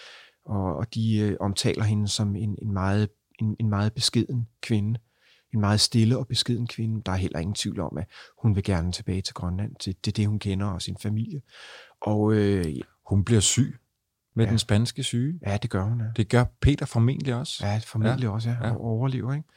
og, 0.47 0.77
og 0.77 0.95
de 0.95 1.19
øh, 1.19 1.37
omtaler 1.41 1.85
hende 1.85 2.09
som 2.09 2.37
en, 2.37 2.59
en, 2.63 2.73
meget, 2.73 3.09
en, 3.41 3.57
en 3.61 3.69
meget 3.69 3.93
beskeden 3.93 4.49
kvinde. 4.61 5.01
En 5.55 5.61
meget 5.61 5.81
stille 5.81 6.19
og 6.19 6.27
beskeden 6.29 6.67
kvinde. 6.67 7.03
Der 7.07 7.13
er 7.13 7.17
heller 7.17 7.39
ingen 7.39 7.55
tvivl 7.55 7.81
om, 7.81 7.97
at 7.99 8.07
hun 8.43 8.55
vil 8.57 8.65
gerne 8.65 8.93
tilbage 8.93 9.23
til 9.23 9.35
Grønland. 9.35 9.75
Det, 9.85 10.05
det 10.05 10.17
det, 10.17 10.27
hun 10.27 10.39
kender 10.39 10.67
og 10.67 10.83
sin 10.83 10.97
familie. 11.03 11.41
Og 12.01 12.33
øh, 12.33 12.65
Hun 13.07 13.25
bliver 13.25 13.41
syg 13.41 13.77
med 14.37 14.45
Ja. 14.45 14.51
den 14.51 14.59
spanske 14.59 15.03
syge. 15.03 15.41
ja, 15.47 15.57
det 15.57 15.71
gør 15.71 15.83
hun. 15.85 16.01
Ja. 16.01 16.07
Det 16.17 16.29
gør 16.29 16.45
Peter 16.61 16.87
formentlig 16.87 17.35
også. 17.35 17.67
Ja, 17.67 17.81
formentlig 17.87 18.25
ja. 18.27 18.31
også, 18.33 18.51
ja, 18.51 18.57
Ja. 18.67 18.71
og 18.75 18.81
overlever. 18.81 19.33
Ikke? 19.35 19.49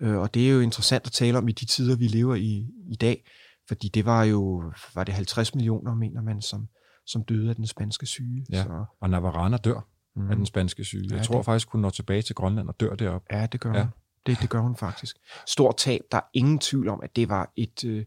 Øh, 0.00 0.16
og 0.18 0.34
det 0.34 0.48
er 0.48 0.52
jo 0.52 0.60
interessant 0.60 1.06
at 1.06 1.12
tale 1.12 1.38
om 1.38 1.48
i 1.48 1.52
de 1.52 1.64
tider, 1.64 1.96
vi 1.96 2.06
lever 2.06 2.34
i 2.34 2.66
i 2.88 2.96
dag, 2.96 3.24
fordi 3.68 3.88
det 3.88 4.04
var 4.04 4.24
jo, 4.24 4.62
var 4.94 5.04
det 5.04 5.14
50 5.14 5.54
millioner, 5.54 5.94
mener 5.94 6.22
man, 6.22 6.42
som, 6.42 6.68
som 7.06 7.24
døde 7.24 7.48
af 7.50 7.56
den 7.56 7.66
spanske 7.66 8.06
syge. 8.06 8.46
Ja. 8.52 8.62
Så, 8.62 8.84
Og 9.00 9.10
Navarana 9.10 9.56
dør 9.56 9.88
mm, 10.16 10.22
mm. 10.22 10.30
af 10.30 10.36
den 10.36 10.46
spanske 10.46 10.84
syge. 10.84 11.08
Ja, 11.10 11.16
Jeg 11.16 11.24
tror 11.24 11.36
det- 11.36 11.44
faktisk, 11.44 11.68
hun 11.68 11.80
når 11.80 11.90
tilbage 11.90 12.22
til 12.22 12.34
Grønland 12.34 12.68
og 12.68 12.80
dør 12.80 12.94
deroppe. 12.94 13.36
ja, 13.36 13.46
det 13.46 13.60
gør 13.60 13.72
Ja. 13.74 13.82
hun. 13.82 13.90
Det, 14.26 14.38
det 14.40 14.50
gør 14.50 14.60
hun 14.60 14.76
faktisk. 14.76 15.16
Stort 15.46 15.76
tab, 15.76 16.00
der 16.12 16.18
er 16.18 16.28
ingen 16.34 16.58
tvivl 16.58 16.88
om, 16.88 17.00
at 17.02 17.16
det 17.16 17.28
var 17.28 17.52
et, 17.56 17.84
øh, 17.84 18.04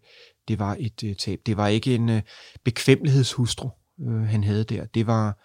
det 0.48 0.60
var 0.60 0.78
et 0.80 1.04
øh, 1.04 1.16
tab. 1.16 1.40
Det 1.46 1.58
var 1.58 1.68
ikke 1.68 1.96
en 1.96 2.10
øh, 2.10 2.22
bekvemlighedshustru, 2.64 3.70
øh, 4.08 4.22
han 4.22 4.44
havde 4.44 4.64
der. 4.64 4.86
Det 4.86 5.08
var, 5.08 5.38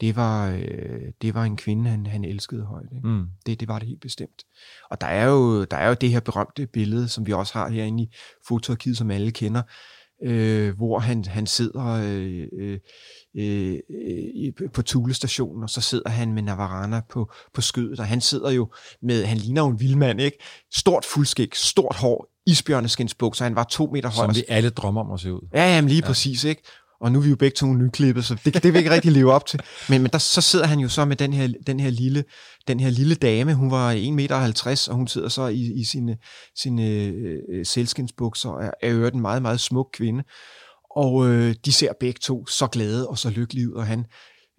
det 0.00 0.16
var, 0.16 0.50
øh, 0.50 1.12
det 1.22 1.34
var 1.34 1.44
en 1.44 1.56
kvinde, 1.56 1.90
han, 1.90 2.06
han 2.06 2.24
elskede 2.24 2.64
højt. 2.64 2.88
Ikke? 2.96 3.08
Mm. 3.08 3.26
Det, 3.46 3.60
det 3.60 3.68
var 3.68 3.78
det 3.78 3.88
helt 3.88 4.00
bestemt. 4.00 4.44
Og 4.90 5.00
der 5.00 5.06
er, 5.06 5.26
jo, 5.26 5.64
der 5.64 5.76
er 5.76 5.88
jo 5.88 5.94
det 5.94 6.10
her 6.10 6.20
berømte 6.20 6.66
billede, 6.66 7.08
som 7.08 7.26
vi 7.26 7.32
også 7.32 7.52
har 7.52 7.68
herinde 7.68 8.02
i 8.02 8.14
fotoarkivet, 8.48 8.96
som 8.96 9.10
alle 9.10 9.30
kender, 9.30 9.62
øh, 10.24 10.76
hvor 10.76 10.98
han, 10.98 11.24
han 11.24 11.46
sidder 11.46 11.86
øh, 11.86 12.46
øh, 12.58 12.78
øh, 13.36 14.68
på 14.72 14.82
Thule 14.82 15.14
station, 15.14 15.62
og 15.62 15.70
så 15.70 15.80
sidder 15.80 16.10
han 16.10 16.32
med 16.32 16.42
Navarana 16.42 17.00
på, 17.10 17.32
på 17.54 17.60
skødet, 17.60 18.00
og 18.00 18.06
han 18.06 18.20
sidder 18.20 18.50
jo 18.50 18.72
med, 19.02 19.24
han 19.24 19.38
ligner 19.38 19.62
jo 19.62 19.68
en 19.68 19.80
vildmand, 19.80 20.20
ikke? 20.20 20.38
Stort 20.72 21.04
fuldskæg, 21.04 21.56
stort 21.56 21.96
hår, 21.96 22.30
isbjørneskinsbukser, 22.46 23.44
han 23.44 23.56
var 23.56 23.64
to 23.64 23.90
meter 23.92 24.08
høj. 24.08 24.26
Som 24.26 24.34
vi 24.34 24.44
alle 24.48 24.70
drømmer 24.70 25.00
om 25.00 25.12
at 25.12 25.20
se 25.20 25.32
ud. 25.32 25.48
Ja, 25.54 25.74
jamen 25.74 25.88
lige 25.88 26.02
ja. 26.02 26.06
præcis, 26.06 26.44
ikke? 26.44 26.62
Og 27.00 27.12
nu 27.12 27.18
er 27.18 27.22
vi 27.22 27.30
jo 27.30 27.36
begge 27.36 27.54
to 27.54 27.66
nyklippet, 27.66 28.24
så 28.24 28.34
det, 28.44 28.54
det 28.54 28.64
vil 28.64 28.72
vi 28.72 28.78
ikke 28.78 28.90
rigtig 28.90 29.12
leve 29.12 29.32
op 29.32 29.46
til. 29.46 29.60
Men, 29.88 30.02
men 30.02 30.10
der, 30.10 30.18
så 30.18 30.40
sidder 30.40 30.66
han 30.66 30.78
jo 30.78 30.88
så 30.88 31.04
med 31.04 31.16
den 31.16 31.32
her, 31.32 31.48
den 31.66 31.80
her, 31.80 31.90
lille, 31.90 32.24
den 32.68 32.80
her 32.80 32.90
lille 32.90 33.14
dame, 33.14 33.54
hun 33.54 33.70
var 33.70 33.94
1,50 33.94 34.10
meter, 34.10 34.86
og 34.90 34.96
hun 34.96 35.08
sidder 35.08 35.28
så 35.28 35.46
i, 35.46 35.72
i 35.80 35.84
sine, 35.84 36.16
sine 36.56 36.86
øh, 36.86 37.66
selskinsbukser, 37.66 38.50
og 38.50 38.64
er, 38.64 38.70
er 38.82 38.94
øvrigt 38.94 39.14
en 39.14 39.20
meget, 39.20 39.42
meget 39.42 39.60
smuk 39.60 39.90
kvinde. 39.92 40.24
Og 40.90 41.28
øh, 41.28 41.54
de 41.64 41.72
ser 41.72 41.92
begge 42.00 42.18
to 42.22 42.46
så 42.46 42.66
glade 42.66 43.08
og 43.08 43.18
så 43.18 43.30
lykkelige 43.30 43.70
ud, 43.70 43.74
og 43.74 43.86
han, 43.86 44.04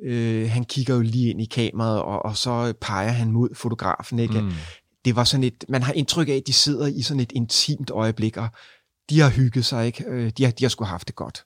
øh, 0.06 0.49
han 0.49 0.63
kigger 0.63 0.95
jo 0.95 1.01
lige 1.01 1.30
ind 1.30 1.41
i 1.41 1.45
kameraet, 1.45 2.01
og, 2.01 2.25
og 2.25 2.38
så 2.38 2.73
peger 2.82 3.12
han 3.12 3.32
mod 3.32 3.49
fotografen. 3.56 4.19
Ikke? 4.19 4.41
Mm. 4.41 4.51
Det 5.06 5.15
var 5.15 5.23
sådan 5.23 5.43
et, 5.43 5.65
man 5.69 5.84
har 5.84 5.93
indtryk 5.93 6.30
af, 6.30 6.34
at 6.34 6.47
de 6.47 6.54
sidder 6.54 6.88
i 6.88 7.01
sådan 7.01 7.19
et 7.19 7.32
intimt 7.36 7.89
øjeblik, 7.89 8.38
og 8.38 8.47
de 9.10 9.19
har 9.19 9.30
hygget 9.30 9.65
sig, 9.65 9.86
ikke? 9.86 10.06
Øh, 10.08 10.32
de 10.38 10.43
har, 10.43 10.51
de 10.51 10.63
har 10.63 10.69
sgu 10.69 10.84
haft 10.84 11.08
det 11.08 11.15
godt 11.15 11.43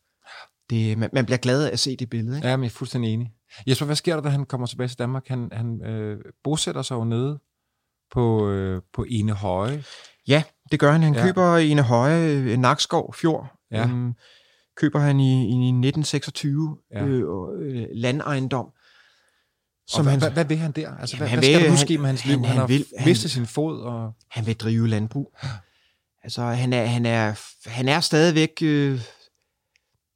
det, 0.69 0.97
man, 0.97 1.09
man 1.13 1.25
bliver 1.25 1.37
glad 1.37 1.65
af 1.65 1.71
at 1.71 1.79
se 1.79 1.95
det 1.95 2.09
billede. 2.09 2.37
Ikke? 2.37 2.47
Ja, 2.47 2.57
men 2.57 2.63
jeg 2.63 2.69
er 2.69 2.73
fuldstændig 2.73 3.13
enig. 3.13 3.31
Jesper, 3.67 3.85
hvad 3.85 3.95
sker 3.95 4.15
der, 4.15 4.21
da 4.21 4.29
han 4.29 4.45
kommer 4.45 4.67
tilbage 4.67 4.87
til 4.87 4.99
Danmark? 4.99 5.27
Han, 5.27 5.49
han 5.51 5.85
øh, 5.85 6.19
bosætter 6.43 6.81
sig 6.81 6.95
jo 6.95 7.03
nede 7.03 7.39
på, 8.11 8.49
øh, 8.49 8.81
på 8.93 9.05
Ene 9.09 9.33
Høje. 9.33 9.83
Ja, 10.27 10.43
det 10.71 10.79
gør 10.79 10.91
han. 10.91 11.03
Han 11.03 11.15
ja. 11.15 11.23
køber 11.23 11.57
Ene 11.57 11.81
Høje, 11.81 12.29
øh, 12.29 12.57
Nakskov 12.57 13.13
Fjord. 13.13 13.53
Ja. 13.71 13.83
Um, 13.83 14.15
køber 14.77 14.99
han 14.99 15.19
i, 15.19 15.31
i 15.31 15.67
1926 15.69 16.77
ja. 16.91 17.05
øh, 17.05 17.23
øh, 17.59 17.87
landejendom. 17.91 18.67
Som 19.87 20.05
hvad, 20.05 20.11
han, 20.11 20.19
hvad, 20.19 20.31
hvad 20.31 20.45
vil 20.45 20.57
han 20.57 20.71
der? 20.71 20.97
Altså, 20.97 21.17
hvad, 21.17 21.29
hvad 21.29 21.43
skal 21.43 21.53
vil, 21.53 21.63
der 21.63 21.71
nu 21.71 21.77
ske 21.77 21.97
med 21.97 22.07
hans 22.07 22.25
liv? 22.25 22.35
Han, 22.35 22.45
han, 22.45 22.51
han 22.51 22.59
har 22.59 22.67
vil, 22.67 22.85
mistet 23.05 23.31
sin 23.31 23.45
fod. 23.45 23.81
Og... 23.81 24.13
Han 24.29 24.45
vil 24.45 24.55
drive 24.55 24.87
landbrug. 24.87 25.37
Altså, 26.23 26.41
han 26.41 26.73
er, 26.73 26.85
han 26.85 27.05
er, 27.05 27.33
han 27.69 27.87
er 27.87 27.99
stadigvæk... 27.99 28.51
Øh, 28.61 29.01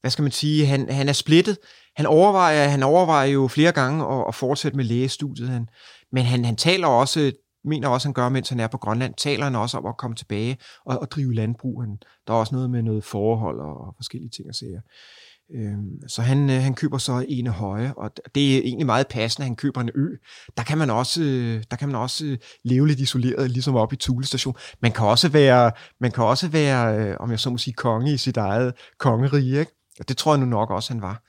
hvad 0.02 0.12
skal 0.12 0.24
man 0.24 0.32
sige, 0.32 0.66
han, 0.66 0.92
han 0.92 1.10
er 1.10 1.14
splittet. 1.14 1.58
Han 1.96 2.06
overvejer, 2.06 2.68
han 2.68 2.84
overvejer 2.84 3.28
jo 3.28 3.48
flere 3.48 3.72
gange 3.72 4.06
at, 4.06 4.26
at 4.28 4.36
fortsætte 4.36 4.78
med 4.78 4.86
lægestudiet, 4.86 5.50
han, 5.50 5.68
men 6.12 6.26
han, 6.26 6.46
han 6.46 6.56
taler 6.56 6.88
også, 6.88 7.32
mener 7.64 7.88
også, 7.88 8.08
han 8.08 8.14
gør, 8.14 8.30
mens 8.30 8.50
han 8.50 8.60
er 8.60 8.68
på 8.68 8.78
Grønland, 8.78 9.14
taler 9.18 9.44
han 9.44 9.56
også 9.56 9.78
om 9.78 9.86
at 9.86 9.98
komme 9.98 10.16
tilbage 10.16 10.58
og, 10.86 11.00
og 11.00 11.12
drive 11.12 11.34
landbrug. 11.34 11.82
Han, 11.82 11.98
der 12.28 12.34
er 12.34 12.38
også 12.38 12.56
noget 12.56 12.70
med 12.70 12.84
noget 12.84 13.04
forhold 13.04 13.60
og, 13.60 13.88
og 13.88 13.94
forskellige 13.98 14.30
ting 14.30 14.50
at 14.50 14.56
sige. 14.56 14.82
Øhm, 15.56 16.08
så 16.08 16.22
han, 16.22 16.50
øh, 16.50 16.62
han 16.62 16.74
køber 16.74 16.98
så 16.98 17.26
en 17.28 17.48
af 17.48 17.54
høje, 17.54 17.94
og 17.98 18.12
det 18.36 18.56
er 18.56 18.62
egentlig 18.62 18.86
meget 18.86 19.08
passende, 19.08 19.46
han 19.46 19.56
køber 19.56 19.82
en 19.82 19.90
ø. 19.96 20.08
Der 20.58 20.64
kan 20.64 20.78
man 20.78 20.90
også, 20.90 21.24
øh, 21.24 21.64
der 21.72 21.78
kan 21.78 21.88
man 21.88 21.96
også 21.96 22.26
øh, 22.26 22.38
leve 22.64 22.88
lidt 22.88 23.00
isoleret, 23.00 23.52
ligesom 23.52 23.76
op 23.76 23.94
i 23.94 23.96
Tulestation. 23.96 24.56
Man 24.82 24.92
kan 24.92 25.06
også 25.06 25.30
være, 25.30 25.72
man 26.00 26.12
kan 26.12 26.24
også 26.24 26.48
være 26.48 27.18
om 27.18 27.32
jeg 27.32 27.40
så 27.40 27.50
må 27.50 27.58
sige, 27.58 27.74
konge 27.74 28.14
i 28.14 28.18
sit 28.18 28.38
eget 28.38 28.74
kongerige, 29.00 29.60
ikke? 29.60 29.79
Og 30.00 30.10
det 30.10 30.18
tror 30.18 30.34
jeg 30.34 30.40
nu 30.40 30.46
nok 30.46 30.70
også, 30.70 30.94
han 30.94 31.02
var. 31.02 31.24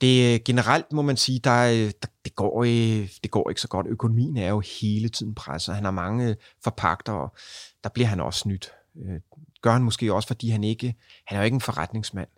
Det 0.00 0.34
øh, 0.34 0.40
generelt 0.44 0.92
må 0.92 1.02
man 1.02 1.16
sige, 1.16 1.38
der, 1.38 1.70
øh, 1.72 1.92
der 2.02 2.08
det, 2.24 2.34
går, 2.34 2.64
øh, 2.64 3.08
det 3.22 3.30
går 3.30 3.48
ikke 3.48 3.60
så 3.60 3.68
godt. 3.68 3.86
Økonomien 3.86 4.36
er 4.36 4.48
jo 4.48 4.60
hele 4.80 5.08
tiden 5.08 5.34
presset. 5.34 5.74
Han 5.74 5.84
har 5.84 5.90
mange 5.90 6.36
forpagter, 6.64 7.12
og 7.12 7.36
der 7.84 7.90
bliver 7.90 8.06
han 8.06 8.20
også 8.20 8.40
snydt. 8.40 8.72
Gør 9.62 9.72
han 9.72 9.82
måske 9.82 10.14
også, 10.14 10.26
fordi 10.26 10.48
han 10.48 10.64
ikke, 10.64 10.94
han 11.26 11.36
er 11.36 11.40
jo 11.40 11.44
ikke 11.44 11.54
en 11.54 11.60
forretningsmand. 11.60 12.28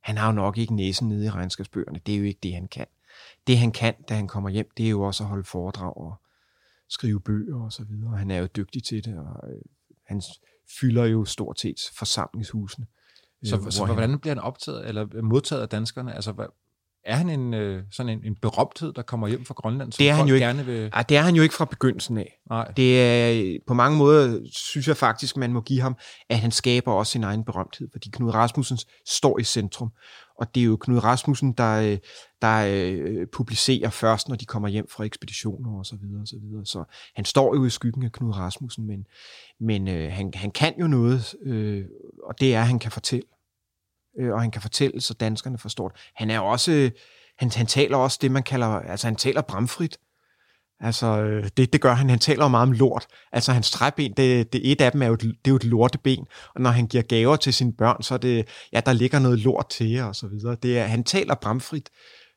Han 0.00 0.16
har 0.16 0.26
jo 0.26 0.32
nok 0.32 0.58
ikke 0.58 0.74
næsen 0.74 1.08
nede 1.08 1.24
i 1.24 1.30
regnskabsbøgerne. 1.30 2.00
Det 2.06 2.14
er 2.14 2.18
jo 2.18 2.24
ikke 2.24 2.40
det, 2.42 2.54
han 2.54 2.68
kan. 2.68 2.86
Det 3.46 3.58
han 3.58 3.72
kan, 3.72 3.94
da 4.08 4.14
han 4.14 4.28
kommer 4.28 4.50
hjem, 4.50 4.70
det 4.76 4.86
er 4.86 4.90
jo 4.90 5.02
også 5.02 5.22
at 5.24 5.28
holde 5.28 5.44
foredrag 5.44 5.96
og 5.96 6.14
skrive 6.88 7.20
bøger 7.20 7.64
og 7.64 7.72
så 7.72 7.84
videre. 7.84 8.16
Han 8.16 8.30
er 8.30 8.38
jo 8.38 8.46
dygtig 8.56 8.84
til 8.84 9.04
det, 9.04 9.18
og 9.18 9.26
han 10.06 10.22
fylder 10.80 11.04
jo 11.04 11.24
stort 11.24 11.60
set 11.60 11.80
forsamlingshusene. 11.98 12.86
Så, 13.46 13.56
øh, 13.56 13.72
så 13.72 13.84
hvordan 13.84 14.18
bliver 14.18 14.34
han 14.34 14.42
optaget 14.42 14.88
eller 14.88 15.22
modtaget 15.22 15.62
af 15.62 15.68
danskerne? 15.68 16.14
Altså, 16.14 16.32
hvad, 16.32 16.46
er 17.06 17.16
han 17.16 17.30
en, 17.30 17.54
øh, 17.54 17.82
sådan 17.90 18.12
en, 18.12 18.24
en 18.24 18.36
berømthed, 18.42 18.92
der 18.92 19.02
kommer 19.02 19.28
hjem 19.28 19.44
fra 19.44 19.54
Grønland, 19.54 19.92
som 19.92 19.98
det 19.98 20.10
er 20.10 20.14
han 20.14 20.28
jo 20.28 20.34
ikke, 20.34 20.46
gerne 20.46 20.66
vil... 20.66 20.90
Ej, 20.92 21.02
det 21.02 21.16
er 21.16 21.22
han 21.22 21.34
jo 21.34 21.42
ikke 21.42 21.54
fra 21.54 21.64
begyndelsen 21.64 22.18
af. 22.18 22.38
Nej. 22.50 22.72
Det 22.76 23.02
er, 23.02 23.58
på 23.66 23.74
mange 23.74 23.98
måder 23.98 24.40
synes 24.52 24.88
jeg 24.88 24.96
faktisk, 24.96 25.36
man 25.36 25.52
må 25.52 25.60
give 25.60 25.80
ham, 25.80 25.96
at 26.28 26.38
han 26.38 26.50
skaber 26.50 26.92
også 26.92 27.12
sin 27.12 27.24
egen 27.24 27.44
berømthed, 27.44 27.88
fordi 27.92 28.10
Knud 28.12 28.34
Rasmussen 28.34 28.78
står 29.06 29.38
i 29.38 29.44
centrum. 29.44 29.92
Og 30.38 30.54
det 30.54 30.60
er 30.60 30.64
jo 30.64 30.76
Knud 30.76 31.04
Rasmussen, 31.04 31.52
der, 31.52 31.96
der 32.42 32.66
øh, 32.68 33.26
publicerer 33.32 33.90
først, 33.90 34.28
når 34.28 34.36
de 34.36 34.44
kommer 34.44 34.68
hjem 34.68 34.86
fra 34.90 35.04
ekspeditioner 35.04 35.78
og 35.78 35.86
så 35.86 35.96
videre 35.96 36.20
og 36.22 36.28
så 36.28 36.36
videre. 36.42 36.66
Så 36.66 36.84
han 37.14 37.24
står 37.24 37.54
jo 37.54 37.64
i 37.64 37.70
skyggen 37.70 38.02
af 38.02 38.12
Knud 38.12 38.36
Rasmussen, 38.36 38.86
men, 38.86 39.06
men 39.60 39.88
øh, 39.88 40.12
han, 40.12 40.30
han 40.34 40.50
kan 40.50 40.74
jo 40.80 40.86
noget, 40.86 41.34
øh, 41.42 41.84
og 42.22 42.40
det 42.40 42.54
er, 42.54 42.60
at 42.60 42.66
han 42.66 42.78
kan 42.78 42.90
fortælle 42.90 43.26
øh, 44.20 44.32
og 44.32 44.40
han 44.40 44.50
kan 44.50 44.62
fortælle, 44.62 45.00
så 45.00 45.14
danskerne 45.14 45.58
forstår 45.58 45.88
det. 45.88 46.00
Han 46.14 46.30
er 46.30 46.40
også, 46.40 46.90
han, 47.38 47.50
han 47.50 47.66
taler 47.66 47.96
også 47.96 48.18
det, 48.22 48.30
man 48.30 48.42
kalder, 48.42 48.66
altså 48.66 49.06
han 49.06 49.16
taler 49.16 49.42
bramfrit. 49.42 49.98
Altså, 50.80 51.06
øh, 51.06 51.48
det, 51.56 51.72
det 51.72 51.80
gør 51.80 51.94
han. 51.94 52.10
Han 52.10 52.18
taler 52.18 52.48
meget 52.48 52.62
om 52.62 52.72
lort. 52.72 53.06
Altså, 53.32 53.52
hans 53.52 53.70
træben, 53.70 54.12
det, 54.16 54.52
det 54.52 54.72
et 54.72 54.80
af 54.80 54.92
dem 54.92 55.02
er 55.02 55.06
jo, 55.06 55.14
det 55.14 55.30
er 55.44 55.50
jo 55.50 55.56
et 55.56 55.64
lorteben. 55.64 56.26
Og 56.54 56.60
når 56.60 56.70
han 56.70 56.86
giver 56.86 57.02
gaver 57.02 57.36
til 57.36 57.54
sine 57.54 57.72
børn, 57.72 58.02
så 58.02 58.14
er 58.14 58.18
det, 58.18 58.48
ja, 58.72 58.80
der 58.80 58.92
ligger 58.92 59.18
noget 59.18 59.38
lort 59.38 59.68
til 59.68 59.90
jer, 59.90 60.04
og 60.04 60.16
så 60.16 60.26
videre. 60.26 60.56
Det 60.62 60.78
er, 60.78 60.84
han 60.84 61.04
taler 61.04 61.34
bramfrit. 61.34 61.90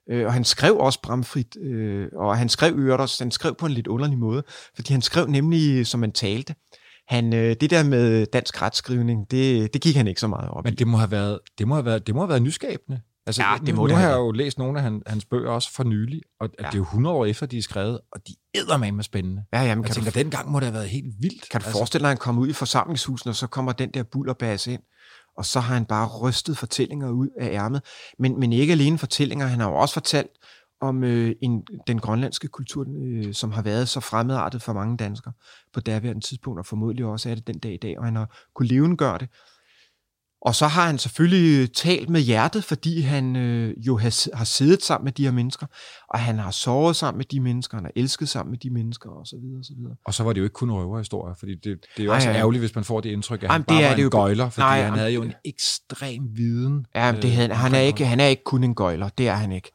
Øh, 0.10 0.26
og 0.26 0.34
han 0.34 0.44
skrev 0.44 0.78
også 0.78 1.02
bramfrit, 1.02 1.58
øh, 1.62 2.08
og 2.16 2.38
han 2.38 2.50
skrev 2.50 2.74
øvrigt 2.78 3.02
også, 3.02 3.24
han 3.24 3.32
skrev 3.32 3.56
på 3.56 3.66
en 3.66 3.72
lidt 3.72 3.88
underlig 3.88 4.18
måde, 4.18 4.44
fordi 4.76 4.94
han 4.94 5.02
skrev 5.02 5.28
nemlig, 5.28 5.88
som 5.88 6.00
man 6.00 6.12
talte. 6.12 6.56
Han, 7.10 7.34
øh, 7.34 7.56
det 7.62 7.70
der 7.70 7.84
med 7.84 8.26
dansk 8.26 8.62
retskrivning, 8.62 9.32
det, 9.32 9.74
det 9.74 9.82
gik 9.82 9.96
han 9.96 10.08
ikke 10.08 10.22
så 10.22 10.28
meget 10.28 10.50
op 10.50 10.64
Men 10.64 10.76
det 10.76 10.88
må 10.88 10.98
have 10.98 11.12
været, 11.12 11.40
det 11.58 11.68
må 11.68 11.76
have 11.76 11.86
været, 11.86 12.08
det 12.08 12.16
må 12.16 12.22
have 12.22 12.30
været 12.30 12.42
nyskabende. 12.42 13.02
Altså, 13.26 13.44
ja, 13.44 13.58
det 13.66 13.76
må 13.76 13.82
nu, 13.82 13.88
det 13.88 13.96
nu 13.96 14.02
har 14.02 14.10
jeg 14.10 14.18
jo 14.18 14.32
læst 14.32 14.58
nogle 14.58 14.78
af 14.78 14.84
hans, 14.84 15.04
hans 15.08 15.26
bøger 15.26 15.52
også 15.52 15.74
for 15.74 15.84
nylig, 15.84 16.22
og 16.40 16.50
ja. 16.60 16.66
det 16.66 16.74
er 16.74 16.78
jo 16.78 16.84
100 16.84 17.16
år 17.16 17.26
efter, 17.26 17.46
de 17.46 17.58
er 17.58 17.62
skrevet, 17.62 18.00
og 18.12 18.22
de 18.28 18.36
æder 18.56 18.78
med 18.78 19.04
spændende. 19.04 19.44
Ja, 19.54 19.62
jamen, 19.62 19.84
jeg 19.84 19.86
kan 19.86 19.96
tænker, 19.96 20.12
du, 20.12 20.20
dengang 20.20 20.52
må 20.52 20.60
det 20.60 20.66
have 20.66 20.74
været 20.74 20.90
helt 20.90 21.14
vildt. 21.20 21.50
Kan 21.50 21.62
du 21.62 21.66
altså, 21.66 21.78
forestille 21.80 22.04
dig, 22.04 22.08
at 22.08 22.10
han 22.10 22.18
kommer 22.18 22.42
ud 22.42 22.48
i 22.48 22.54
forsamlingshusen, 22.54 23.30
og 23.30 23.36
så 23.36 23.48
kommer 23.48 23.72
den 23.72 23.92
der 23.92 24.04
bullerbas 24.04 24.68
ind, 24.68 24.82
og 25.38 25.46
så 25.46 25.60
har 25.60 25.74
han 25.74 25.86
bare 25.86 26.08
rystet 26.08 26.58
fortællinger 26.58 27.10
ud 27.10 27.28
af 27.40 27.48
ærmet. 27.54 27.82
Men, 28.20 28.40
men 28.40 28.54
ikke 28.54 28.74
alene 28.74 28.98
fortællinger, 28.98 29.48
han 29.48 29.60
har 29.60 29.70
jo 29.70 29.76
også 29.76 29.94
fortalt 29.94 30.32
om 30.82 31.04
øh, 31.04 31.36
en, 31.42 31.64
den 31.88 32.00
grønlandske 32.00 32.48
kultur, 32.48 32.86
øh, 33.02 33.34
som 33.34 33.52
har 33.52 33.62
været 33.62 33.90
så 33.90 34.00
fremmedartet 34.00 34.62
for 34.62 34.74
mange 34.74 34.98
danskere 34.98 35.34
på 35.74 35.80
daværende 35.80 36.22
tidspunkt, 36.22 36.60
og 36.60 36.66
formodentlig 36.66 37.06
også 37.06 37.30
er 37.30 37.36
det 37.36 37.48
den 37.48 37.60
dag 37.60 37.74
i 37.74 37.78
dag, 37.78 38.00
og 38.00 38.06
han 38.06 38.16
har 38.16 38.48
kunne 38.56 38.68
levengøre 38.68 39.18
det. 39.18 39.30
Og 40.42 40.56
så 40.56 40.68
har 40.68 40.86
han 40.86 40.98
selvfølgelig 40.98 41.74
talt 41.74 42.10
med 42.10 42.22
hjertet, 42.22 42.64
fordi 42.64 43.02
han 43.02 43.36
øh, 43.36 43.74
jo 43.78 43.98
har, 43.98 44.36
har 44.38 44.46
siddet 44.46 44.84
sammen 44.84 45.04
med 45.04 45.12
de 45.12 45.24
her 45.24 45.32
mennesker, 45.32 45.66
og 46.10 46.20
han 46.20 46.40
har 46.40 46.52
sovet 46.52 46.96
sammen 46.96 47.18
med 47.18 47.26
de 47.26 47.40
mennesker, 47.40 47.78
han 47.78 47.86
har 47.86 47.92
elsket 47.96 48.30
sammen 48.30 48.52
med 48.52 48.60
de 48.60 48.70
mennesker, 48.70 49.10
og 49.10 49.28
så 49.28 49.36
videre, 49.42 49.60
og 49.60 49.66
så 49.66 49.74
videre. 49.78 49.96
Og 50.06 50.14
så 50.14 50.24
var 50.24 50.34
det 50.34 50.40
jo 50.40 50.44
ikke 50.44 50.54
kun 50.54 50.72
røverhistorier, 50.72 51.36
fordi 51.40 51.56
det, 51.56 51.64
det 51.64 51.80
er 51.98 52.04
jo 52.04 52.14
også 52.14 52.28
Ej, 52.28 52.34
ja. 52.34 52.40
ærgerligt, 52.40 52.62
hvis 52.62 52.76
man 52.76 52.84
får 52.84 53.02
det 53.02 53.10
indtryk, 53.10 53.44
at 53.44 53.52
han 53.52 53.64
bare 53.64 53.78
det 53.78 53.84
er 53.84 53.88
var 53.88 53.96
det 53.96 54.02
en 54.02 54.04
jo, 54.04 54.18
gøjler, 54.18 54.50
fordi 54.50 54.62
nej, 54.62 54.82
han 54.82 54.94
havde 54.94 55.12
jo 55.12 55.22
en 55.22 55.34
ekstrem 55.46 56.28
viden. 56.34 56.86
Ja, 56.96 57.16
det 57.22 57.32
havde, 57.32 57.50
øh, 57.50 57.56
han, 57.56 57.76
er 57.76 57.80
ikke, 57.80 58.06
han 58.06 58.20
er 58.20 58.28
ikke 58.28 58.44
kun 58.44 58.64
en 58.64 58.76
gøjler, 58.76 59.10
det 59.10 59.28
er 59.28 59.36
han 59.36 59.52
ikke. 59.52 59.72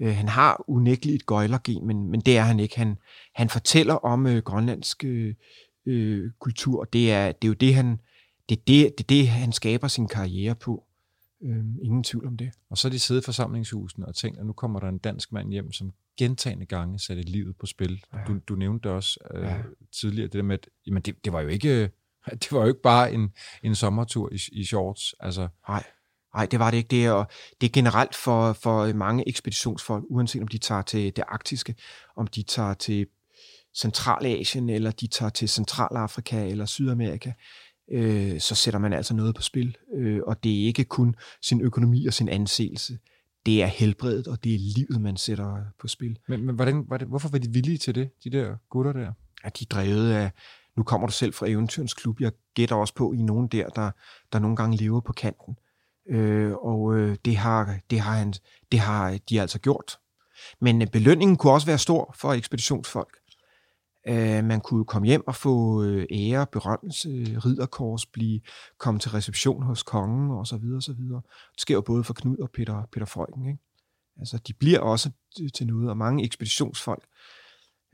Øh, 0.00 0.14
han 0.14 0.28
har 0.28 0.64
unægteligt 0.68 1.14
et 1.14 1.26
gøjlergen, 1.26 1.86
men, 1.86 2.10
men 2.10 2.20
det 2.20 2.38
er 2.38 2.42
han 2.42 2.60
ikke. 2.60 2.78
Han, 2.78 2.96
han 3.34 3.48
fortæller 3.48 3.94
om 3.94 4.26
øh, 4.26 4.42
grønlandsk 4.42 5.04
øh, 5.86 6.30
kultur, 6.38 6.80
og 6.80 6.92
det 6.92 7.12
er, 7.12 7.32
det 7.32 7.44
er 7.44 7.48
jo 7.48 7.54
det, 7.54 7.74
han, 7.74 7.98
det 8.48 8.58
er 8.58 8.62
det, 8.66 8.98
det, 8.98 9.00
er 9.00 9.08
det, 9.08 9.28
han 9.28 9.52
skaber 9.52 9.88
sin 9.88 10.08
karriere 10.08 10.54
på. 10.54 10.84
Øh, 11.42 11.64
ingen 11.82 12.04
tvivl 12.04 12.26
om 12.26 12.36
det. 12.36 12.50
Og 12.70 12.78
så 12.78 12.88
er 12.88 12.92
de 12.92 12.98
siddet 12.98 13.22
i 13.22 13.24
forsamlingshusene 13.24 14.06
og 14.06 14.14
tænkt, 14.14 14.38
at 14.38 14.46
nu 14.46 14.52
kommer 14.52 14.80
der 14.80 14.88
en 14.88 14.98
dansk 14.98 15.32
mand 15.32 15.50
hjem, 15.50 15.72
som 15.72 15.92
gentagende 16.18 16.66
gange 16.66 16.98
satte 16.98 17.22
livet 17.22 17.56
på 17.56 17.66
spil. 17.66 18.04
Ja. 18.12 18.18
Du, 18.26 18.38
du 18.48 18.54
nævnte 18.54 18.90
også 18.90 19.18
øh, 19.34 19.42
ja. 19.42 19.56
tidligere, 20.00 20.26
det 20.26 20.32
der 20.32 20.42
med, 20.42 20.54
at 20.54 20.68
jamen 20.86 21.02
det, 21.02 21.24
det 21.24 21.32
var 21.32 21.40
jo 21.40 21.48
ikke 21.48 21.90
det 22.42 22.52
var 22.52 22.60
jo 22.60 22.66
ikke 22.66 22.82
bare 22.82 23.12
en, 23.12 23.32
en 23.62 23.74
sommertur 23.74 24.32
i, 24.32 24.40
i 24.52 24.64
shorts. 24.64 25.14
Altså, 25.20 25.48
Nej. 25.68 25.84
Nej, 26.34 26.46
det 26.46 26.58
var 26.58 26.70
det 26.70 26.78
ikke. 26.78 26.88
Det 26.88 27.04
er, 27.04 27.24
det 27.60 27.66
er 27.66 27.72
generelt 27.72 28.14
for, 28.14 28.52
for 28.52 28.92
mange 28.92 29.28
ekspeditionsfolk, 29.28 30.04
uanset 30.08 30.42
om 30.42 30.48
de 30.48 30.58
tager 30.58 30.82
til 30.82 31.16
det 31.16 31.24
arktiske, 31.28 31.74
om 32.16 32.26
de 32.26 32.42
tager 32.42 32.74
til 32.74 33.06
Centralasien, 33.76 34.68
eller 34.70 34.90
de 34.90 35.06
tager 35.06 35.30
til 35.30 35.48
Centralafrika 35.48 36.48
eller 36.48 36.66
Sydamerika. 36.66 37.32
øh, 37.92 38.40
så 38.40 38.54
sætter 38.54 38.80
man 38.80 38.92
altså 38.92 39.14
noget 39.14 39.34
på 39.34 39.42
spil. 39.42 39.76
Øh, 39.96 40.20
og 40.26 40.44
det 40.44 40.62
er 40.62 40.66
ikke 40.66 40.84
kun 40.84 41.14
sin 41.42 41.60
økonomi 41.60 42.06
og 42.06 42.14
sin 42.14 42.28
anseelse. 42.28 42.98
Det 43.46 43.62
er 43.62 43.66
helbredet, 43.66 44.26
og 44.26 44.44
det 44.44 44.54
er 44.54 44.58
livet, 44.58 45.00
man 45.00 45.16
sætter 45.16 45.56
på 45.80 45.88
spil. 45.88 46.18
Men, 46.28 46.46
men 46.46 46.54
hvordan, 46.54 46.84
var 46.88 46.96
det, 46.96 47.08
hvorfor 47.08 47.28
var 47.28 47.38
de 47.38 47.52
villige 47.52 47.78
til 47.78 47.94
det, 47.94 48.10
de 48.24 48.30
der 48.30 48.56
gutter 48.70 48.92
der? 48.92 49.12
Ja, 49.44 49.48
de 49.48 49.64
er 49.64 49.66
drevet 49.70 50.12
af, 50.12 50.30
nu 50.76 50.82
kommer 50.82 51.06
du 51.06 51.12
selv 51.12 51.34
fra 51.34 51.48
Eventyrens 51.48 51.94
Klub, 51.94 52.20
jeg 52.20 52.32
gætter 52.54 52.76
også 52.76 52.94
på, 52.94 53.12
I 53.12 53.22
nogen 53.22 53.48
der, 53.48 53.68
der, 53.68 53.90
der 54.32 54.38
nogle 54.38 54.56
gange 54.56 54.76
lever 54.76 55.00
på 55.00 55.12
kanten. 55.12 55.56
Øh, 56.08 56.52
og 56.52 56.94
øh, 56.94 57.16
det, 57.24 57.36
har, 57.36 57.78
det, 57.90 58.00
har 58.00 58.12
han, 58.12 58.34
det 58.72 58.80
har 58.80 59.18
de 59.28 59.40
altså 59.40 59.58
gjort. 59.58 59.98
Men 60.60 60.82
øh, 60.82 60.88
belønningen 60.88 61.36
kunne 61.36 61.52
også 61.52 61.66
være 61.66 61.78
stor 61.78 62.14
for 62.18 62.32
ekspeditionsfolk. 62.32 63.18
Øh, 64.08 64.44
man 64.44 64.60
kunne 64.60 64.84
komme 64.84 65.06
hjem 65.08 65.26
og 65.26 65.34
få 65.34 65.84
øh, 65.84 66.06
ære, 66.10 66.46
berømmelse, 66.52 67.08
ridderkors, 67.44 68.06
blive, 68.06 68.40
komme 68.78 69.00
til 69.00 69.10
reception 69.10 69.62
hos 69.62 69.82
kongen 69.82 70.30
og 70.30 70.46
så 70.46 70.56
videre, 70.56 70.82
så 70.82 70.92
videre. 70.92 71.22
Det 71.52 71.60
sker 71.60 71.74
jo 71.74 71.80
både 71.80 72.04
for 72.04 72.14
Knud 72.14 72.38
og 72.38 72.50
Peter, 72.50 72.82
Peter 72.92 73.06
Frøken, 73.06 73.46
Ikke? 73.46 73.58
Altså, 74.18 74.38
de 74.38 74.52
bliver 74.52 74.80
også 74.80 75.10
til 75.54 75.66
noget, 75.66 75.90
og 75.90 75.96
mange 75.96 76.24
ekspeditionsfolk 76.24 77.04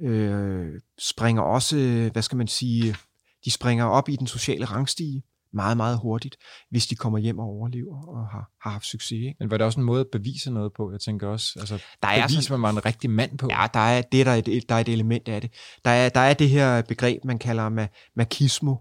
øh, 0.01 0.81
springer 0.99 1.43
også, 1.43 1.77
hvad 2.13 2.23
skal 2.23 2.39
man 2.39 2.49
sige, 2.49 2.97
de 3.45 3.51
springer 3.51 3.85
op 3.85 4.09
i 4.09 4.17
den 4.17 4.27
sociale 4.27 4.65
rangstige 4.65 5.23
meget, 5.55 5.77
meget 5.77 5.99
hurtigt, 5.99 6.37
hvis 6.71 6.87
de 6.87 6.95
kommer 6.95 7.19
hjem 7.19 7.39
og 7.39 7.47
overlever 7.47 8.09
og 8.09 8.29
har, 8.29 8.51
har 8.63 8.71
haft 8.71 8.87
succes. 8.87 9.13
Ikke? 9.13 9.37
Men 9.41 9.51
var 9.51 9.57
det 9.57 9.67
også 9.67 9.81
en 9.81 9.87
måde 9.87 10.01
at 10.01 10.07
bevise 10.13 10.51
noget 10.51 10.73
på? 10.73 10.93
Jeg 10.93 11.01
tænker 11.01 11.29
også, 11.29 11.59
altså, 11.59 11.83
der 12.03 12.09
er 12.09 12.27
bevise, 12.27 12.43
sådan, 12.43 12.61
man 12.61 12.75
var 12.75 12.81
en 12.81 12.87
rigtig 12.87 13.11
mand 13.11 13.39
på. 13.39 13.49
Ja, 13.51 13.67
der 13.75 13.81
er, 13.81 14.03
det 14.03 14.27
der 14.27 14.33
er 14.33 14.43
et, 14.47 14.69
der 14.69 14.75
er 14.75 14.81
et 14.81 14.89
element 14.89 15.29
af 15.29 15.41
det. 15.41 15.51
Der 15.85 15.91
er, 15.91 16.09
der 16.09 16.21
er 16.21 16.35
det 16.35 16.49
her 16.49 16.83
begreb, 16.83 17.25
man 17.25 17.39
kalder 17.39 17.87
makismo, 18.17 18.77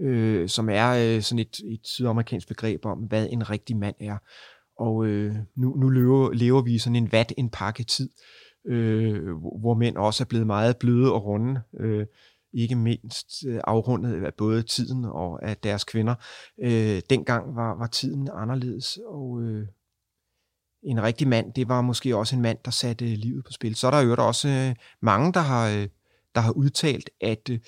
øh, 0.00 0.48
som 0.48 0.68
er 0.68 0.90
øh, 0.90 1.22
sådan 1.22 1.38
et, 1.38 1.60
et 1.72 1.80
sydamerikansk 1.84 2.48
begreb 2.48 2.86
om, 2.86 2.98
hvad 2.98 3.28
en 3.30 3.50
rigtig 3.50 3.76
mand 3.76 3.94
er. 4.00 4.16
Og 4.78 5.06
øh, 5.06 5.34
nu, 5.56 5.76
nu 5.76 5.88
lever, 5.88 6.32
lever 6.32 6.62
vi 6.62 6.78
sådan 6.78 6.96
en 6.96 7.12
vat 7.12 7.32
en 7.36 7.50
pakke 7.50 7.84
tid, 7.84 8.10
øh, 8.66 9.36
hvor 9.60 9.74
mænd 9.74 9.96
også 9.96 10.22
er 10.24 10.26
blevet 10.26 10.46
meget 10.46 10.76
bløde 10.76 11.12
og 11.12 11.24
runde. 11.24 11.60
Øh, 11.80 12.06
ikke 12.54 12.74
mindst 12.74 13.44
øh, 13.46 13.60
afrundet 13.64 14.24
af 14.24 14.34
både 14.34 14.62
tiden 14.62 15.04
og 15.04 15.48
af 15.48 15.56
deres 15.56 15.84
kvinder. 15.84 16.14
Øh, 16.62 17.02
dengang 17.10 17.56
var, 17.56 17.78
var 17.78 17.86
tiden 17.86 18.28
anderledes, 18.34 18.98
og 19.06 19.42
øh, 19.42 19.66
en 20.82 21.02
rigtig 21.02 21.28
mand, 21.28 21.52
det 21.52 21.68
var 21.68 21.80
måske 21.80 22.16
også 22.16 22.36
en 22.36 22.42
mand, 22.42 22.58
der 22.64 22.70
satte 22.70 23.12
øh, 23.12 23.18
livet 23.18 23.44
på 23.44 23.52
spil. 23.52 23.74
Så 23.74 23.86
er 23.86 23.90
der 23.90 24.00
jo 24.00 24.14
også 24.18 24.48
øh, 24.48 24.74
mange, 25.02 25.32
der 25.32 25.40
har, 25.40 25.68
øh, 25.68 25.88
der 26.34 26.40
har 26.40 26.52
udtalt, 26.52 27.10
at 27.20 27.50
øh, 27.50 27.58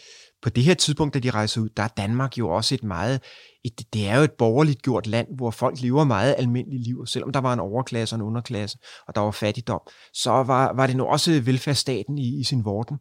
på 0.43 0.51
det 0.51 0.65
her 0.65 0.75
tidspunkt, 0.75 1.15
da 1.15 1.19
de 1.19 1.31
rejser 1.31 1.61
ud, 1.61 1.69
der 1.69 1.83
er 1.83 1.89
Danmark 1.89 2.39
jo 2.39 2.49
også 2.49 2.75
et 2.75 2.83
meget, 2.83 3.23
et, 3.65 3.93
det 3.93 4.09
er 4.09 4.17
jo 4.17 4.23
et 4.23 4.33
borgerligt 4.33 4.83
gjort 4.83 5.07
land, 5.07 5.29
hvor 5.37 5.51
folk 5.51 5.81
lever 5.81 6.05
meget 6.05 6.35
almindelige 6.39 6.83
liv, 6.83 7.07
selvom 7.07 7.33
der 7.33 7.41
var 7.41 7.53
en 7.53 7.61
overklasse 7.61 8.17
og 8.17 8.21
en 8.21 8.27
underklasse, 8.27 8.79
og 9.09 9.15
der 9.15 9.21
var 9.21 9.31
fattigdom, 9.31 9.81
så 10.13 10.31
var, 10.31 10.73
var 10.73 10.87
det 10.87 10.97
nu 10.97 11.05
også 11.05 11.41
velfærdsstaten 11.41 12.19
i, 12.19 12.41
i 12.41 12.45
sin 12.45 12.65
vorden. 12.65 12.99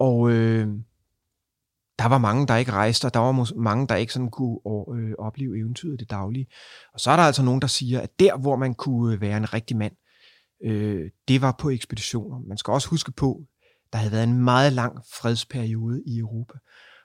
Og 0.00 0.30
øh, 0.30 0.68
der 1.98 2.06
var 2.06 2.18
mange, 2.18 2.46
der 2.46 2.56
ikke 2.56 2.72
rejste, 2.72 3.06
og 3.06 3.14
der 3.14 3.20
var 3.20 3.52
mange, 3.56 3.86
der 3.86 3.94
ikke 3.94 4.12
sådan 4.12 4.30
kunne 4.30 4.58
øh, 4.96 5.12
opleve 5.18 5.58
eventyret 5.58 6.00
det 6.00 6.10
daglige. 6.10 6.46
Og 6.94 7.00
så 7.00 7.10
er 7.10 7.16
der 7.16 7.22
altså 7.22 7.42
nogen, 7.42 7.60
der 7.60 7.66
siger, 7.66 8.00
at 8.00 8.20
der, 8.20 8.36
hvor 8.36 8.56
man 8.56 8.74
kunne 8.74 9.14
øh, 9.14 9.20
være 9.20 9.36
en 9.36 9.54
rigtig 9.54 9.76
mand, 9.76 9.92
øh, 10.64 11.10
det 11.28 11.42
var 11.42 11.56
på 11.58 11.70
ekspeditioner. 11.70 12.38
Man 12.48 12.58
skal 12.58 12.72
også 12.72 12.88
huske 12.88 13.12
på, 13.12 13.42
der 13.92 13.98
havde 13.98 14.12
været 14.12 14.24
en 14.24 14.44
meget 14.44 14.72
lang 14.72 14.98
fredsperiode 15.14 16.02
i 16.06 16.18
Europa. 16.18 16.58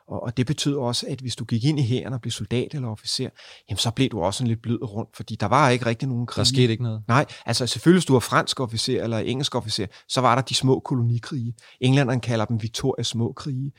Og, 0.09 0.23
og 0.23 0.37
det 0.37 0.45
betød 0.45 0.75
også, 0.75 1.05
at 1.09 1.19
hvis 1.19 1.35
du 1.35 1.45
gik 1.45 1.65
ind 1.65 1.79
i 1.79 1.83
hæren 1.83 2.13
og 2.13 2.21
blev 2.21 2.31
soldat 2.31 2.73
eller 2.73 2.87
officer, 2.87 3.29
jamen 3.69 3.77
så 3.77 3.91
blev 3.91 4.09
du 4.09 4.21
også 4.21 4.43
en 4.43 4.47
lidt 4.47 4.61
blød 4.61 4.83
rundt, 4.83 5.15
fordi 5.15 5.35
der 5.35 5.45
var 5.45 5.69
ikke 5.69 5.85
rigtig 5.85 6.07
nogen 6.07 6.25
krig. 6.25 6.37
Der 6.37 6.43
skete 6.43 6.71
ikke 6.71 6.83
noget? 6.83 7.03
Nej, 7.07 7.25
altså 7.45 7.67
selvfølgelig 7.67 7.99
hvis 7.99 8.05
du 8.05 8.13
var 8.13 8.19
fransk 8.19 8.59
officer 8.59 9.03
eller 9.03 9.17
engelsk 9.17 9.55
officer, 9.55 9.85
så 10.07 10.21
var 10.21 10.35
der 10.35 10.41
de 10.41 10.55
små 10.55 10.79
kolonikrige. 10.79 11.53
Englænderne 11.81 12.21
kalder 12.21 12.45
dem 12.45 12.61
Victorias 12.61 13.07
små 13.07 13.33
krige. 13.33 13.71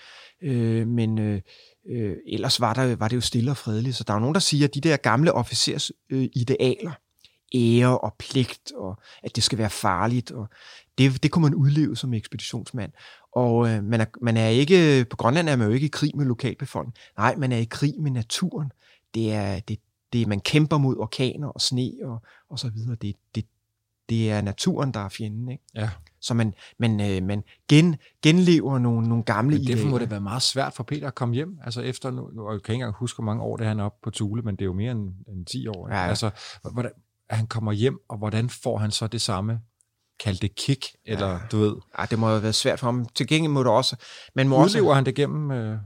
Øh, 0.42 0.86
men 0.88 1.18
øh, 1.18 1.40
øh, 1.90 2.16
ellers 2.26 2.60
var, 2.60 2.74
der, 2.74 2.96
var 2.96 3.08
det 3.08 3.16
jo 3.16 3.20
stille 3.20 3.50
og 3.50 3.56
fredeligt. 3.56 3.96
Så 3.96 4.04
der 4.06 4.14
er 4.14 4.18
nogen, 4.18 4.34
der 4.34 4.40
siger, 4.40 4.64
at 4.68 4.74
de 4.74 4.80
der 4.80 4.96
gamle 4.96 5.32
officers 5.32 5.92
øh, 6.10 6.28
idealer, 6.36 6.92
ære 7.54 7.98
og 7.98 8.14
pligt, 8.18 8.72
og 8.76 8.98
at 9.22 9.36
det 9.36 9.44
skal 9.44 9.58
være 9.58 9.70
farligt, 9.70 10.30
og 10.30 10.48
det, 10.98 11.22
det 11.22 11.30
kunne 11.30 11.42
man 11.42 11.54
udleve 11.54 11.96
som 11.96 12.14
ekspeditionsmand. 12.14 12.92
Og 13.32 13.68
øh, 13.68 13.84
man, 13.84 14.00
er, 14.00 14.04
man 14.20 14.36
er 14.36 14.48
ikke, 14.48 15.06
på 15.10 15.16
Grønland 15.16 15.48
er 15.48 15.56
man 15.56 15.66
jo 15.66 15.74
ikke 15.74 15.86
i 15.86 15.90
krig 15.92 16.16
med 16.16 16.26
lokalbefolkningen. 16.26 17.00
Nej, 17.18 17.36
man 17.36 17.52
er 17.52 17.56
i 17.56 17.64
krig 17.70 17.94
med 17.98 18.10
naturen. 18.10 18.72
Det 19.14 19.32
er, 19.32 19.60
det, 19.60 19.78
det, 20.12 20.28
man 20.28 20.40
kæmper 20.40 20.78
mod 20.78 20.96
orkaner 20.96 21.48
og 21.48 21.60
sne 21.60 21.92
og, 22.02 22.22
og 22.50 22.58
så 22.58 22.70
videre. 22.70 22.94
Det, 22.94 23.16
det, 23.34 23.44
det 24.08 24.30
er 24.30 24.40
naturen, 24.40 24.94
der 24.94 25.00
er 25.00 25.08
fjenden. 25.08 25.48
Ikke? 25.48 25.64
Ja. 25.74 25.90
Så 26.20 26.34
man, 26.34 26.54
man, 26.78 27.00
øh, 27.00 27.26
man 27.26 27.44
gen, 27.68 27.96
genlever 28.22 28.78
nogle, 28.78 29.08
nogle 29.08 29.24
gamle 29.24 29.58
men 29.58 29.66
derfor 29.66 29.88
må 29.88 29.98
det 29.98 30.10
være 30.10 30.20
meget 30.20 30.42
svært 30.42 30.72
for 30.72 30.82
Peter 30.82 31.06
at 31.06 31.14
komme 31.14 31.34
hjem. 31.34 31.58
Altså 31.64 31.80
efter, 31.80 32.10
nu, 32.10 32.30
nu 32.32 32.52
jeg 32.52 32.62
kan 32.62 32.72
ikke 32.72 32.82
engang 32.82 32.94
huske, 32.94 33.16
hvor 33.16 33.24
mange 33.24 33.42
år 33.42 33.56
det 33.56 33.64
er 33.64 33.68
han 33.68 33.80
er 33.80 33.84
oppe 33.84 33.98
på 34.02 34.10
Tule, 34.10 34.42
men 34.42 34.56
det 34.56 34.62
er 34.62 34.66
jo 34.66 34.72
mere 34.72 34.92
end, 34.92 35.14
end 35.28 35.46
10 35.46 35.66
år. 35.66 35.88
Ja, 35.88 36.02
ja. 36.02 36.08
Altså, 36.08 36.30
hvordan, 36.72 36.90
han 37.36 37.46
kommer 37.46 37.72
hjem, 37.72 37.98
og 38.08 38.18
hvordan 38.18 38.50
får 38.50 38.78
han 38.78 38.90
så 38.90 39.06
det 39.06 39.22
samme 39.22 39.60
kalde 40.20 40.38
det 40.38 40.54
kick, 40.54 40.86
eller 41.04 41.28
ja. 41.28 41.38
du 41.52 41.58
ved. 41.58 41.76
Ja, 41.98 42.04
det 42.10 42.18
må 42.18 42.30
jo 42.30 42.38
være 42.38 42.52
svært 42.52 42.80
for 42.80 42.86
ham. 42.86 43.06
Til 43.14 43.26
gengæld 43.26 43.52
må 43.52 43.60
det 43.62 43.72
også... 43.72 43.96
Men 44.34 44.48
må 44.48 44.64
Udlever 44.64 44.88
også, 44.88 44.94
han 44.94 45.06
det 45.06 45.14
gennem 45.14 45.50
øh, 45.50 45.78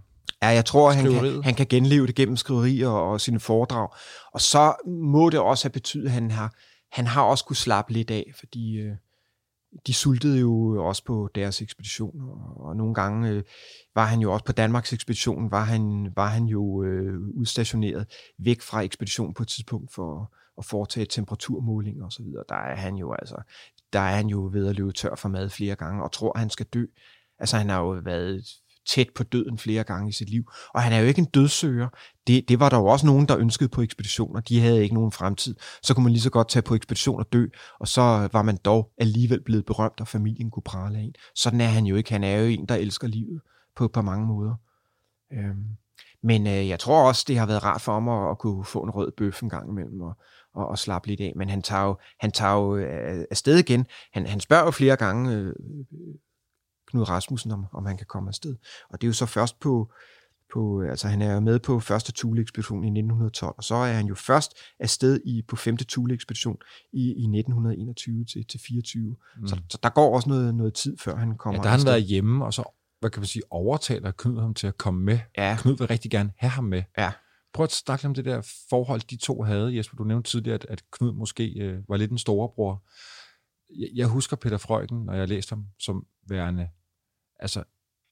Ja, 0.42 0.48
jeg 0.48 0.64
tror, 0.64 0.90
han 0.90 1.12
kan, 1.12 1.42
han 1.42 1.54
kan 1.54 1.66
genleve 1.66 2.06
det 2.06 2.14
gennem 2.14 2.36
skriverier 2.36 2.88
og, 2.88 3.10
og 3.10 3.20
sine 3.20 3.40
foredrag. 3.40 3.88
Og 4.32 4.40
så 4.40 4.74
må 4.86 5.30
det 5.30 5.40
også 5.40 5.64
have 5.64 5.72
betydet, 5.72 6.06
at 6.06 6.10
han 6.10 6.30
har, 6.30 6.54
han 6.92 7.06
har 7.06 7.22
også 7.22 7.44
kunne 7.44 7.56
slappe 7.56 7.92
lidt 7.92 8.10
af, 8.10 8.32
fordi 8.38 8.76
øh, 8.76 8.92
de 9.86 9.94
sultede 9.94 10.38
jo 10.40 10.84
også 10.86 11.04
på 11.04 11.28
deres 11.34 11.62
ekspedition, 11.62 12.20
og, 12.20 12.66
og 12.66 12.76
nogle 12.76 12.94
gange 12.94 13.28
øh, 13.28 13.42
var 13.94 14.06
han 14.06 14.20
jo 14.20 14.32
også 14.32 14.44
på 14.44 14.52
Danmarks 14.52 14.92
ekspedition, 14.92 15.50
var 15.50 15.64
han, 15.64 16.12
var 16.16 16.28
han 16.28 16.44
jo 16.44 16.82
øh, 16.82 17.14
udstationeret 17.34 18.06
væk 18.38 18.60
fra 18.60 18.80
ekspeditionen 18.80 19.34
på 19.34 19.42
et 19.42 19.48
tidspunkt 19.48 19.94
for 19.94 20.32
at 20.58 20.64
foretage 20.64 21.06
temperaturmålinger 21.06 22.06
osv. 22.06 22.24
Der 22.48 22.54
er 22.54 22.76
han 22.76 22.94
jo 22.96 23.12
altså 23.12 23.42
der 23.94 24.00
er 24.00 24.16
han 24.16 24.26
jo 24.26 24.50
ved 24.52 24.68
at 24.68 24.76
løbe 24.76 24.92
tør 24.92 25.14
for 25.14 25.28
mad 25.28 25.50
flere 25.50 25.74
gange, 25.74 26.02
og 26.02 26.12
tror, 26.12 26.32
at 26.32 26.40
han 26.40 26.50
skal 26.50 26.66
dø. 26.66 26.84
Altså, 27.38 27.56
han 27.56 27.68
har 27.68 27.80
jo 27.80 28.00
været 28.04 28.44
tæt 28.88 29.06
på 29.14 29.22
døden 29.22 29.58
flere 29.58 29.84
gange 29.84 30.08
i 30.08 30.12
sit 30.12 30.30
liv. 30.30 30.50
Og 30.74 30.82
han 30.82 30.92
er 30.92 30.98
jo 30.98 31.06
ikke 31.06 31.18
en 31.18 31.24
dødsøger. 31.24 31.88
Det, 32.26 32.48
det 32.48 32.60
var 32.60 32.68
der 32.68 32.76
jo 32.76 32.86
også 32.86 33.06
nogen, 33.06 33.28
der 33.28 33.38
ønskede 33.38 33.68
på 33.68 33.82
ekspeditioner. 33.82 34.40
De 34.40 34.60
havde 34.60 34.82
ikke 34.82 34.94
nogen 34.94 35.12
fremtid. 35.12 35.56
Så 35.82 35.94
kunne 35.94 36.04
man 36.04 36.12
lige 36.12 36.22
så 36.22 36.30
godt 36.30 36.48
tage 36.48 36.62
på 36.62 36.74
ekspedition 36.74 37.20
og 37.20 37.32
dø, 37.32 37.46
og 37.80 37.88
så 37.88 38.28
var 38.32 38.42
man 38.42 38.56
dog 38.56 38.92
alligevel 38.98 39.42
blevet 39.44 39.66
berømt, 39.66 40.00
og 40.00 40.08
familien 40.08 40.50
kunne 40.50 40.62
prale 40.62 40.98
af 40.98 41.02
en. 41.02 41.14
Sådan 41.34 41.60
er 41.60 41.66
han 41.66 41.84
jo 41.84 41.96
ikke. 41.96 42.12
Han 42.12 42.24
er 42.24 42.36
jo 42.36 42.46
en, 42.46 42.66
der 42.66 42.74
elsker 42.74 43.08
livet 43.08 43.40
på, 43.76 43.88
på 43.88 44.02
mange 44.02 44.26
måder. 44.26 44.54
Øhm. 45.32 45.64
Men 46.22 46.46
øh, 46.46 46.68
jeg 46.68 46.80
tror 46.80 47.08
også, 47.08 47.24
det 47.28 47.38
har 47.38 47.46
været 47.46 47.64
rart 47.64 47.80
for 47.80 47.92
ham 47.92 48.08
at, 48.08 48.30
at 48.30 48.38
kunne 48.38 48.64
få 48.64 48.82
en 48.82 48.90
rød 48.90 49.12
bøf 49.16 49.42
en 49.42 49.48
gang 49.48 49.70
imellem, 49.70 50.00
og, 50.00 50.16
og, 50.54 50.68
og 50.68 50.78
slappe 50.78 51.08
lidt 51.08 51.20
af. 51.20 51.32
Men 51.36 51.48
han 51.48 51.62
tager 51.62 51.84
jo, 51.84 51.96
han 52.20 52.32
tager 52.32 52.54
jo 52.54 52.76
øh, 52.76 53.24
afsted 53.30 53.58
igen. 53.58 53.86
Han, 54.12 54.26
han 54.26 54.40
spørger 54.40 54.64
jo 54.64 54.70
flere 54.70 54.96
gange 54.96 55.32
øh, 55.32 55.54
Knud 56.86 57.08
Rasmussen, 57.08 57.50
om, 57.50 57.66
om 57.72 57.86
han 57.86 57.96
kan 57.96 58.06
komme 58.06 58.28
afsted. 58.28 58.56
Og 58.90 59.00
det 59.00 59.06
er 59.06 59.08
jo 59.08 59.12
så 59.12 59.26
først 59.26 59.60
på, 59.60 59.92
på 60.54 60.82
altså 60.82 61.08
han 61.08 61.22
er 61.22 61.40
med 61.40 61.58
på 61.58 61.80
første 61.80 62.12
Thule-ekspedition 62.12 62.84
i 62.84 62.86
1912, 62.86 63.54
og 63.56 63.64
så 63.64 63.74
er 63.74 63.92
han 63.92 64.06
jo 64.06 64.14
først 64.14 64.52
afsted 64.80 65.20
i, 65.24 65.42
på 65.48 65.56
femte 65.56 65.84
Thule-ekspedition 65.88 66.56
i, 66.92 67.06
i 67.06 67.24
1921 67.38 68.24
til, 68.24 68.46
til 68.46 68.60
24. 68.66 69.16
Mm. 69.40 69.46
Så, 69.46 69.60
så 69.70 69.78
der 69.82 69.88
går 69.88 70.14
også 70.14 70.28
noget, 70.28 70.54
noget 70.54 70.74
tid, 70.74 70.96
før 70.98 71.16
han 71.16 71.36
kommer 71.36 71.58
Ja, 71.58 71.62
der 71.62 71.68
har 71.68 71.76
han 71.78 71.86
været 71.86 72.02
hjemme, 72.02 72.44
og 72.44 72.54
så 72.54 72.64
hvad 73.00 73.10
kan 73.10 73.20
man 73.20 73.26
sige, 73.26 73.42
overtaler 73.50 74.10
Knud 74.10 74.40
ham 74.40 74.54
til 74.54 74.66
at 74.66 74.78
komme 74.78 75.04
med. 75.04 75.18
Ja. 75.38 75.56
Knud 75.60 75.76
vil 75.76 75.86
rigtig 75.86 76.10
gerne 76.10 76.30
have 76.36 76.50
ham 76.50 76.64
med. 76.64 76.82
Ja. 76.98 77.12
Prøv 77.54 77.64
at 77.64 77.72
snakke 77.72 78.06
om 78.06 78.14
det 78.14 78.24
der 78.24 78.64
forhold, 78.68 79.00
de 79.00 79.16
to 79.16 79.42
havde, 79.42 79.76
Jesper. 79.76 79.96
Du 79.96 80.04
nævnte 80.04 80.30
tidligere, 80.30 80.54
at, 80.54 80.66
at 80.68 80.82
Knud 80.90 81.12
måske 81.12 81.54
øh, 81.60 81.88
var 81.88 81.96
lidt 81.96 82.10
en 82.10 82.18
storebror. 82.18 82.84
Jeg, 83.70 83.88
jeg 83.94 84.06
husker 84.06 84.36
Peter 84.36 84.58
Freugen, 84.58 85.04
når 85.04 85.12
jeg 85.12 85.28
læste 85.28 85.50
ham, 85.50 85.66
som 85.78 86.06
værende 86.28 86.68
altså, 87.40 87.64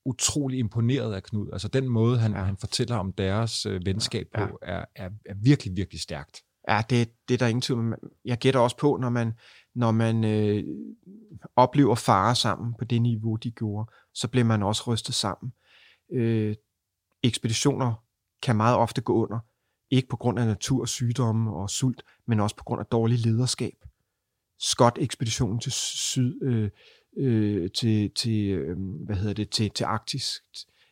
utrolig 0.04 0.58
imponeret 0.58 1.14
af 1.14 1.22
Knud. 1.22 1.48
Altså 1.52 1.68
den 1.68 1.88
måde, 1.88 2.18
han, 2.18 2.32
ja. 2.32 2.38
han 2.38 2.56
fortæller 2.56 2.96
om 2.96 3.12
deres 3.12 3.66
øh, 3.66 3.86
venskab 3.86 4.28
ja. 4.34 4.46
på, 4.46 4.58
er, 4.62 4.84
er, 4.96 5.10
er 5.26 5.34
virkelig, 5.42 5.76
virkelig 5.76 6.00
stærkt. 6.00 6.42
Ja, 6.68 6.82
det, 6.90 7.08
det 7.28 7.34
er 7.34 7.38
der 7.38 7.46
ingen 7.46 7.62
tvivl 7.62 7.94
Jeg 8.24 8.38
gætter 8.38 8.60
også 8.60 8.76
på, 8.76 8.96
når 9.00 9.10
man, 9.10 9.32
når 9.74 9.90
man 9.90 10.24
øh, 10.24 10.64
oplever 11.56 11.94
fare 11.94 12.34
sammen 12.34 12.74
på 12.78 12.84
det 12.84 13.02
niveau, 13.02 13.36
de 13.36 13.50
gjorde, 13.50 13.90
så 14.14 14.28
bliver 14.28 14.44
man 14.44 14.62
også 14.62 14.82
rystet 14.86 15.14
sammen. 15.14 15.52
Øh, 16.12 16.56
ekspeditioner 17.22 17.94
kan 18.42 18.56
meget 18.56 18.76
ofte 18.76 19.00
gå 19.00 19.12
under. 19.12 19.38
Ikke 19.90 20.08
på 20.08 20.16
grund 20.16 20.38
af 20.38 20.46
natur, 20.46 20.84
sygdomme 20.84 21.54
og 21.54 21.70
sult, 21.70 22.02
men 22.26 22.40
også 22.40 22.56
på 22.56 22.64
grund 22.64 22.80
af 22.80 22.86
dårlig 22.86 23.18
lederskab. 23.18 23.84
Scott-ekspeditionen 24.58 25.60
til 25.60 25.72
syd, 25.72 26.42
øh, 26.42 26.70
øh, 27.16 27.70
til, 27.70 28.10
til, 28.10 28.50
øh, 28.50 28.76
hvad 29.06 29.16
hedder 29.16 29.34
det, 29.34 29.50
til, 29.50 29.70
til 29.70 29.84
Arktis, 29.84 30.42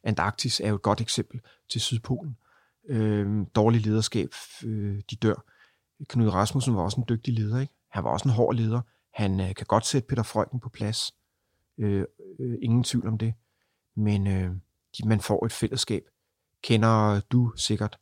Antarktis 0.05 0.61
er 0.61 0.69
jo 0.69 0.75
et 0.75 0.83
godt 0.83 1.01
eksempel 1.01 1.41
til 1.71 1.81
Sydpolen. 1.81 2.37
Øh, 2.89 3.47
dårlig 3.55 3.81
lederskab, 3.81 4.29
øh, 4.65 5.01
de 5.11 5.17
dør. 5.17 5.45
Knud 6.09 6.29
Rasmussen 6.29 6.75
var 6.75 6.83
også 6.83 7.01
en 7.01 7.07
dygtig 7.09 7.35
leder, 7.35 7.61
ikke? 7.61 7.75
Han 7.89 8.05
var 8.05 8.11
også 8.11 8.29
en 8.29 8.35
hård 8.35 8.55
leder. 8.55 8.81
Han 9.15 9.41
øh, 9.41 9.55
kan 9.55 9.67
godt 9.67 9.87
sætte 9.87 10.09
Peter 10.09 10.23
Frøken 10.23 10.61
på 10.61 10.69
plads. 10.69 11.15
Øh, 11.79 12.05
øh, 12.41 12.59
ingen 12.63 12.85
tvivl 12.85 13.09
om 13.09 13.19
det. 13.19 13.35
Men 13.97 14.27
øh, 14.27 14.51
de, 14.99 15.09
man 15.09 15.21
får 15.21 15.47
et 15.47 15.53
fællesskab. 15.53 16.03
Kender 16.63 17.21
du 17.21 17.53
sikkert 17.57 17.99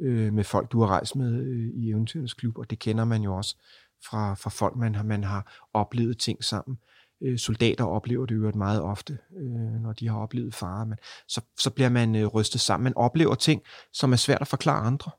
øh, 0.00 0.32
med 0.32 0.44
folk, 0.44 0.72
du 0.72 0.80
har 0.80 0.86
rejst 0.86 1.16
med 1.16 1.32
øh, 1.32 1.70
i 1.74 1.90
Eventyrens 1.90 2.34
Klub, 2.34 2.58
og 2.58 2.70
det 2.70 2.78
kender 2.78 3.04
man 3.04 3.22
jo 3.22 3.36
også 3.36 3.56
fra, 4.04 4.34
fra 4.34 4.50
folk, 4.50 4.76
man 4.76 4.94
har, 4.94 5.02
man 5.02 5.24
har 5.24 5.66
oplevet 5.74 6.18
ting 6.18 6.44
sammen. 6.44 6.78
Øh, 7.22 7.38
soldater 7.38 7.84
oplever 7.84 8.26
det 8.26 8.34
jo 8.34 8.52
meget 8.54 8.82
ofte, 8.82 9.18
øh, 9.36 9.82
når 9.82 9.92
de 9.92 10.08
har 10.08 10.18
oplevet 10.18 10.54
fare. 10.54 10.86
Men 10.86 10.98
så, 11.28 11.40
så 11.58 11.70
bliver 11.70 11.88
man 11.88 12.16
øh, 12.16 12.26
rystet 12.26 12.60
sammen. 12.60 12.84
Man 12.84 12.96
oplever 12.96 13.34
ting, 13.34 13.62
som 13.92 14.12
er 14.12 14.16
svært 14.16 14.40
at 14.40 14.48
forklare 14.48 14.86
andre. 14.86 15.10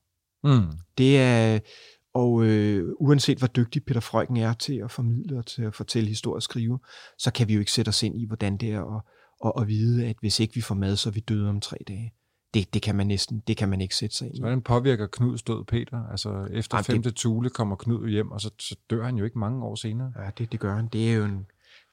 Mm. 0.44 0.72
Det 0.98 1.22
er, 1.22 1.60
og 2.14 2.46
øh, 2.46 2.94
uanset 3.00 3.38
hvor 3.38 3.48
dygtig 3.48 3.86
Peter 3.86 4.00
Freuchen 4.00 4.38
er 4.38 4.54
til 4.54 4.78
at 4.84 4.91
formidle 4.91 5.38
og 5.38 5.46
til 5.46 5.64
at 5.64 5.76
fortælle 5.76 6.10
historie 6.10 6.38
og 6.38 6.44
skrive, 6.44 6.80
så 7.18 7.32
kan 7.32 7.48
vi 7.48 7.54
jo 7.54 7.60
ikke 7.60 7.72
sætte 7.72 7.89
os 7.89 8.04
ind 8.04 8.22
i, 8.22 8.26
hvordan 8.26 8.58
det 8.58 8.72
er 8.72 8.96
at, 8.96 9.02
at, 9.46 9.62
at 9.62 9.68
vide, 9.68 10.08
at 10.08 10.16
hvis 10.20 10.39
ikke 10.39 10.54
vi 10.54 10.62
får 10.62 10.76
mad, 10.76 10.96
så 10.96 11.10
er 11.10 11.14
vi 11.14 11.20
døde 11.20 11.50
om 11.50 11.62
tre 11.62 11.78
dage. 11.88 12.14
Det, 12.54 12.74
det 12.74 12.82
kan 12.82 12.95
man 12.95 13.08
næsten, 13.08 13.43
det 13.47 13.58
kan 13.58 13.70
man 13.70 13.82
ikke 13.82 13.95
sætte 13.95 14.16
sig 14.16 14.28
ind 14.28 14.36
i. 14.36 14.39
Hvordan 14.39 14.62
påvirker 14.62 15.08
Knuds 15.08 15.43
død 15.43 15.64
Peter? 15.64 16.08
Altså 16.12 16.47
efter 16.51 16.78
Jamen, 16.78 16.86
femte 16.86 17.12
tule 17.12 17.49
kommer 17.49 17.76
Knud 17.76 18.10
hjem, 18.10 18.32
og 18.32 18.41
så, 18.41 18.49
så 18.60 18.76
dør 18.89 19.06
han 19.06 19.16
jo 19.16 19.26
ikke 19.26 19.39
mange 19.39 19.64
år 19.64 19.76
senere. 19.76 20.14
Ja, 20.20 20.30
det, 20.38 20.51
det 20.51 20.60
gør 20.60 20.76
han. 20.76 20.88
Det 20.88 21.10
er 21.10 21.14
jo 21.14 21.26
en, 21.26 21.45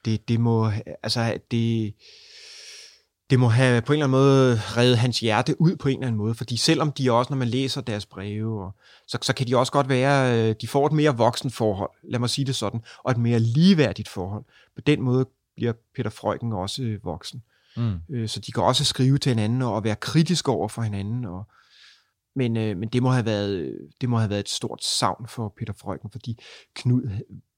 det, 0.05 0.29
det 0.29 0.41
må, 0.41 0.71
altså 1.03 1.39
det, 1.51 1.95
det 3.31 3.41
må 3.41 3.49
have 3.49 3.83
på 3.83 3.93
en 3.93 3.97
eller 3.97 4.07
anden 4.07 4.19
måde 4.19 4.61
reddet 4.77 4.99
hans 4.99 5.21
hjerte 5.21 5.61
ud 5.61 5.77
på 5.77 5.89
en 5.89 5.95
eller 5.95 6.07
anden 6.07 6.19
måde, 6.19 6.35
fordi 6.35 6.57
selvom 6.57 6.93
de 6.93 7.13
også, 7.13 7.33
når 7.33 7.37
man 7.37 7.49
læser 7.49 7.81
deres 7.81 8.07
breve, 8.07 8.65
og, 8.65 8.75
så, 9.07 9.19
så 9.23 9.35
kan 9.35 9.47
de 9.47 9.57
også 9.57 9.73
godt 9.73 9.89
være, 9.89 10.49
øh, 10.49 10.55
de 10.61 10.69
får 10.69 10.87
et 10.87 10.93
mere 10.93 11.17
voksen 11.17 11.51
forhold, 11.51 11.91
lad 12.03 12.19
mig 12.19 12.31
sige 12.31 12.45
det 12.45 12.57
sådan, 12.57 12.81
og 12.99 13.11
et 13.11 13.19
mere 13.19 13.39
ligeværdigt 13.39 14.09
forhold. 14.09 14.45
På 14.75 14.81
den 14.81 15.03
måde 15.03 15.27
bliver 15.57 15.73
Peter 15.97 16.11
Freuchen 16.11 16.53
også 16.53 16.83
øh, 16.83 17.05
voksen. 17.05 17.43
Mm. 17.77 17.99
Øh, 18.11 18.29
Så 18.29 18.41
de 18.41 18.53
kan 18.53 18.63
også 18.63 18.85
skrive 18.85 19.19
til 19.19 19.31
hinanden 19.31 19.63
og 19.63 19.85
være 19.85 19.97
kritiske 19.97 20.51
over 20.51 20.69
for 20.69 20.83
hinanden. 20.83 21.25
Og, 21.25 21.45
men, 22.37 22.57
øh, 22.57 22.77
men 22.77 22.89
det 22.89 23.03
må 23.03 23.09
have 23.11 23.25
været 23.25 23.79
det 24.01 24.09
må 24.09 24.19
have 24.19 24.31
været 24.31 24.41
et 24.41 24.49
stort 24.49 24.85
savn 24.85 25.27
for 25.29 25.55
Peter 25.59 25.73
Freuchen, 25.73 26.11
fordi 26.11 26.39
Knud 26.75 27.11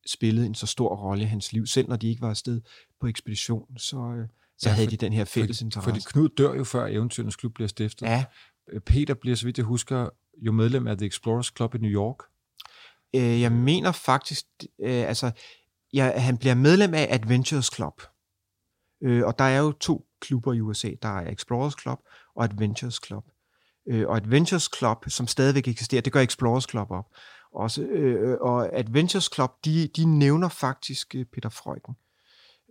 spillede 0.07 0.47
en 0.47 0.55
så 0.55 0.67
stor 0.67 0.97
rolle 0.97 1.23
i 1.23 1.27
hans 1.27 1.53
liv, 1.53 1.67
selv 1.67 1.89
når 1.89 1.97
de 1.97 2.09
ikke 2.09 2.23
var 2.23 2.31
afsted 2.31 2.61
på 3.01 3.07
ekspedition, 3.07 3.79
så, 3.79 3.97
øh, 3.97 4.27
så 4.59 4.69
Ja, 4.69 4.71
ja, 4.71 4.75
havde 4.75 4.87
for- 4.87 4.91
de 4.91 4.97
den 4.97 5.13
her 5.13 5.25
fælles 5.25 5.59
Fordi, 5.59 5.65
interesse. 5.67 5.91
fordi 5.91 6.05
Knud 6.13 6.29
dør 6.29 6.55
jo 6.55 6.65
før 6.65 6.87
Eventyrens 6.87 7.37
Klub 7.37 7.53
bliver 7.55 7.69
stiftet. 7.69 8.07
ja, 8.07 8.25
Peter 8.87 9.15
bliver, 9.15 9.37
så 9.37 9.45
vidt 9.47 9.59
jeg 9.59 9.65
husker, 9.67 10.09
jo 10.43 10.53
medlem 10.53 10.87
af 10.87 10.97
The 10.99 11.07
Explorers 11.07 11.53
Club 11.57 11.75
i 11.75 11.79
New 11.79 11.91
York. 11.91 12.17
øh, 13.15 13.41
jeg 13.41 13.53
mener 13.53 13.93
faktisk, 13.93 14.45
øh, 14.83 15.09
altså, 15.09 15.31
ja, 15.93 16.19
han 16.21 16.39
bliver 16.39 16.55
medlem 16.55 16.95
af 16.95 17.09
Adventures 17.11 17.71
Club. 17.75 18.03
Øh, 19.03 19.27
og 19.27 19.39
der 19.39 19.45
er 19.45 19.59
jo 19.59 19.73
to 19.73 20.07
klubber 20.21 20.53
i 20.53 20.61
USA. 20.61 20.91
Der 21.03 21.19
er 21.19 21.31
Explorers 21.31 21.75
Club 21.83 21.99
og 22.35 22.45
Adventures 22.45 23.01
Club. 23.07 23.25
Øh, 23.89 24.09
og 24.09 24.17
Adventures 24.17 24.71
Club, 24.79 25.05
som 25.09 25.27
stadigvæk 25.27 25.69
eksisterer, 25.69 26.03
det 26.03 26.13
gør 26.13 26.21
Explorers 26.21 26.67
Club 26.71 26.91
op. 26.91 27.07
Også, 27.55 27.83
øh, 27.83 28.39
og 28.41 28.79
Adventures 28.79 29.31
Club, 29.35 29.51
de, 29.65 29.89
de 29.97 30.05
nævner 30.05 30.49
faktisk 30.49 31.15
øh, 31.15 31.25
Peter 31.25 31.49
Freuchen. 31.49 31.95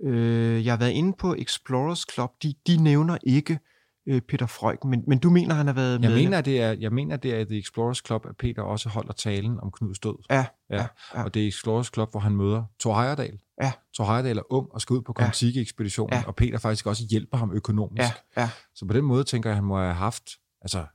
Øh, 0.04 0.66
jeg 0.66 0.74
har 0.74 0.78
været 0.80 0.92
inde 0.92 1.14
på 1.14 1.36
Explorers 1.38 2.06
Club, 2.14 2.32
de, 2.44 2.54
de 2.68 2.78
nævner 2.78 3.18
ikke 3.24 3.60
øh, 4.08 4.22
Peter 4.22 4.46
Freuchen, 4.46 4.90
men, 4.90 5.04
men 5.08 5.20
du 5.20 5.30
mener, 5.30 5.56
han 5.56 5.66
har 5.68 5.74
været 5.74 5.92
Jeg 5.92 6.00
medlem? 6.00 6.18
mener, 6.24 6.42
det 6.42 6.62
er, 6.62 6.72
jeg 6.72 6.92
mener, 6.92 7.16
det 7.18 7.34
er 7.36 7.40
i 7.40 7.46
The 7.46 7.58
Explorers 7.58 8.02
Club, 8.06 8.26
at 8.26 8.38
Peter 8.38 8.62
også 8.62 8.90
holder 8.90 9.14
talen 9.14 9.60
om 9.60 9.72
Knuds 9.72 10.00
død. 10.00 10.16
Ja, 10.30 10.36
Ja, 10.70 10.76
ja, 10.76 10.86
ja. 11.16 11.24
Og 11.24 11.34
det 11.34 11.44
er 11.44 11.48
Explorers 11.48 11.92
Club, 11.94 12.12
hvor 12.12 12.20
han 12.20 12.36
møder 12.36 12.64
Thor 12.80 13.02
Heyerdahl. 13.02 13.40
Ja. 13.62 13.72
Thor 13.96 14.06
Heyerdahl 14.06 14.38
er 14.38 14.54
ung 14.54 14.68
og 14.72 14.82
skal 14.82 14.94
ud 14.94 15.02
på 15.02 15.14
Ja. 15.20 15.24
Kontiki-ekspeditionen, 15.26 16.14
Ja. 16.14 16.24
og 16.28 16.36
Peter 16.36 16.58
faktisk 16.58 16.86
også 16.86 17.04
hjælper 17.10 17.38
ham 17.38 17.52
økonomisk. 17.54 18.02
ja, 18.38 18.42
ja, 18.42 18.50
Så 18.76 18.86
på 18.86 18.94
den 18.94 19.04
måde 19.06 19.24
tænker 19.24 19.50
jeg, 19.50 19.54
at 19.54 19.58
han 19.58 19.66
må 19.66 19.78
have 19.78 19.94
haft, 19.94 20.30
altså, 20.62 20.86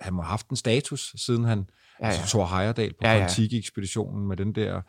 han 0.00 0.12
må 0.14 0.22
have 0.22 0.30
haft 0.30 0.48
en 0.48 0.56
status, 0.56 1.12
siden 1.16 1.44
han 1.44 1.58
ja, 2.00 2.06
ja. 2.06 2.12
altså, 2.12 2.26
Thor 2.28 2.46
Heyerdahl 2.46 2.92
på 2.92 2.98
Ja, 3.02 3.10
ja, 3.12 3.16
ja. 3.18 3.26
Kontiki-ekspeditionen 3.26 4.28
med 4.28 4.36
den 4.36 4.54
der 4.54 4.80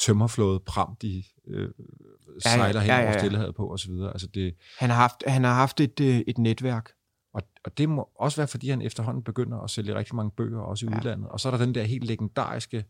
tømmerflåde 0.00 0.60
pram, 0.66 0.96
de 1.02 1.24
øh, 1.48 1.68
ja, 2.44 2.50
sejler 2.50 2.80
hen 2.80 2.88
ja, 2.88 2.96
ja, 2.96 3.02
over 3.02 3.12
ja. 3.12 3.18
Stillehavet 3.18 3.54
på 3.54 3.72
osv. 3.72 3.90
Altså 4.12 4.26
det, 4.34 4.54
Han 4.78 4.90
har 4.90 4.96
haft, 4.96 5.24
han 5.26 5.44
har 5.44 5.54
haft 5.54 5.80
et, 5.80 6.00
øh, 6.00 6.20
et 6.26 6.38
netværk. 6.38 6.90
Og, 7.36 7.42
og 7.64 7.78
det 7.78 7.88
må 7.88 8.08
også 8.18 8.36
være, 8.36 8.46
fordi 8.48 8.70
han 8.70 8.82
efterhånden 8.82 9.22
begynder 9.22 9.58
at 9.58 9.70
sælge 9.70 9.94
rigtig 9.94 10.14
mange 10.16 10.30
bøger, 10.36 10.60
også 10.60 10.86
i 10.86 10.88
Ja. 10.92 10.96
udlandet. 10.98 11.28
Og 11.28 11.40
så 11.40 11.48
er 11.48 11.56
der 11.56 11.64
den 11.64 11.74
der 11.74 11.82
helt 11.82 12.04
legendariske 12.04 12.84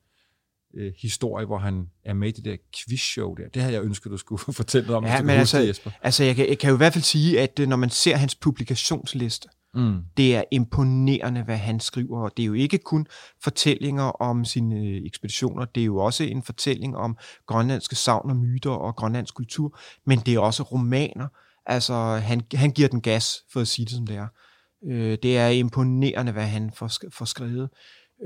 øh, 0.75 0.93
historie, 0.99 1.47
hvor 1.47 1.59
han 1.59 1.87
er 2.05 2.15
med 2.15 2.29
i 2.29 2.33
det 2.33 2.45
der 2.45 2.57
quizshow 2.77 3.35
der. 3.35 3.49
Det 3.55 3.63
havde 3.63 3.75
jeg 3.75 3.83
ønsket, 3.85 4.13
du 4.13 4.17
skulle 4.17 4.43
fortælle 4.63 4.97
om, 4.97 5.05
Ja, 5.05 5.11
hvis 5.11 5.21
du 5.21 5.27
men 5.27 5.37
altså- 5.37 5.59
det, 5.61 5.69
Jesper. 5.69 5.91
Altså, 6.03 6.25
jeg 6.25 6.37
kan, 6.37 6.49
jeg 6.49 6.59
kan 6.59 6.69
jo 6.71 6.75
i 6.75 6.77
hvert 6.77 6.93
fald 6.93 7.05
sige, 7.05 7.41
at 7.41 7.59
øh, 7.59 7.69
når 7.69 7.77
man 7.77 7.91
ser 7.91 8.17
hans 8.17 8.35
publikationsliste, 8.35 9.49
Mm. 9.75 10.03
det 10.17 10.37
er 10.37 10.45
imponerende, 10.51 11.43
hvad 11.43 11.57
han 11.57 11.81
skriver. 11.81 12.21
Og 12.21 12.33
det 12.37 12.43
er 12.43 12.47
jo 12.47 12.53
ikke 12.53 12.79
kun 12.79 13.07
fortællinger 13.43 14.03
om 14.03 14.45
sine 14.45 14.77
øh, 14.77 15.03
ekspeditioner, 15.07 15.65
det 15.65 15.81
er 15.81 15.85
jo 15.85 15.97
også 15.97 16.25
en 16.25 16.43
fortælling 16.43 16.97
om 16.97 17.17
grønlandske 17.47 17.95
savn 17.97 18.31
og 18.31 18.37
myter 18.37 18.71
og 18.71 18.97
grønlandsk 18.97 19.35
kultur, 19.35 19.79
men 20.07 20.19
det 20.19 20.35
er 20.35 20.39
også 20.39 20.63
romaner. 20.63 21.29
Altså, 21.67 21.95
han, 22.23 22.43
han 22.55 22.71
giver 22.71 22.89
den 22.89 23.01
gas, 23.01 23.37
for 23.53 23.61
at 23.61 23.69
sige 23.69 23.87
det 23.87 23.95
som 23.95 24.07
det 24.07 24.17
er. 24.17 24.27
Øh, 24.91 25.19
det 25.23 25.39
er 25.39 25.49
imponerende, 25.49 26.33
hvad 26.33 26.47
han 26.47 26.71
får, 26.77 26.91
får 27.13 27.25
skrevet. 27.25 27.69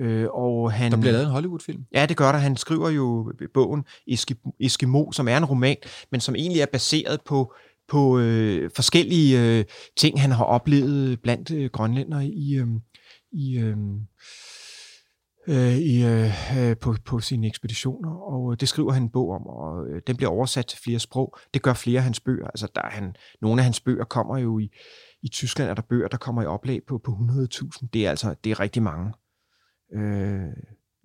Øh, 0.00 0.26
og 0.30 0.72
han, 0.72 0.92
Der 0.92 0.98
bliver 0.98 1.12
lavet 1.12 1.24
en 1.26 1.30
Hollywood-film. 1.32 1.84
Ja, 1.94 2.06
det 2.06 2.16
gør 2.16 2.32
der. 2.32 2.38
Han 2.38 2.56
skriver 2.56 2.90
jo 2.90 3.32
bogen 3.54 3.84
Eski- 4.10 4.56
Eskimo, 4.60 5.12
som 5.12 5.28
er 5.28 5.36
en 5.36 5.44
roman, 5.44 5.76
men 6.12 6.20
som 6.20 6.34
egentlig 6.34 6.60
er 6.60 6.66
baseret 6.72 7.20
på, 7.26 7.54
på 7.88 8.18
øh, 8.18 8.70
forskellige 8.76 9.58
øh, 9.58 9.64
ting, 9.96 10.20
han 10.20 10.30
har 10.30 10.44
oplevet 10.44 11.20
blandt 11.22 11.50
øh, 11.50 11.70
grønlænder 11.72 12.20
i, 12.20 12.54
øh, 12.54 12.66
i, 13.32 13.58
øh, 13.58 13.76
øh, 15.50 15.76
i, 15.76 16.04
øh, 16.04 16.58
øh, 16.58 16.76
på, 16.76 16.94
på 17.04 17.20
sine 17.20 17.46
ekspeditioner, 17.46 18.10
og 18.10 18.52
øh, 18.52 18.60
det 18.60 18.68
skriver 18.68 18.92
han 18.92 19.02
en 19.02 19.10
bog 19.10 19.30
om, 19.30 19.46
og 19.46 19.86
øh, 19.88 20.02
den 20.06 20.16
bliver 20.16 20.30
oversat 20.30 20.66
til 20.66 20.78
flere 20.84 20.98
sprog. 20.98 21.36
Det 21.54 21.62
gør 21.62 21.74
flere 21.74 21.98
af 21.98 22.04
hans 22.04 22.20
bøger. 22.20 22.46
Altså, 22.46 22.68
der 22.74 22.82
er 22.82 22.90
han, 22.90 23.14
nogle 23.42 23.60
af 23.60 23.64
hans 23.64 23.80
bøger 23.80 24.04
kommer 24.04 24.38
jo 24.38 24.58
i, 24.58 24.68
i 25.22 25.28
Tyskland, 25.28 25.70
er 25.70 25.74
der 25.74 25.82
bøger, 25.82 26.08
der 26.08 26.16
kommer 26.16 26.42
i 26.42 26.46
oplag 26.46 26.80
på, 26.88 26.98
på 27.04 27.10
100.000. 27.10 27.88
Det 27.92 28.06
er 28.06 28.10
altså 28.10 28.34
det 28.44 28.50
er 28.50 28.60
rigtig 28.60 28.82
mange. 28.82 29.12
Øh, 29.94 30.40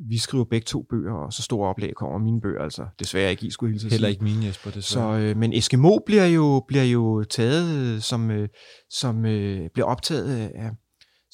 vi 0.10 0.18
skriver 0.18 0.44
begge 0.44 0.66
to 0.66 0.86
bøger, 0.90 1.14
og 1.14 1.34
så 1.34 1.44
store 1.44 1.70
oplag 1.70 1.94
kommer 1.96 2.18
mine 2.18 2.42
bøger, 2.42 2.64
altså 2.64 2.86
desværre 3.00 3.32
ikke 3.32 3.48
i, 3.48 3.50
skulle 3.50 3.72
hilse 3.72 3.90
Heller 3.90 4.08
ikke 4.08 4.24
mine, 4.24 4.46
Jesper, 4.46 4.72
desværre. 4.72 5.20
Så, 5.20 5.24
øh, 5.24 5.38
men 5.38 5.54
Eskimo 5.54 6.00
bliver 6.06 6.26
jo, 6.26 6.66
bliver 6.68 6.84
jo 6.84 7.24
taget 7.24 7.96
øh, 7.96 8.02
som, 8.02 8.32
øh, 8.32 8.50
som 8.90 9.26
øh, 9.26 9.70
bliver 9.74 9.86
optaget 9.86 10.38
af, 10.38 10.72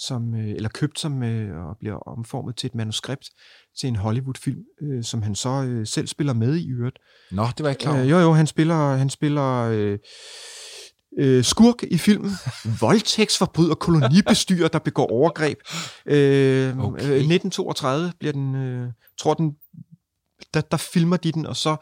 som, 0.08 0.36
øh, 0.36 0.50
eller 0.50 0.70
købt 0.70 1.00
som, 1.00 1.24
øh, 1.24 1.66
og 1.66 1.78
bliver 1.80 1.96
omformet 1.96 2.56
til 2.56 2.68
et 2.68 2.76
manuskript 2.76 3.30
til 3.80 3.88
en 3.88 3.96
Hollywood-film, 3.96 4.60
øh, 4.82 5.04
som 5.04 5.22
han 5.22 5.36
så 5.36 5.50
øh, 5.50 5.88
selv 5.88 6.08
spiller 6.08 6.34
med 6.34 6.56
i 6.56 6.70
øvrigt. 6.70 7.00
Nå, 7.32 7.44
det 7.44 7.60
var 7.60 7.70
jeg 7.70 7.72
ikke 7.72 7.82
klar 7.82 7.92
over. 7.92 8.04
Øh, 8.04 8.10
jo, 8.10 8.18
jo, 8.20 8.34
han 8.34 8.48
spiller, 8.48 8.96
han 8.96 9.10
spiller 9.10 9.70
øh, 9.72 10.00
øh, 11.20 11.44
skurk 11.44 11.84
i 11.84 11.98
filmen. 11.98 12.32
Voldtægtsforbryder, 12.82 13.76
kolonibestyrer, 13.76 14.68
der 14.68 14.80
begår 14.80 15.12
overgreb. 15.12 15.58
Øh, 16.06 16.80
Okay. 16.80 17.04
øh, 17.04 17.18
1932 17.18 18.12
bliver 18.20 18.32
den, 18.34 18.56
øh, 18.56 18.88
tror 19.20 19.34
den, 19.34 19.52
der, 20.54 20.62
der 20.62 20.78
filmer 20.78 21.18
de 21.18 21.32
den, 21.32 21.46
og 21.46 21.56
så 21.56 21.76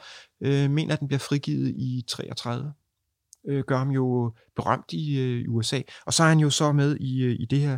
øh, 0.43 0.70
mener 0.70 0.93
at 0.93 0.99
den 0.99 1.07
bliver 1.07 1.20
frigivet 1.20 1.70
i 1.70 2.03
33. 2.07 2.74
Øh, 3.50 3.64
gør 3.68 3.78
ham 3.78 3.90
jo 3.90 4.32
berømt 4.56 4.94
i, 4.94 5.20
øh, 5.20 5.42
i 5.42 5.48
USA. 5.48 5.80
Og 6.06 6.14
så 6.14 6.24
er 6.24 6.28
han 6.28 6.40
jo 6.40 6.50
så 6.50 6.72
med 6.72 6.96
i, 7.00 7.24
øh, 7.24 7.36
i 7.40 7.46
det 7.46 7.60
her 7.60 7.78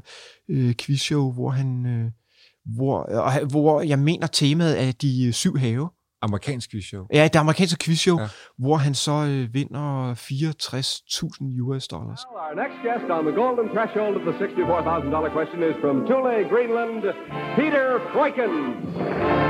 øh, 0.49 0.74
quizshow, 0.80 1.32
hvor 1.34 1.49
han... 1.49 1.86
Øh, 1.86 2.12
hvor, 2.78 3.30
han- 3.30 3.47
hvor 3.51 3.82
jeg 3.82 3.99
mener 3.99 4.28
temaet 4.28 4.82
er 4.88 4.91
de 4.91 5.26
øh, 5.28 5.34
syv 5.34 5.57
have. 5.57 5.89
Amerikansk 6.24 6.72
quizshow. 6.72 7.03
Ja, 7.14 7.24
det 7.34 7.39
amerikanske 7.39 7.78
quizshow, 7.86 8.20
Ja. 8.20 8.28
hvor 8.57 8.76
han 8.76 8.93
så 8.93 9.12
øh, 9.12 9.53
vinder 9.53 10.14
64.000 10.14 11.62
US 11.68 11.88
dollars. 11.88 12.22
Well, 12.32 12.41
our 12.47 12.55
next 12.64 12.78
guest 12.86 13.05
on 13.18 13.24
the 13.30 13.36
golden 13.41 13.68
threshold 13.76 14.14
of 14.20 14.24
the 14.30 14.34
$64,000 14.45 15.34
question 15.38 15.59
is 15.70 15.76
from 15.84 15.95
Thule, 16.09 16.36
Greenland, 16.51 17.01
Peter 17.57 17.86
Freuchen. 18.14 19.40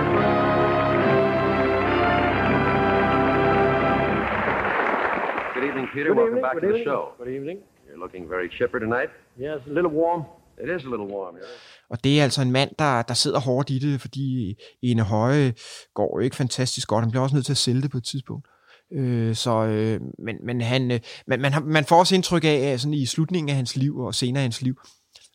Evening, 5.71 5.87
Peter. 5.95 6.09
Good 6.09 6.17
Welcome 6.17 6.37
evening, 6.37 6.45
back 6.47 6.55
good 6.55 6.61
to 6.61 6.67
the 6.67 6.79
evening. 6.79 6.87
show. 6.89 7.01
Good 7.21 7.31
evening. 7.37 7.57
You're 7.87 8.01
looking 8.05 8.23
very 8.35 8.47
chipper 8.57 8.79
tonight. 8.85 9.09
Yes, 9.45 9.59
a 9.71 9.73
little 9.77 9.93
warm. 10.01 10.21
It 10.63 10.69
is 10.75 10.81
a 10.87 10.89
little 10.93 11.09
warm 11.15 11.33
here. 11.35 11.49
Og 11.89 12.03
det 12.03 12.19
er 12.19 12.23
altså 12.23 12.41
en 12.41 12.51
mand, 12.51 12.69
der, 12.79 13.01
der 13.01 13.13
sidder 13.13 13.39
hårdt 13.39 13.69
i 13.69 13.79
det, 13.79 14.01
fordi 14.01 14.55
Ene 14.81 15.01
Høje 15.01 15.53
går 15.93 16.17
jo 16.17 16.23
ikke 16.23 16.35
fantastisk 16.35 16.87
godt. 16.87 17.03
Han 17.03 17.11
bliver 17.11 17.23
også 17.23 17.35
nødt 17.35 17.45
til 17.45 17.53
at 17.53 17.57
sælge 17.57 17.81
det 17.81 17.91
på 17.91 17.97
et 17.97 18.03
tidspunkt. 18.03 18.47
Øh, 18.93 19.35
så, 19.35 19.51
øh, 19.65 19.99
men, 20.19 20.35
men 20.45 20.61
han, 20.61 20.91
øh, 20.91 20.99
man, 21.27 21.41
man, 21.41 21.51
man 21.65 21.85
får 21.85 21.99
også 21.99 22.15
indtryk 22.15 22.43
af, 22.43 22.59
at 22.73 22.81
sådan 22.81 22.93
i 22.93 23.05
slutningen 23.05 23.49
af 23.49 23.55
hans 23.55 23.75
liv 23.75 23.97
og 23.97 24.15
senere 24.15 24.43
i 24.43 24.47
hans 24.49 24.61
liv, 24.61 24.75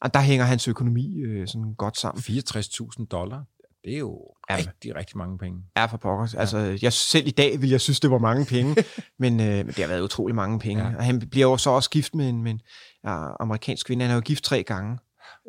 og 0.01 0.15
der 0.15 0.21
hænger 0.21 0.45
hans 0.45 0.69
økonomi 0.69 1.17
øh, 1.27 1.47
sådan 1.47 1.75
godt 1.79 1.97
sammen. 1.97 2.21
64.000 2.21 3.07
dollar, 3.07 3.45
det 3.85 3.95
er 3.95 3.99
jo 3.99 4.21
Ja. 4.51 4.57
rigtig, 4.57 4.97
rigtig 4.97 5.19
mange 5.19 5.39
penge. 5.39 5.63
Er 5.77 5.87
for 5.87 5.97
pokker. 5.97 6.39
Altså, 6.39 6.79
jeg, 6.83 6.93
selv 6.93 7.27
i 7.27 7.31
dag 7.31 7.61
vil 7.61 7.71
jeg 7.71 7.81
synes, 7.81 8.01
det 8.01 8.11
var 8.11 8.19
mange 8.19 8.47
penge, 8.47 8.77
men, 9.19 9.41
øh, 9.41 9.47
men 9.47 9.67
det 9.67 9.77
har 9.77 9.87
været 9.87 10.03
utrolig 10.03 10.35
mange 10.35 10.59
penge. 10.59 10.83
Ja. 10.83 10.91
Ja. 10.91 10.97
Og 10.97 11.05
han 11.05 11.29
bliver 11.31 11.47
jo 11.47 11.57
så 11.57 11.71
også 11.71 11.91
gift 11.91 12.15
med 12.15 12.29
en, 12.29 12.43
med 12.43 12.51
en 12.51 12.61
ja, 13.05 13.29
amerikansk 13.41 13.87
kvinde. 13.87 14.05
Han 14.05 14.11
er 14.11 14.15
jo 14.15 14.21
gift 14.21 14.45
tre 14.45 14.63
gange, 14.63 14.99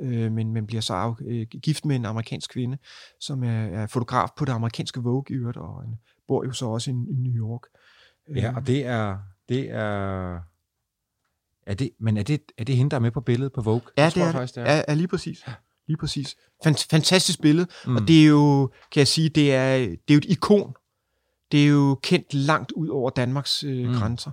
øh, 0.01 0.31
men, 0.31 0.53
men 0.53 0.67
bliver 0.67 0.81
så 0.81 0.93
af, 0.93 1.13
øh, 1.27 1.47
gift 1.63 1.85
med 1.85 1.95
en 1.95 2.05
amerikansk 2.05 2.51
kvinde, 2.51 2.77
som 3.19 3.43
er, 3.43 3.65
er 3.65 3.87
fotograf 3.87 4.29
på 4.37 4.45
det 4.45 4.51
amerikanske 4.51 4.99
Vogue 4.99 5.25
i 5.29 5.33
øvrigt, 5.33 5.57
og 5.57 5.81
han 5.81 5.95
bor 6.27 6.45
jo 6.45 6.51
så 6.51 6.65
også 6.65 6.91
i, 6.91 6.93
i 6.93 7.15
New 7.15 7.47
York. 7.47 7.61
Ja, 8.35 8.49
Øh, 8.49 8.55
og 8.55 8.67
det 8.67 8.85
er... 8.85 9.17
Det 9.49 9.71
er 9.71 10.39
er 11.67 11.73
det, 11.73 11.89
men 11.99 12.17
er 12.17 12.23
det, 12.23 12.41
er 12.57 12.63
det 12.63 12.75
hende, 12.77 12.89
der 12.89 12.95
er 12.95 13.01
med 13.01 13.11
på 13.11 13.21
billedet 13.21 13.53
på 13.53 13.61
Vogue? 13.61 13.81
Ja, 13.97 14.03
tror 14.03 14.09
det 14.09 14.17
jeg 14.19 14.27
er 14.27 14.31
faktisk, 14.31 14.55
det. 14.55 14.65
det 14.65 14.71
er. 14.71 14.75
Ja, 14.75 14.83
ja, 14.87 14.93
lige 14.93 15.07
præcis. 15.07 15.45
Lige 15.87 15.97
præcis. 15.97 16.35
Fant- 16.65 16.87
fantastisk 16.91 17.41
billede, 17.41 17.67
Mm. 17.87 17.95
og 17.95 18.07
det 18.07 18.21
er 18.21 18.25
jo, 18.27 18.67
kan 18.91 18.99
jeg 18.99 19.07
sige, 19.07 19.29
det 19.29 19.53
er, 19.53 19.77
det 19.77 19.91
er 20.09 20.13
jo 20.13 20.17
et 20.17 20.25
ikon. 20.25 20.73
Det 21.51 21.63
er 21.63 21.67
jo 21.67 21.99
kendt 22.03 22.33
langt 22.33 22.71
ud 22.71 22.87
over 22.87 23.09
Danmarks 23.09 23.63
øh, 23.63 23.87
Mm. 23.87 23.93
grænser. 23.93 24.31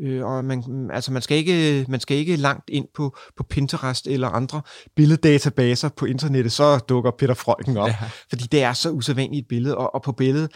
Øh, 0.00 0.24
og 0.24 0.44
man, 0.44 0.90
altså 0.92 1.12
man, 1.12 1.22
skal 1.22 1.36
ikke, 1.36 1.84
man 1.88 2.00
skal 2.00 2.16
ikke 2.16 2.36
langt 2.36 2.64
ind 2.70 2.86
på, 2.94 3.16
på 3.36 3.42
Pinterest 3.42 4.06
eller 4.06 4.28
andre 4.28 4.62
billeddatabaser 4.96 5.88
på 5.88 6.06
internettet, 6.06 6.52
så 6.52 6.78
dukker 6.78 7.10
Peter 7.10 7.34
Freuchen 7.34 7.76
op. 7.76 7.88
Ja. 7.88 7.96
Fordi 8.28 8.44
det 8.44 8.62
er 8.62 8.72
så 8.72 8.90
usædvanligt 8.90 9.42
et 9.44 9.48
billede, 9.48 9.76
og, 9.76 9.94
og 9.94 10.02
på 10.02 10.12
billedet, 10.12 10.50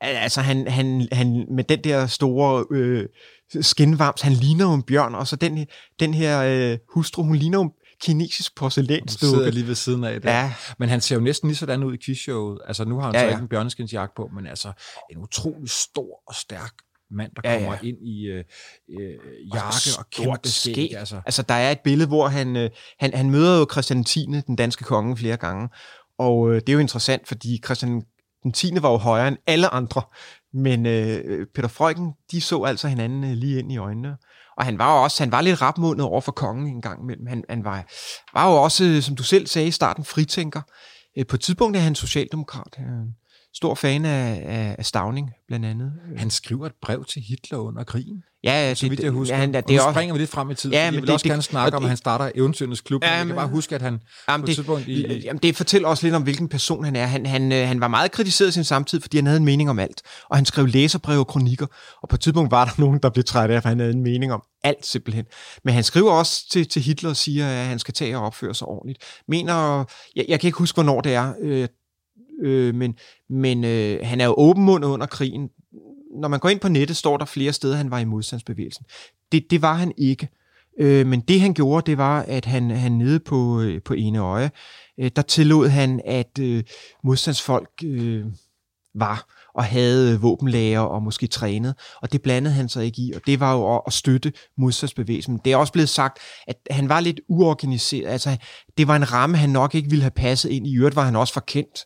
altså 0.00 0.40
han, 0.40 0.66
han, 0.68 1.08
han 1.12 1.46
med 1.50 1.64
den 1.64 1.84
der 1.84 2.06
store 2.06 2.64
øh, 2.70 3.06
skinvams, 3.60 4.20
han 4.20 4.32
ligner 4.32 4.64
jo 4.64 4.74
en 4.74 4.82
bjørn, 4.82 5.14
og 5.14 5.26
så 5.26 5.36
den, 5.36 5.66
den 6.00 6.14
her 6.14 6.42
øh, 6.72 6.78
hustru, 6.94 7.22
hun 7.22 7.36
ligner 7.36 7.58
jo 7.58 7.72
kinesisk 8.02 8.60
Hun 8.60 8.70
sidder 8.70 8.88
porcelænsdukke. 8.88 9.50
lige 9.50 9.66
ved 9.66 9.74
siden 9.74 10.04
af 10.04 10.20
det. 10.20 10.28
Ja, 10.28 10.54
Men 10.78 10.88
han 10.88 11.00
ser 11.00 11.14
jo 11.16 11.20
næsten 11.20 11.48
lige 11.48 11.56
sådan 11.56 11.84
ud 11.84 11.94
i 11.94 11.98
quizshowet. 12.04 12.58
Altså, 12.66 12.84
nu 12.84 12.98
har 12.98 13.06
han 13.06 13.14
Ja, 13.14 13.20
så 13.20 13.24
ja. 13.24 13.30
ikke 13.30 13.42
en 13.42 13.48
bjørneskinsjagt 13.48 14.14
på, 14.16 14.30
men 14.34 14.46
altså 14.46 14.72
en 15.10 15.18
utrolig 15.18 15.70
stor 15.70 16.22
og 16.28 16.34
stærk 16.34 16.72
mand, 17.10 17.32
der 17.44 17.50
Ja, 17.52 17.58
kommer 17.58 17.78
ja. 17.82 17.88
ind 17.88 17.98
i 18.06 18.26
øh, 18.26 18.44
øh, 19.00 19.14
jakke 19.54 19.66
og 19.66 19.74
stort 19.74 20.10
kæmpe 20.10 20.48
skæg. 20.48 20.74
skæg. 20.74 20.96
Altså. 20.98 21.20
Altså, 21.26 21.42
der 21.42 21.54
er 21.54 21.70
et 21.70 21.80
billede, 21.84 22.08
hvor 22.08 22.28
han, 22.28 22.56
øh, 22.56 22.70
han, 22.98 23.14
han 23.14 23.30
møder 23.30 23.58
jo 23.58 23.66
Christian 23.72 24.04
10., 24.04 24.26
den 24.46 24.56
danske 24.56 24.84
konge, 24.84 25.16
flere 25.16 25.36
gange. 25.36 25.68
Og 26.18 26.48
øh, 26.50 26.54
det 26.60 26.68
er 26.68 26.72
jo 26.72 26.78
interessant, 26.78 27.28
fordi 27.28 27.60
Christian 27.64 28.02
den 28.42 28.52
10. 28.52 28.72
var 28.80 28.90
jo 28.90 28.96
højere 28.96 29.28
end 29.28 29.36
alle 29.46 29.68
andre. 29.68 30.02
Men 30.54 30.86
øh, 30.86 31.46
Peter 31.54 31.68
Freuchen, 31.68 32.12
de 32.32 32.40
så 32.40 32.62
altså 32.62 32.88
hinanden 32.88 33.24
øh, 33.24 33.30
lige 33.30 33.58
ind 33.58 33.72
i 33.72 33.76
øjnene. 33.76 34.16
Og 34.56 34.64
han 34.64 34.78
var 34.78 34.96
jo 34.96 35.02
også, 35.02 35.22
han 35.22 35.32
var 35.32 35.40
lidt 35.40 35.62
rapmundet 35.62 36.06
over 36.06 36.20
for 36.20 36.32
kongen 36.32 36.66
en 36.66 36.82
gang 36.82 37.02
imellem. 37.02 37.26
Han, 37.26 37.44
han 37.48 37.64
var, 37.64 37.84
var 38.34 38.50
jo 38.50 38.62
også, 38.62 39.02
som 39.02 39.16
du 39.16 39.22
selv 39.22 39.46
sagde 39.46 39.68
i 39.68 39.70
starten, 39.70 40.04
fritænker. 40.04 40.62
Øh, 41.18 41.26
på 41.26 41.36
et 41.36 41.40
tidspunkt 41.40 41.76
er 41.76 41.80
han 41.80 41.94
socialdemokrat. 41.94 42.74
Han 42.76 43.14
stor 43.54 43.74
fan 43.74 44.04
af, 44.04 44.42
af, 44.46 44.74
af 44.78 44.86
Stavning, 44.86 45.30
blandt 45.48 45.66
andet. 45.66 45.92
Han 46.16 46.30
skriver 46.30 46.66
et 46.66 46.72
brev 46.82 47.04
til 47.04 47.22
Hitler 47.22 47.58
under 47.58 47.84
krigen, 47.84 48.22
Ja, 48.44 48.74
så 48.74 48.88
vidt 48.88 49.00
jeg 49.00 49.10
husker. 49.10 49.36
Han, 49.36 49.54
og 49.54 49.68
det 49.68 49.74
er 49.74 49.78
nu 49.78 49.84
også, 49.86 49.94
springer 49.94 50.12
vi 50.14 50.18
lidt 50.20 50.30
frem 50.30 50.50
i 50.50 50.54
tiden, 50.54 50.72
Ja, 50.72 50.78
ja, 50.78 50.84
jeg 50.84 50.92
men 50.92 51.00
vil 51.00 51.06
det- 51.06 51.12
også 51.14 51.24
det- 51.24 51.30
gerne 51.30 51.42
snakke 51.42 51.74
og 51.74 51.76
om, 51.76 51.84
at 51.84 51.88
han 51.88 51.96
starter 51.96 52.30
Eventyrens 52.34 52.80
Klub. 52.80 53.02
Ja, 53.02 53.06
Ja, 53.08 53.12
jeg 53.12 53.20
kan 53.20 53.26
men- 53.28 53.36
bare 53.36 53.48
huske, 53.48 53.74
at 53.74 53.82
han 53.82 54.00
Jamen, 54.28 54.40
på 54.40 54.44
et 54.44 54.46
det, 54.46 54.54
tidspunkt 54.56 54.88
i... 54.88 55.20
jamen, 55.24 55.40
det 55.42 55.56
fortæller 55.56 55.88
også 55.88 56.06
lidt 56.06 56.14
om, 56.14 56.22
hvilken 56.22 56.48
person 56.48 56.84
han 56.84 56.96
er. 56.96 57.06
Han, 57.06 57.26
han, 57.26 57.52
øh, 57.52 57.68
han 57.68 57.80
var 57.80 57.88
meget 57.88 58.12
kritiseret 58.12 58.48
i 58.48 58.52
sin 58.52 58.64
samtid, 58.64 59.00
fordi 59.00 59.16
han 59.16 59.26
havde 59.26 59.36
en 59.38 59.44
mening 59.44 59.70
om 59.70 59.78
alt. 59.78 60.02
Og 60.30 60.36
han 60.36 60.46
skrev 60.46 60.66
læserbreve 60.66 61.18
og 61.20 61.26
kronikker. 61.26 61.66
Og 62.02 62.08
på 62.08 62.16
et 62.16 62.20
tidspunkt 62.20 62.50
var 62.50 62.64
der 62.64 62.72
nogen, 62.78 62.98
der 63.02 63.10
blev 63.10 63.24
træt 63.24 63.50
af, 63.50 63.56
at 63.56 63.64
han 63.64 63.78
havde 63.80 63.92
en 63.92 64.02
mening 64.02 64.32
om 64.32 64.42
alt 64.64 64.86
simpelthen. 64.86 65.24
Men 65.64 65.74
han 65.74 65.84
skriver 65.84 66.12
også 66.12 66.48
til, 66.52 66.68
til 66.68 66.82
Hitler 66.82 67.10
og 67.10 67.16
siger, 67.16 67.48
at 67.48 67.66
han 67.66 67.78
skal 67.78 67.94
tage 67.94 68.16
og 68.18 68.24
opføre 68.26 68.54
sig 68.54 68.66
ordentligt. 68.68 69.02
Mener, 69.28 69.84
jeg, 70.16 70.24
jeg 70.28 70.40
kan 70.40 70.48
ikke 70.48 70.58
huske, 70.58 70.76
hvornår 70.76 71.00
det 71.00 71.14
er, 71.14 71.32
øh, 72.42 72.74
men, 72.74 72.94
men 73.30 73.64
øh, 73.64 73.98
han 74.02 74.20
er 74.20 74.24
jo 74.24 74.34
åbenmundet 74.38 74.88
under 74.88 75.06
krigen. 75.06 75.48
Når 76.20 76.28
man 76.28 76.40
går 76.40 76.48
ind 76.48 76.60
på 76.60 76.68
nettet, 76.68 76.96
står 76.96 77.16
der 77.16 77.24
flere 77.24 77.52
steder, 77.52 77.76
han 77.76 77.90
var 77.90 77.98
i 77.98 78.04
modstandsbevægelsen. 78.04 78.84
Det, 79.32 79.44
det 79.50 79.62
var 79.62 79.74
han 79.74 79.92
ikke. 79.98 80.28
Øh, 80.80 81.06
men 81.06 81.20
det 81.20 81.40
han 81.40 81.54
gjorde, 81.54 81.90
det 81.90 81.98
var, 81.98 82.22
at 82.28 82.44
han, 82.44 82.70
han 82.70 82.92
nede 82.92 83.20
på, 83.20 83.60
øh, 83.60 83.82
på 83.82 83.94
ene 83.94 84.18
øje, 84.18 84.50
øh, 85.00 85.10
der 85.16 85.22
tillod 85.22 85.68
han, 85.68 86.00
at 86.04 86.38
øh, 86.40 86.62
modstandsfolk 87.04 87.70
øh, 87.84 88.24
var 88.94 89.26
og 89.54 89.64
havde 89.64 90.14
øh, 90.14 90.22
våbenlager 90.22 90.80
og 90.80 91.02
måske 91.02 91.26
trænet, 91.26 91.74
og 92.02 92.12
det 92.12 92.22
blandede 92.22 92.54
han 92.54 92.68
sig 92.68 92.84
ikke 92.84 93.02
i, 93.02 93.12
og 93.12 93.20
det 93.26 93.40
var 93.40 93.52
jo 93.54 93.74
at- 93.76 93.82
at 93.86 93.92
støtte 93.92 94.32
modstandsbevægelsen. 94.58 95.40
Det 95.44 95.52
er 95.52 95.56
også 95.56 95.72
blevet 95.72 95.88
sagt, 95.88 96.18
at 96.46 96.56
han 96.70 96.88
var 96.88 97.00
lidt 97.00 97.20
uorganiseret, 97.28 98.08
altså 98.10 98.36
det 98.78 98.88
var 98.88 98.96
en 98.96 99.12
ramme, 99.12 99.36
han 99.36 99.50
nok 99.50 99.74
ikke 99.74 99.90
ville 99.90 100.02
have 100.02 100.10
passet 100.10 100.50
ind 100.50 100.66
i, 100.66 100.70
I 100.70 100.76
øvrigt 100.76 100.96
var 100.96 101.04
han 101.04 101.16
også 101.16 101.32
forkendt 101.34 101.84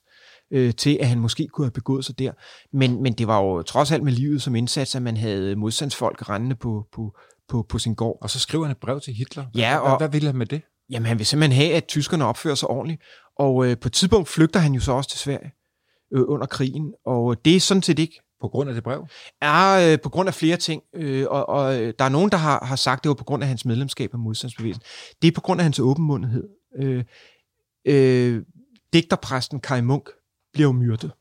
øh, 0.55 0.75
til, 0.75 0.99
at 1.01 1.09
han 1.09 1.19
måske 1.21 1.49
kunne 1.49 1.65
have 1.65 1.71
begået 1.73 2.05
sig 2.05 2.19
der. 2.19 2.33
Men, 2.77 3.03
men 3.03 3.13
det 3.13 3.27
var 3.27 3.41
jo 3.43 3.63
trods 3.63 3.93
alt 3.93 4.03
med 4.03 4.13
livet 4.13 4.43
som 4.43 4.55
indsats, 4.55 4.95
at 4.95 5.03
man 5.03 5.17
havde 5.17 5.57
modstandsfolk 5.57 6.29
rendende 6.29 6.57
på, 6.57 6.87
på, 6.93 7.17
på, 7.49 7.67
på 7.69 7.79
sin 7.79 7.95
gård. 7.95 8.19
Og 8.23 8.31
så 8.31 8.39
skriver 8.39 8.65
han 8.65 8.71
et 8.73 8.81
brev 8.81 9.01
til 9.01 9.15
Hitler. 9.15 9.45
Ja, 9.57 9.79
Hvad, 9.81 9.91
og- 9.91 9.99
hvad 9.99 10.09
ville 10.09 10.27
han 10.27 10.37
med 10.37 10.47
det? 10.47 10.63
Jamen, 10.91 11.07
han 11.07 11.19
vil 11.19 11.27
simpelthen 11.27 11.63
have, 11.63 11.75
at 11.77 11.85
tyskerne 11.87 12.25
opfører 12.25 12.55
sig 12.55 12.69
ordentligt. 12.71 13.03
Og 13.39 13.67
øh, 13.67 13.77
på 13.79 13.89
et 13.89 13.93
tidspunkt 13.93 14.29
flygter 14.29 14.61
han 14.61 14.73
jo 14.73 14.81
så 14.81 14.93
også 14.93 15.11
til 15.11 15.19
Sverige 15.19 15.53
øh, 16.15 16.23
under 16.29 16.47
krigen. 16.47 16.93
Og 17.07 17.45
det 17.45 17.57
er 17.57 17.61
sådan 17.61 17.83
set 17.83 17.99
ikke 17.99 18.21
På 18.41 18.49
grund 18.49 18.69
af 18.69 18.75
det 18.75 18.85
brev? 18.85 19.07
er 19.43 19.93
øh, 19.93 19.99
på 20.03 20.09
grund 20.09 20.29
af 20.29 20.35
flere 20.35 20.57
ting. 20.57 20.83
Øh, 20.95 21.27
og, 21.31 21.49
og 21.49 21.83
øh, 21.83 21.95
der 21.99 22.05
er 22.05 22.09
nogen, 22.09 22.31
der 22.31 22.37
har, 22.37 22.65
har 22.65 22.77
sagt, 22.77 23.05
det 23.05 23.09
var 23.09 23.15
på 23.15 23.25
grund 23.25 23.43
af 23.43 23.49
hans 23.49 23.65
medlemskab 23.65 24.11
af 24.13 24.19
modstandsbevægelsen. 24.19 24.83
Det 25.23 25.29
er 25.29 25.33
på 25.33 25.41
grund 25.41 25.61
af 25.61 25.65
hans 25.65 25.79
åbenmundethed. 25.79 26.49
Øh, 26.83 27.05
øh, 27.87 28.43
digterpræsten 28.93 29.61
Kai 29.61 29.81
Munk 29.81 30.09
bliver 30.55 30.69
jo 30.69 30.73
myrdet. 30.73 31.13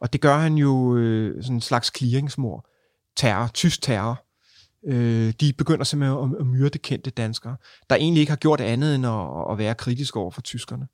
Og 0.00 0.12
det 0.12 0.20
gør 0.20 0.36
han 0.36 0.54
jo 0.54 0.96
øh, 0.96 1.42
sådan 1.42 1.56
en 1.56 1.60
slags 1.60 1.92
clearingsmor. 1.98 2.68
Terror, 3.16 3.48
tysk 3.54 3.82
terror. 3.82 4.24
Øh, 4.86 5.32
de 5.40 5.52
begynder 5.52 5.84
simpelthen 5.84 6.34
at, 6.34 6.40
at 6.40 6.46
myrde 6.46 6.78
kendte 6.78 7.10
danskere, 7.10 7.56
der 7.90 7.96
egentlig 7.96 8.20
ikke 8.20 8.30
har 8.30 8.36
gjort 8.36 8.60
andet 8.60 8.94
end 8.94 9.06
at, 9.06 9.52
at 9.52 9.58
være 9.58 9.74
kritisk 9.74 10.16
over 10.16 10.30
for 10.30 10.40
tyskerne. 10.40 10.88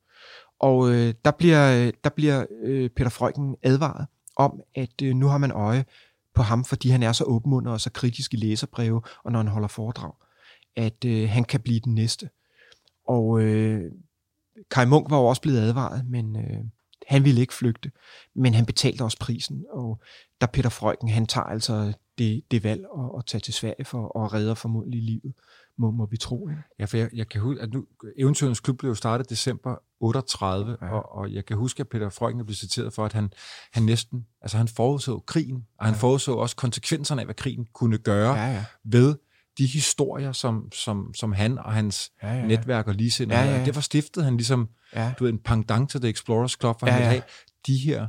Og 0.60 0.90
øh, 0.90 1.14
der 1.24 1.30
bliver, 1.30 1.90
der 2.04 2.10
bliver 2.10 2.46
øh, 2.62 2.90
Peter 2.90 3.10
Frøken 3.10 3.56
advaret 3.62 4.06
om, 4.36 4.60
at 4.74 5.02
øh, 5.02 5.14
nu 5.14 5.26
har 5.26 5.38
man 5.38 5.50
øje 5.50 5.84
på 6.34 6.42
ham, 6.42 6.64
fordi 6.64 6.88
han 6.88 7.02
er 7.02 7.12
så 7.12 7.24
åbenmundet 7.24 7.72
og 7.72 7.80
så 7.80 7.90
kritisk 7.90 8.34
i 8.34 8.36
læserbreve, 8.36 9.02
og 9.24 9.32
når 9.32 9.38
han 9.38 9.48
holder 9.48 9.68
foredrag, 9.68 10.12
at 10.76 11.04
øh, 11.04 11.28
han 11.28 11.44
kan 11.44 11.60
blive 11.60 11.80
den 11.80 11.94
næste. 11.94 12.30
Og 13.08 13.40
øh, 13.40 13.92
Kai 14.70 14.86
Munk 14.86 15.10
var 15.10 15.18
jo 15.18 15.24
også 15.24 15.42
blevet 15.42 15.58
advaret, 15.58 16.06
men 16.08 16.36
øh, 16.36 16.64
han 17.06 17.24
ville 17.24 17.40
ikke 17.40 17.54
flygte, 17.54 17.90
men 18.34 18.54
han 18.54 18.66
betalte 18.66 19.02
også 19.02 19.18
prisen, 19.20 19.64
og 19.70 20.00
der 20.40 20.46
Peter 20.46 20.68
Freuchen, 20.70 21.08
han 21.08 21.26
tager 21.26 21.44
altså 21.44 21.92
det, 22.18 22.42
det 22.50 22.64
valg 22.64 22.84
at, 22.98 23.10
at 23.18 23.26
tage 23.26 23.40
til 23.40 23.54
Sverige 23.54 23.84
for 23.84 24.24
at 24.24 24.32
redde 24.32 24.56
formodentlig 24.56 25.02
livet, 25.02 25.32
må, 25.78 25.90
må 25.90 26.06
vi 26.06 26.16
tro. 26.16 26.48
Ikke? 26.48 26.62
Ja, 26.78 26.84
for 26.84 26.96
jeg, 26.96 27.10
jeg 27.12 27.28
kan 27.28 27.40
huske, 27.40 27.62
at 27.62 27.72
nu, 27.72 27.84
Eventyrens 28.18 28.60
Klub 28.60 28.78
blev 28.78 28.90
jo 28.90 28.94
startet 28.94 29.30
december 29.30 29.76
38, 30.00 30.76
ja. 30.82 30.90
Og, 30.90 31.12
og 31.12 31.32
jeg 31.32 31.44
kan 31.46 31.56
huske, 31.56 31.80
at 31.80 31.88
Peter 31.88 32.10
Freuchen 32.10 32.46
blev 32.46 32.54
citeret 32.54 32.92
for, 32.92 33.04
at 33.04 33.12
han, 33.12 33.32
han 33.72 33.82
næsten, 33.82 34.26
altså 34.42 34.56
han 34.56 34.68
forudså 34.68 35.18
krigen, 35.18 35.66
og 35.78 35.84
han 35.86 35.94
Ja. 35.94 35.98
forudså 36.00 36.32
også 36.32 36.56
konsekvenserne 36.56 37.20
af, 37.20 37.26
hvad 37.26 37.34
krigen 37.34 37.66
kunne 37.72 37.98
gøre 37.98 38.34
ja. 38.34 38.52
ja. 38.52 38.64
ved 38.84 39.16
de 39.58 39.66
historier, 39.66 40.32
som, 40.32 40.72
som, 40.72 41.14
som 41.14 41.32
han 41.32 41.58
og 41.58 41.72
hans 41.72 42.10
ja, 42.22 42.28
ja, 42.28 42.34
ja. 42.34 42.46
netværk 42.46 42.88
og 42.88 42.94
ligesindede 42.94 43.40
Ja, 43.40 43.46
ja, 43.46 43.58
ja. 43.58 43.64
Derfor 43.64 43.80
stiftede 43.80 44.24
han 44.24 44.36
ligesom, 44.36 44.68
ja. 44.94 45.12
du 45.18 45.24
ved, 45.24 45.32
en 45.32 45.38
pendant 45.38 45.90
til 45.90 46.00
The 46.00 46.10
Explorers 46.10 46.56
Club, 46.60 46.80
for 46.80 46.86
Ja, 46.86 46.92
han 46.92 47.00
ville 47.00 47.12
ja. 47.14 47.20
have 47.20 47.22
de 47.66 47.76
her, 47.78 48.06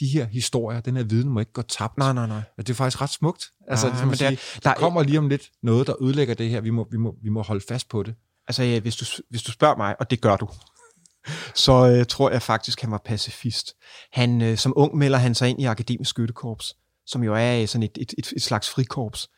de 0.00 0.06
her 0.06 0.26
historier, 0.26 0.80
den 0.80 0.96
her 0.96 1.02
viden 1.04 1.28
må 1.28 1.40
ikke 1.40 1.52
gå 1.52 1.62
tabt. 1.62 1.98
Nej, 1.98 2.12
nej, 2.12 2.26
nej. 2.26 2.40
Det 2.56 2.70
er 2.70 2.74
faktisk 2.74 3.00
ret 3.00 3.10
smukt. 3.10 3.44
Altså, 3.68 3.86
det, 3.88 4.06
men 4.06 4.16
sige, 4.16 4.26
der, 4.30 4.32
er- 4.36 4.60
der 4.64 4.72
der- 4.72 4.80
kommer 4.80 5.02
lige 5.02 5.18
om 5.18 5.28
lidt 5.28 5.50
noget, 5.62 5.86
der 5.86 6.02
ødelægger 6.02 6.34
det 6.34 6.50
her. 6.50 6.60
Vi 6.60 6.70
må, 6.70 6.88
vi 6.90 6.96
må, 6.96 7.14
vi 7.22 7.28
må 7.28 7.42
holde 7.42 7.64
fast 7.68 7.88
på 7.88 8.02
det. 8.02 8.14
Altså, 8.48 8.62
ja, 8.62 8.80
hvis, 8.80 8.96
du, 8.96 9.04
hvis 9.30 9.42
du 9.42 9.52
spørger 9.52 9.76
mig, 9.76 9.96
og 10.00 10.10
det 10.10 10.20
gør 10.20 10.36
du, 10.36 10.48
så 11.54 11.88
øh, 11.88 12.06
tror 12.06 12.30
jeg 12.30 12.42
faktisk, 12.42 12.80
han 12.80 12.90
var 12.90 13.02
pacifist. 13.04 13.74
Han, 14.12 14.42
øh, 14.42 14.56
som 14.58 14.72
ung 14.76 14.96
melder 14.96 15.18
han 15.18 15.34
sig 15.34 15.48
ind 15.50 15.60
i 15.60 15.64
Akademisk 15.64 16.10
Skyttekorps, 16.10 16.74
som 17.06 17.22
jo 17.24 17.34
er 17.34 17.60
øh, 17.60 17.68
sådan 17.68 17.82
et, 17.82 17.98
et, 18.00 18.14
et, 18.18 18.32
et 18.36 18.42
slags 18.42 18.70
frikorps. 18.70 19.28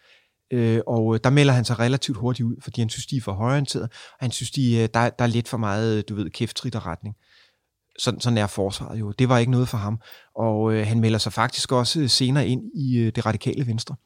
Øh, 0.50 0.80
og 0.86 1.14
øh, 1.14 1.20
der 1.24 1.30
melder 1.30 1.52
han 1.52 1.64
sig 1.64 1.78
relativt 1.78 2.18
hurtigt 2.18 2.46
ud, 2.46 2.56
fordi 2.60 2.80
han 2.80 2.88
synes, 2.88 3.06
de 3.06 3.16
er 3.16 3.20
for 3.20 3.32
højorienterede, 3.32 3.88
og 4.12 4.18
han 4.20 4.30
synes, 4.30 4.50
de, 4.50 4.74
øh, 4.76 4.88
der, 4.94 5.10
der 5.10 5.24
er 5.24 5.26
lidt 5.26 5.48
for 5.48 5.56
meget, 5.56 5.98
øh, 5.98 6.04
du 6.08 6.14
ved, 6.14 6.30
kæftrit 6.30 6.74
og 6.74 6.86
retning. 6.86 7.16
Sådan, 7.98 8.20
sådan 8.20 8.38
er 8.38 8.46
forsvaret 8.46 9.00
jo. 9.00 9.12
Det 9.12 9.28
var 9.28 9.38
ikke 9.38 9.52
noget 9.52 9.68
for 9.68 9.78
ham. 9.78 10.00
Og 10.36 10.74
øh, 10.74 10.86
han 10.86 11.00
melder 11.00 11.18
sig 11.18 11.32
faktisk 11.32 11.72
også 11.72 12.08
senere 12.08 12.48
ind 12.48 12.62
i 12.74 12.98
øh, 12.98 13.12
det 13.14 13.26
radikale 13.26 13.66
venstre. 13.66 13.96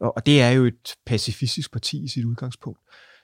Og, 0.00 0.16
og 0.16 0.26
det 0.26 0.42
er 0.42 0.50
jo 0.50 0.64
et 0.64 0.94
pacifistisk 1.06 1.72
parti 1.72 2.04
i 2.04 2.08
sit 2.08 2.24
udgangspunkt. 2.24 2.80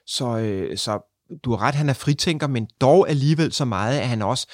Så, 0.06 0.38
øh, 0.38 0.76
så 0.78 1.00
du 1.44 1.50
har 1.50 1.62
ret, 1.62 1.74
han 1.74 1.88
er 1.88 1.92
fritænker, 1.92 2.46
men 2.46 2.68
dog 2.80 3.08
alligevel 3.08 3.52
så 3.52 3.64
meget, 3.64 3.98
at 3.98 4.08
han 4.08 4.22
også, 4.22 4.46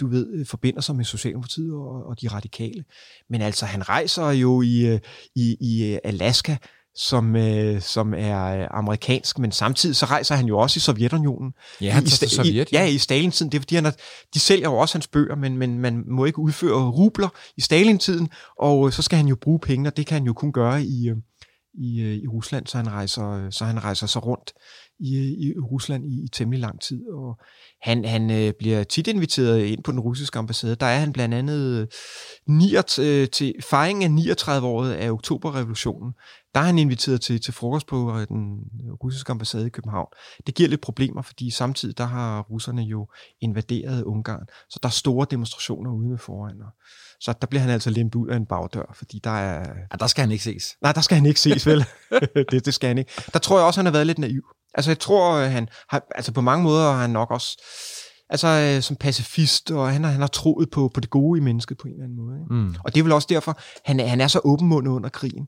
du 0.00 0.06
ved, 0.06 0.44
forbinder 0.44 0.80
sig 0.80 0.96
med 0.96 1.04
Socialdemokratiet 1.04 1.72
og, 1.72 2.06
og 2.06 2.20
de 2.20 2.28
radikale. 2.28 2.84
Men 3.30 3.40
altså, 3.40 3.66
han 3.66 3.88
rejser 3.88 4.30
jo 4.30 4.62
i, 4.62 4.98
i, 5.34 5.56
i 5.60 5.98
Alaska 6.04 6.56
som, 6.96 7.36
øh, 7.36 7.80
som 7.80 8.14
er 8.16 8.44
øh, 8.44 8.66
amerikansk, 8.70 9.38
men 9.38 9.52
samtidig 9.52 9.96
så 9.96 10.06
rejser 10.06 10.34
han 10.34 10.46
jo 10.46 10.58
også 10.58 10.78
i 10.78 10.80
Sovjetunionen. 10.80 11.52
Ja, 11.80 11.90
han 11.90 12.02
I, 12.02 12.06
tager 12.06 12.28
Sta- 12.28 12.34
Sovjet. 12.34 12.68
I, 12.72 12.74
ja, 12.74 12.84
i 12.84 12.98
Stalin-tiden. 12.98 13.52
Det 13.52 13.58
er 13.58 13.60
fordi, 13.60 13.74
han 13.74 13.86
er, 13.86 13.90
de 14.34 14.40
sælger 14.40 14.68
jo 14.68 14.76
også 14.76 14.94
hans 14.94 15.06
bøger, 15.06 15.36
men, 15.36 15.58
men 15.58 15.78
man 15.78 16.04
må 16.08 16.24
ikke 16.24 16.38
udføre 16.38 16.90
rubler 16.90 17.28
i 17.56 17.60
Stalin-tiden, 17.60 18.28
og 18.58 18.86
øh, 18.86 18.92
så 18.92 19.02
skal 19.02 19.16
han 19.16 19.28
jo 19.28 19.36
bruge 19.40 19.58
penge, 19.58 19.88
og 19.88 19.96
det 19.96 20.06
kan 20.06 20.14
han 20.14 20.26
jo 20.26 20.32
kun 20.32 20.52
gøre 20.52 20.82
i, 20.82 21.08
øh, 21.08 21.16
i, 21.74 22.00
øh, 22.00 22.14
i 22.14 22.26
Rusland, 22.26 22.66
så 22.66 22.76
han 22.76 22.90
rejser, 22.90 23.50
så 23.50 23.64
han 23.64 23.84
rejser 23.84 24.06
sig 24.06 24.26
rundt 24.26 24.52
i, 25.00 25.16
i 25.16 25.58
Rusland 25.58 26.06
i, 26.06 26.24
i 26.24 26.28
temmelig 26.28 26.60
lang 26.60 26.80
tid. 26.80 27.08
Og 27.08 27.38
han, 27.82 28.04
han 28.04 28.30
øh, 28.30 28.52
bliver 28.58 28.84
tit 28.84 29.06
inviteret 29.06 29.64
ind 29.64 29.82
på 29.82 29.92
den 29.92 30.00
russiske 30.00 30.38
ambassade. 30.38 30.74
Der 30.74 30.86
er 30.86 30.98
han 30.98 31.12
blandt 31.12 31.34
andet 31.34 31.80
øh, 31.80 31.86
39, 32.48 33.22
øh, 33.22 33.28
til 33.28 33.54
fejringen 33.70 34.18
af 34.18 34.34
39-året 34.34 34.92
af 34.92 35.10
oktoberrevolutionen. 35.10 36.12
Der 36.54 36.60
er 36.60 36.64
han 36.64 36.78
inviteret 36.78 37.20
til, 37.20 37.40
til 37.40 37.54
frokost 37.54 37.86
på 37.86 38.18
øh, 38.18 38.28
den 38.28 38.58
russiske 39.02 39.30
ambassade 39.30 39.66
i 39.66 39.70
København. 39.70 40.08
Det 40.46 40.54
giver 40.54 40.68
lidt 40.68 40.80
problemer, 40.80 41.22
fordi 41.22 41.50
samtidig 41.50 41.98
der 41.98 42.04
har 42.04 42.42
russerne 42.42 42.82
jo 42.82 43.08
invaderet 43.40 44.02
Ungarn, 44.02 44.46
så 44.70 44.78
der 44.82 44.88
er 44.88 44.92
store 44.92 45.26
demonstrationer 45.30 45.90
ude 45.90 46.18
foran. 46.18 46.60
Og 46.60 46.70
så 47.20 47.34
der 47.40 47.46
bliver 47.46 47.62
han 47.62 47.70
altså 47.70 47.90
lempet 47.90 48.18
ud 48.18 48.28
af 48.28 48.36
en 48.36 48.46
bagdør, 48.46 48.94
fordi 48.94 49.20
der 49.24 49.30
er... 49.30 49.68
Ja, 49.92 49.96
der 50.00 50.06
skal 50.06 50.22
han 50.22 50.30
ikke 50.30 50.44
ses. 50.44 50.76
Nej, 50.82 50.92
der 50.92 51.00
skal 51.00 51.16
han 51.16 51.26
ikke 51.26 51.40
ses, 51.40 51.66
vel? 51.66 51.84
det, 52.50 52.64
det 52.64 52.74
skal 52.74 52.88
han 52.88 52.98
ikke. 52.98 53.12
Der 53.32 53.38
tror 53.38 53.58
jeg 53.58 53.66
også, 53.66 53.80
han 53.80 53.86
har 53.86 53.92
været 53.92 54.06
lidt 54.06 54.18
naiv. 54.18 54.42
Altså, 54.74 54.90
jeg 54.90 54.98
tror, 54.98 55.34
øh, 55.34 55.50
han 55.50 55.68
har, 55.88 56.02
altså 56.14 56.32
på 56.32 56.40
mange 56.40 56.62
måder 56.62 56.92
har 56.92 57.00
han 57.00 57.10
nok 57.10 57.30
også, 57.30 57.62
altså 58.30 58.48
øh, 58.48 58.82
som 58.82 58.96
pacifist, 58.96 59.70
og 59.70 59.92
han 59.92 60.04
har, 60.04 60.10
han 60.10 60.20
har 60.20 60.28
troet 60.28 60.70
på, 60.70 60.90
på 60.94 61.00
det 61.00 61.10
gode 61.10 61.38
i 61.40 61.42
mennesket 61.42 61.78
på 61.78 61.88
en 61.88 61.92
eller 61.94 62.04
anden 62.04 62.18
måde. 62.18 62.36
Ikke? 62.36 62.54
Mm. 62.54 62.74
Og 62.84 62.94
det 62.94 63.00
er 63.00 63.04
vel 63.04 63.12
også 63.12 63.28
derfor, 63.30 63.60
han, 63.84 64.00
han 64.00 64.20
er 64.20 64.28
så 64.28 64.40
åbenmundet 64.44 64.90
under 64.90 65.08
krigen. 65.08 65.46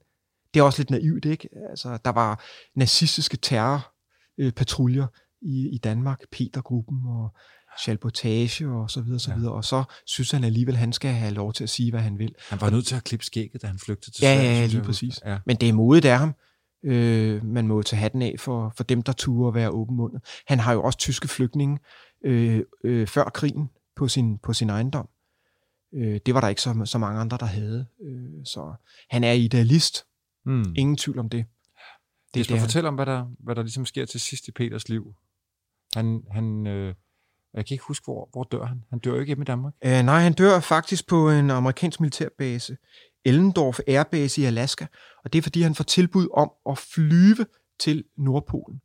Det 0.56 0.60
er 0.62 0.64
også 0.64 0.80
lidt 0.80 0.90
naivt, 0.90 1.24
ikke? 1.24 1.48
Altså, 1.70 1.98
der 2.04 2.10
var 2.12 2.44
nazistiske 2.74 3.36
terrorpatruljer 3.36 5.06
i, 5.42 5.68
i 5.74 5.78
Danmark, 5.78 6.20
Petergruppen 6.32 6.98
og 7.06 7.34
Chalbotage 7.82 8.68
og 8.68 8.90
så 8.90 9.00
videre, 9.00 9.20
så 9.20 9.30
Ja. 9.30 9.36
videre. 9.36 9.52
Og 9.52 9.64
så 9.64 9.84
synes 10.06 10.30
han 10.30 10.44
alligevel, 10.44 10.76
han 10.76 10.92
skal 10.92 11.10
have 11.10 11.34
lov 11.34 11.52
til 11.52 11.64
at 11.64 11.70
sige, 11.70 11.90
hvad 11.90 12.00
han 12.00 12.18
vil. 12.18 12.34
Han 12.48 12.60
var 12.60 12.70
nødt 12.70 12.86
til 12.86 12.94
at 12.96 13.04
klippe 13.04 13.24
skægget, 13.26 13.62
da 13.62 13.66
han 13.66 13.78
flygtede 13.78 14.10
til 14.16 14.22
Ja, 14.22 14.34
Sverige. 14.34 14.50
ja, 14.54 14.60
ja, 14.60 14.66
lige 14.66 14.82
præcis. 14.82 15.20
Ja. 15.24 15.38
Men 15.46 15.56
det 15.56 15.68
er 15.68 15.72
modigt 15.72 16.04
af 16.04 16.18
ham. 16.18 16.34
Øh, 16.84 17.44
man 17.44 17.66
må 17.66 17.82
tage 17.82 18.00
hatten 18.00 18.22
af 18.22 18.34
for, 18.38 18.72
for 18.76 18.84
dem, 18.84 19.02
der 19.02 19.12
turer 19.12 19.48
at 19.48 19.54
være 19.54 19.70
åbenmundet. 19.70 20.20
Han 20.46 20.58
har 20.58 20.72
jo 20.72 20.82
også 20.82 20.98
tyske 20.98 21.28
flygtninge 21.28 21.78
øh, 22.24 22.60
øh, 22.84 23.06
før 23.06 23.24
krigen 23.24 23.70
på 23.96 24.08
sin, 24.08 24.38
på 24.38 24.52
sin 24.52 24.70
ejendom. 24.70 25.08
Øh, 25.94 26.20
det 26.26 26.34
var 26.34 26.40
der 26.40 26.48
ikke 26.48 26.62
så, 26.62 26.82
så 26.84 26.98
mange 26.98 27.20
andre, 27.20 27.36
der 27.40 27.46
havde. 27.46 27.86
Øh, 28.06 28.44
så 28.44 28.74
han 29.10 29.24
er 29.24 29.32
idealist. 29.32 30.04
Mm. 30.46 30.74
Ingen 30.76 30.96
tvivl 30.96 31.18
om 31.18 31.28
det. 31.28 31.44
Det 31.44 31.46
Hvis 32.34 32.46
det, 32.46 32.54
man 32.54 32.60
fortæller 32.60 32.88
om, 32.88 32.94
hvad 32.94 33.06
der, 33.06 33.26
hvad 33.38 33.54
der 33.54 33.62
ligesom 33.62 33.86
sker 33.86 34.04
til 34.04 34.20
sidst 34.20 34.48
i 34.48 34.52
Peters 34.52 34.88
liv. 34.88 35.14
Han, 35.96 36.22
han 36.30 36.66
øh, 36.66 36.94
jeg 37.54 37.66
kan 37.66 37.74
ikke 37.74 37.84
huske, 37.84 38.04
hvor, 38.04 38.28
hvor 38.32 38.44
dør 38.44 38.64
han. 38.64 38.84
Han 38.90 38.98
dør 38.98 39.10
jo 39.10 39.20
ikke 39.20 39.28
hjemme 39.30 39.42
i 39.42 39.44
Danmark. 39.44 39.74
Øh, 39.84 40.02
nej, 40.02 40.20
han 40.20 40.32
dør 40.32 40.60
faktisk 40.60 41.08
på 41.08 41.30
en 41.30 41.50
amerikansk 41.50 42.00
militærbase, 42.00 42.76
Ellendorf 43.24 43.78
Air 43.86 44.02
Base 44.02 44.40
i 44.40 44.44
Alaska, 44.44 44.86
og 45.24 45.32
det 45.32 45.38
er 45.38 45.42
fordi, 45.42 45.62
han 45.62 45.74
får 45.74 45.84
tilbud 45.84 46.28
om 46.34 46.50
at 46.68 46.78
flyve 46.78 47.46
til 47.80 48.04
Nordpolen. 48.16 48.80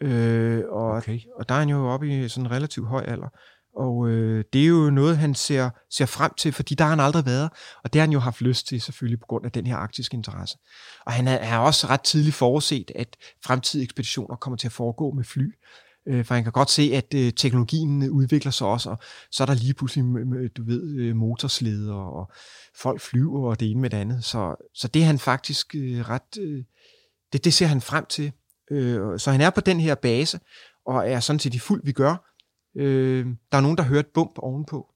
Øh, 0.00 0.62
og, 0.68 0.90
Okay. 0.90 1.20
og 1.36 1.48
der 1.48 1.54
er 1.54 1.58
han 1.58 1.68
jo 1.68 1.88
oppe 1.88 2.24
i 2.24 2.28
sådan 2.28 2.46
en 2.46 2.50
relativt 2.50 2.88
høj 2.88 3.04
alder. 3.06 3.28
Og 3.76 4.08
øh, 4.08 4.44
det 4.52 4.62
er 4.62 4.66
jo 4.66 4.90
noget, 4.90 5.18
han 5.18 5.34
ser, 5.34 5.70
ser 5.90 6.06
frem 6.06 6.32
til, 6.38 6.52
fordi 6.52 6.74
der 6.74 6.84
har 6.84 6.90
han 6.90 7.00
aldrig 7.00 7.26
været, 7.26 7.50
og 7.84 7.92
det 7.92 8.00
har 8.00 8.06
han 8.06 8.12
jo 8.12 8.18
haft 8.18 8.40
lyst 8.40 8.66
til, 8.66 8.80
selvfølgelig 8.80 9.20
på 9.20 9.26
grund 9.26 9.44
af 9.44 9.52
den 9.52 9.66
her 9.66 9.76
arktiske 9.76 10.14
interesse. 10.14 10.58
Og 11.06 11.12
han 11.12 11.26
har, 11.26 11.58
også 11.58 11.86
ret 11.86 12.00
tidligt 12.00 12.36
forudset, 12.36 12.90
at 12.94 13.16
fremtidige 13.44 13.84
ekspeditioner 13.84 14.36
kommer 14.36 14.56
til 14.56 14.68
at 14.68 14.72
foregå 14.72 15.10
med 15.10 15.24
fly, 15.24 15.54
øh, 16.08 16.24
for 16.24 16.34
han 16.34 16.42
kan 16.42 16.52
godt 16.52 16.70
se, 16.70 16.90
at 16.94 17.14
øh, 17.14 17.32
teknologien 17.32 18.02
øh, 18.02 18.12
udvikler 18.12 18.52
sig 18.52 18.66
også, 18.66 18.90
og 18.90 18.98
så 19.30 19.42
er 19.42 19.46
der 19.46 19.54
lige 19.54 19.74
pludselig, 19.74 20.04
du 20.56 20.64
ved, 20.64 20.96
øh, 20.98 21.16
motorsleder, 21.16 21.94
og 21.94 22.30
folk 22.76 23.00
flyver, 23.00 23.50
og 23.50 23.60
det 23.60 23.70
ene 23.70 23.80
med 23.80 23.90
det 23.90 23.96
andet. 23.96 24.24
Så, 24.24 24.70
så 24.74 24.88
det 24.88 25.02
er 25.02 25.06
han 25.06 25.18
faktisk 25.18 25.74
øh, 25.74 26.08
ret, 26.08 26.38
øh, 26.40 26.64
det, 27.32 27.44
det 27.44 27.54
ser 27.54 27.66
han 27.66 27.80
frem 27.80 28.06
til. 28.06 28.32
Øh, 28.70 29.18
så 29.18 29.30
han 29.30 29.40
er 29.40 29.50
på 29.50 29.60
den 29.60 29.80
her 29.80 29.94
base, 29.94 30.40
og 30.86 31.10
er 31.10 31.20
sådan 31.20 31.40
set 31.40 31.54
i 31.54 31.58
fuld 31.58 31.80
vi 31.84 31.92
gør. 31.92 32.33
Øh, 32.74 33.26
der 33.52 33.58
er 33.58 33.62
nogen, 33.62 33.76
der 33.76 33.84
hører 33.84 34.00
et 34.00 34.06
bump 34.06 34.38
ovenpå, 34.38 34.94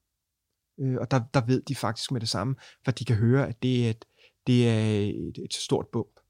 øh, 0.80 0.96
og 1.00 1.10
der, 1.10 1.20
der 1.34 1.40
ved 1.40 1.62
de 1.62 1.74
faktisk 1.74 2.12
med 2.12 2.20
det 2.20 2.28
samme, 2.28 2.54
for 2.84 2.90
de 2.90 3.04
kan 3.04 3.16
høre, 3.16 3.48
at 3.48 3.62
det 3.62 3.86
er 3.86 3.90
et, 3.90 4.04
det 4.46 4.68
er 4.68 5.00
et, 5.28 5.38
et 5.44 5.54
stort 5.54 5.86
bump. 5.86 6.20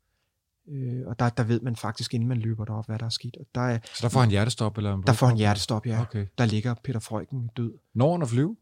Øh, 0.68 1.06
og 1.06 1.18
der, 1.18 1.28
der 1.28 1.42
ved 1.42 1.60
man 1.60 1.76
faktisk, 1.76 2.14
inden 2.14 2.28
man 2.28 2.38
løber 2.38 2.64
derop, 2.64 2.86
hvad 2.86 2.98
der 2.98 3.06
er 3.06 3.10
sket. 3.10 3.36
Og 3.40 3.46
der, 3.54 3.60
er, 3.60 3.78
Så 3.84 3.98
der 4.02 4.08
får 4.08 4.20
han 4.20 4.30
hjertestop? 4.30 4.76
Eller 4.76 4.94
en 4.94 5.02
der 5.02 5.12
får 5.12 5.26
han 5.26 5.36
hjertestop, 5.36 5.86
ja. 5.86 6.00
Okay. 6.00 6.26
Der 6.38 6.44
ligger 6.44 6.74
Peter 6.74 7.00
Freuchen 7.00 7.50
død. 7.56 7.72
Når 7.94 8.12
han 8.12 8.22
at 8.22 8.28
flyve? 8.28 8.56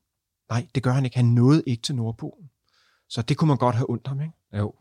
Nej, 0.50 0.66
det 0.74 0.82
gør 0.82 0.92
han 0.92 1.04
ikke. 1.04 1.16
Han 1.16 1.24
nåede 1.24 1.62
ikke 1.66 1.82
til 1.82 1.94
Nordpolen. 1.94 2.50
Så 3.08 3.22
det 3.22 3.36
kunne 3.36 3.48
man 3.48 3.56
godt 3.56 3.76
have 3.76 3.90
ondt 3.90 4.06
ham, 4.06 4.20
ikke? 4.20 4.32
Jo. 4.56 4.74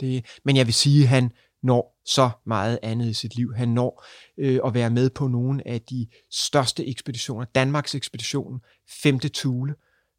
Det, 0.00 0.26
men 0.44 0.56
jeg 0.56 0.66
vil 0.66 0.74
sige, 0.74 1.02
at 1.02 1.08
han 1.08 1.32
når 1.62 1.99
så 2.10 2.30
meget 2.46 2.78
andet 2.82 3.06
i 3.06 3.12
sit 3.12 3.36
liv. 3.36 3.54
Han 3.54 3.68
når 3.68 4.04
øh, 4.38 4.60
at 4.64 4.74
være 4.74 4.90
med 4.90 5.10
på 5.10 5.28
nogle 5.28 5.68
af 5.68 5.80
de 5.80 6.06
største 6.30 6.86
ekspeditioner. 6.86 7.44
Danmarks 7.44 7.94
ekspedition, 7.94 8.60
5. 9.02 9.18
Tule. 9.18 9.74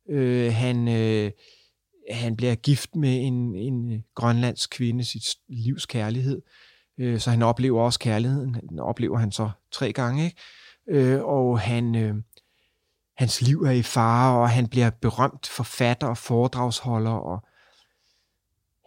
Øh, 0.10 0.54
han, 0.54 0.88
øh, 0.88 1.32
han 2.12 2.36
bliver 2.36 2.56
gift 2.56 2.96
med 2.96 3.26
en, 3.26 3.56
en 3.56 4.04
grønlandsk 4.16 4.70
kvinde, 4.70 5.04
sit 5.04 5.24
livs 5.50 5.86
kærlighed. 5.86 6.42
Øh, 7.00 7.20
så 7.20 7.30
han 7.30 7.42
oplever 7.42 7.82
også 7.82 8.00
kærligheden. 8.00 8.54
Den 8.70 8.80
oplever 8.80 9.18
han 9.18 9.32
så 9.32 9.50
tre 9.72 9.94
gange. 9.94 10.26
Ikke? 10.26 10.38
Øh, 10.90 11.24
og 11.24 11.60
han, 11.60 11.96
øh, 11.96 12.16
hans 13.18 13.42
liv 13.42 13.62
er 13.62 13.72
i 13.72 13.82
fare, 13.82 14.40
og 14.42 14.50
han 14.50 14.68
bliver 14.68 14.90
berømt 14.90 15.48
forfatter 15.48 16.08
og 16.08 16.18
foredragsholder, 16.18 17.12
og 17.12 17.48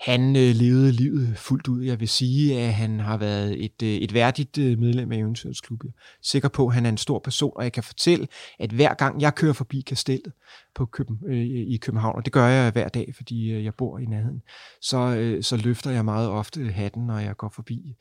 han 0.05 0.36
øh, 0.36 0.55
levede 0.55 0.92
livet 0.92 1.32
fuldt 1.36 1.68
ud. 1.68 1.82
Jeg 1.82 2.00
vil 2.00 2.09
sige, 2.09 2.61
at 2.61 2.74
han 2.74 3.00
har 3.00 3.16
været 3.16 3.64
et, 3.64 3.82
øh, 3.82 3.88
et 3.88 4.14
værdigt 4.14 4.59
øh, 4.59 4.78
medlem 4.78 5.12
af 5.12 5.16
Eventyrets 5.16 5.61
Klub. 5.61 5.84
Jeg 5.84 5.88
er 5.88 5.92
sikker 6.22 6.48
på, 6.48 6.66
at 6.66 6.74
han 6.74 6.86
er 6.86 6.90
en 6.90 6.96
stor 6.96 7.18
person, 7.18 7.52
og 7.57 7.62
jeg 7.64 7.72
kan 7.72 7.82
fortælle, 7.82 8.28
at 8.59 8.70
hver 8.70 8.94
gang 8.94 9.20
jeg 9.20 9.34
kører 9.34 9.52
forbi 9.52 9.80
kastellet 9.80 10.32
på 10.74 10.86
Køben, 10.86 11.18
øh, 11.28 11.36
i 11.46 11.76
København, 11.76 12.16
og 12.16 12.24
det 12.24 12.32
gør 12.32 12.46
jeg 12.46 12.72
hver 12.72 12.88
dag, 12.88 13.12
fordi 13.16 13.50
øh, 13.52 13.64
jeg 13.64 13.74
bor 13.74 13.98
i 13.98 14.05
nærheden, 14.05 14.42
så, 14.80 14.98
øh, 14.98 15.42
så 15.42 15.57
løfter 15.57 15.90
jeg 15.90 16.05
meget 16.05 16.28
ofte 16.28 16.64
hatten, 16.64 17.07
når 17.07 17.18
jeg 17.18 17.36
går 17.36 17.48
forbi 17.55 17.94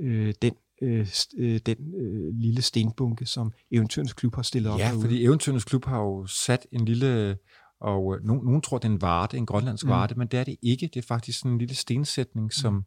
øh, 0.00 0.34
den, 0.42 0.54
øh, 0.82 1.06
øh, 1.38 1.60
den 1.66 1.76
øh, 2.00 2.34
lille 2.40 2.62
stenbunke, 2.62 3.26
som 3.26 3.52
Eventyrens 3.72 4.12
Klub 4.12 4.34
har 4.34 4.42
stillet 4.42 4.72
op 4.72 4.78
Ja, 4.78 4.88
derude. 4.88 5.00
fordi 5.00 5.24
Eventyrens 5.24 5.64
Klub 5.64 5.84
har 5.84 5.98
jo 6.00 6.26
sat 6.26 6.66
en 6.72 6.84
lille... 6.84 7.36
Og 7.80 8.14
øh, 8.16 8.24
nogen, 8.24 8.44
nogen 8.44 8.60
tror, 8.62 8.78
det 8.78 8.88
er 8.88 8.92
en 8.92 9.02
varte, 9.02 9.36
en 9.36 9.46
grønlandsk 9.46 9.84
Mm. 9.84 9.88
mm. 9.88 9.92
varte, 9.92 10.14
men 10.14 10.28
det 10.28 10.40
er 10.40 10.44
det 10.44 10.56
ikke. 10.62 10.86
Det 10.94 10.96
er 10.96 11.06
faktisk 11.06 11.38
sådan 11.38 11.52
en 11.52 11.58
lille 11.58 11.74
stensætning, 11.74 12.52
som, 12.52 12.84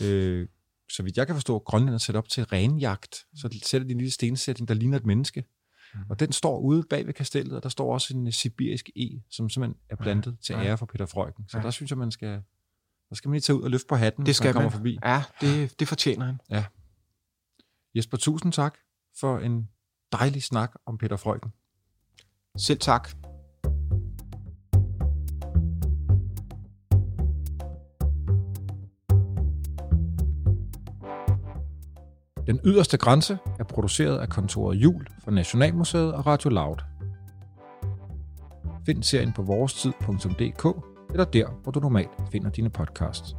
øh, 0.00 0.48
så 0.90 1.02
vidt 1.02 1.16
jeg 1.16 1.26
kan 1.26 1.36
forstå, 1.36 1.58
Grønland 1.58 1.94
er 1.94 1.98
sat 1.98 2.16
op 2.16 2.28
til 2.28 2.44
renjagt. 2.44 3.16
Så 3.34 3.58
sætter 3.64 3.86
de 3.86 3.92
en 3.92 3.98
lille 3.98 4.10
stensætning, 4.12 4.68
der 4.68 4.74
ligner 4.74 4.96
et 4.96 5.06
menneske. 5.06 5.44
Mm. 5.94 6.00
Og 6.10 6.20
den 6.20 6.32
står 6.32 6.58
ude 6.60 6.82
bag 6.90 7.06
ved 7.06 7.14
kastellet, 7.14 7.52
og 7.56 7.62
der 7.62 7.68
står 7.68 7.92
også 7.92 8.14
en 8.16 8.26
øh, 8.26 8.32
sibirisk 8.32 8.88
E, 8.96 9.08
som 9.30 9.48
simpelthen 9.48 9.80
er 9.90 9.96
plantet 9.96 10.36
til 10.46 10.52
ja. 10.54 10.64
ære 10.64 10.78
for 10.78 10.86
Peter 10.86 11.06
Freuchen. 11.06 11.48
Så 11.48 11.58
Ja. 11.58 11.62
der 11.62 11.70
synes 11.70 11.90
jeg, 11.90 11.98
man 11.98 12.10
skal, 12.10 12.42
der 13.08 13.14
skal 13.14 13.28
man 13.28 13.34
lige 13.34 13.40
tage 13.40 13.56
ud 13.56 13.62
og 13.62 13.70
løfte 13.70 13.86
på 13.88 13.94
hatten, 13.96 14.20
det 14.22 14.26
hvis 14.26 14.36
skal 14.36 14.46
man 14.46 14.52
kommer 14.54 14.70
man. 14.70 14.76
forbi. 14.78 14.98
Ja, 15.04 15.22
det, 15.40 15.80
det 15.80 15.88
fortjener 15.88 16.26
han. 16.26 16.64
Jesper, 17.94 18.16
tusind 18.16 18.52
tak 18.52 18.78
for 19.20 19.38
en 19.38 19.68
dejlig 20.12 20.42
snak 20.42 20.72
om 20.86 20.98
Peter 20.98 21.16
Freuchen. 21.16 21.52
Selv 22.58 22.78
tak. 22.78 23.08
Den 32.46 32.60
yderste 32.64 32.96
grænse 32.96 33.38
er 33.58 33.64
produceret 33.64 34.18
af 34.18 34.28
kontoret 34.28 34.76
Jul 34.76 35.06
for 35.24 35.30
Nationalmuseet 35.30 36.12
og 36.12 36.26
Radio 36.26 36.50
Loud. 36.50 36.76
Find 38.86 39.02
serien 39.02 39.32
på 39.32 39.42
vorestid.dk 39.42 40.66
eller 41.10 41.24
der, 41.24 41.60
hvor 41.62 41.72
du 41.72 41.80
normalt 41.80 42.10
finder 42.32 42.50
dine 42.50 42.70
podcasts. 42.70 43.36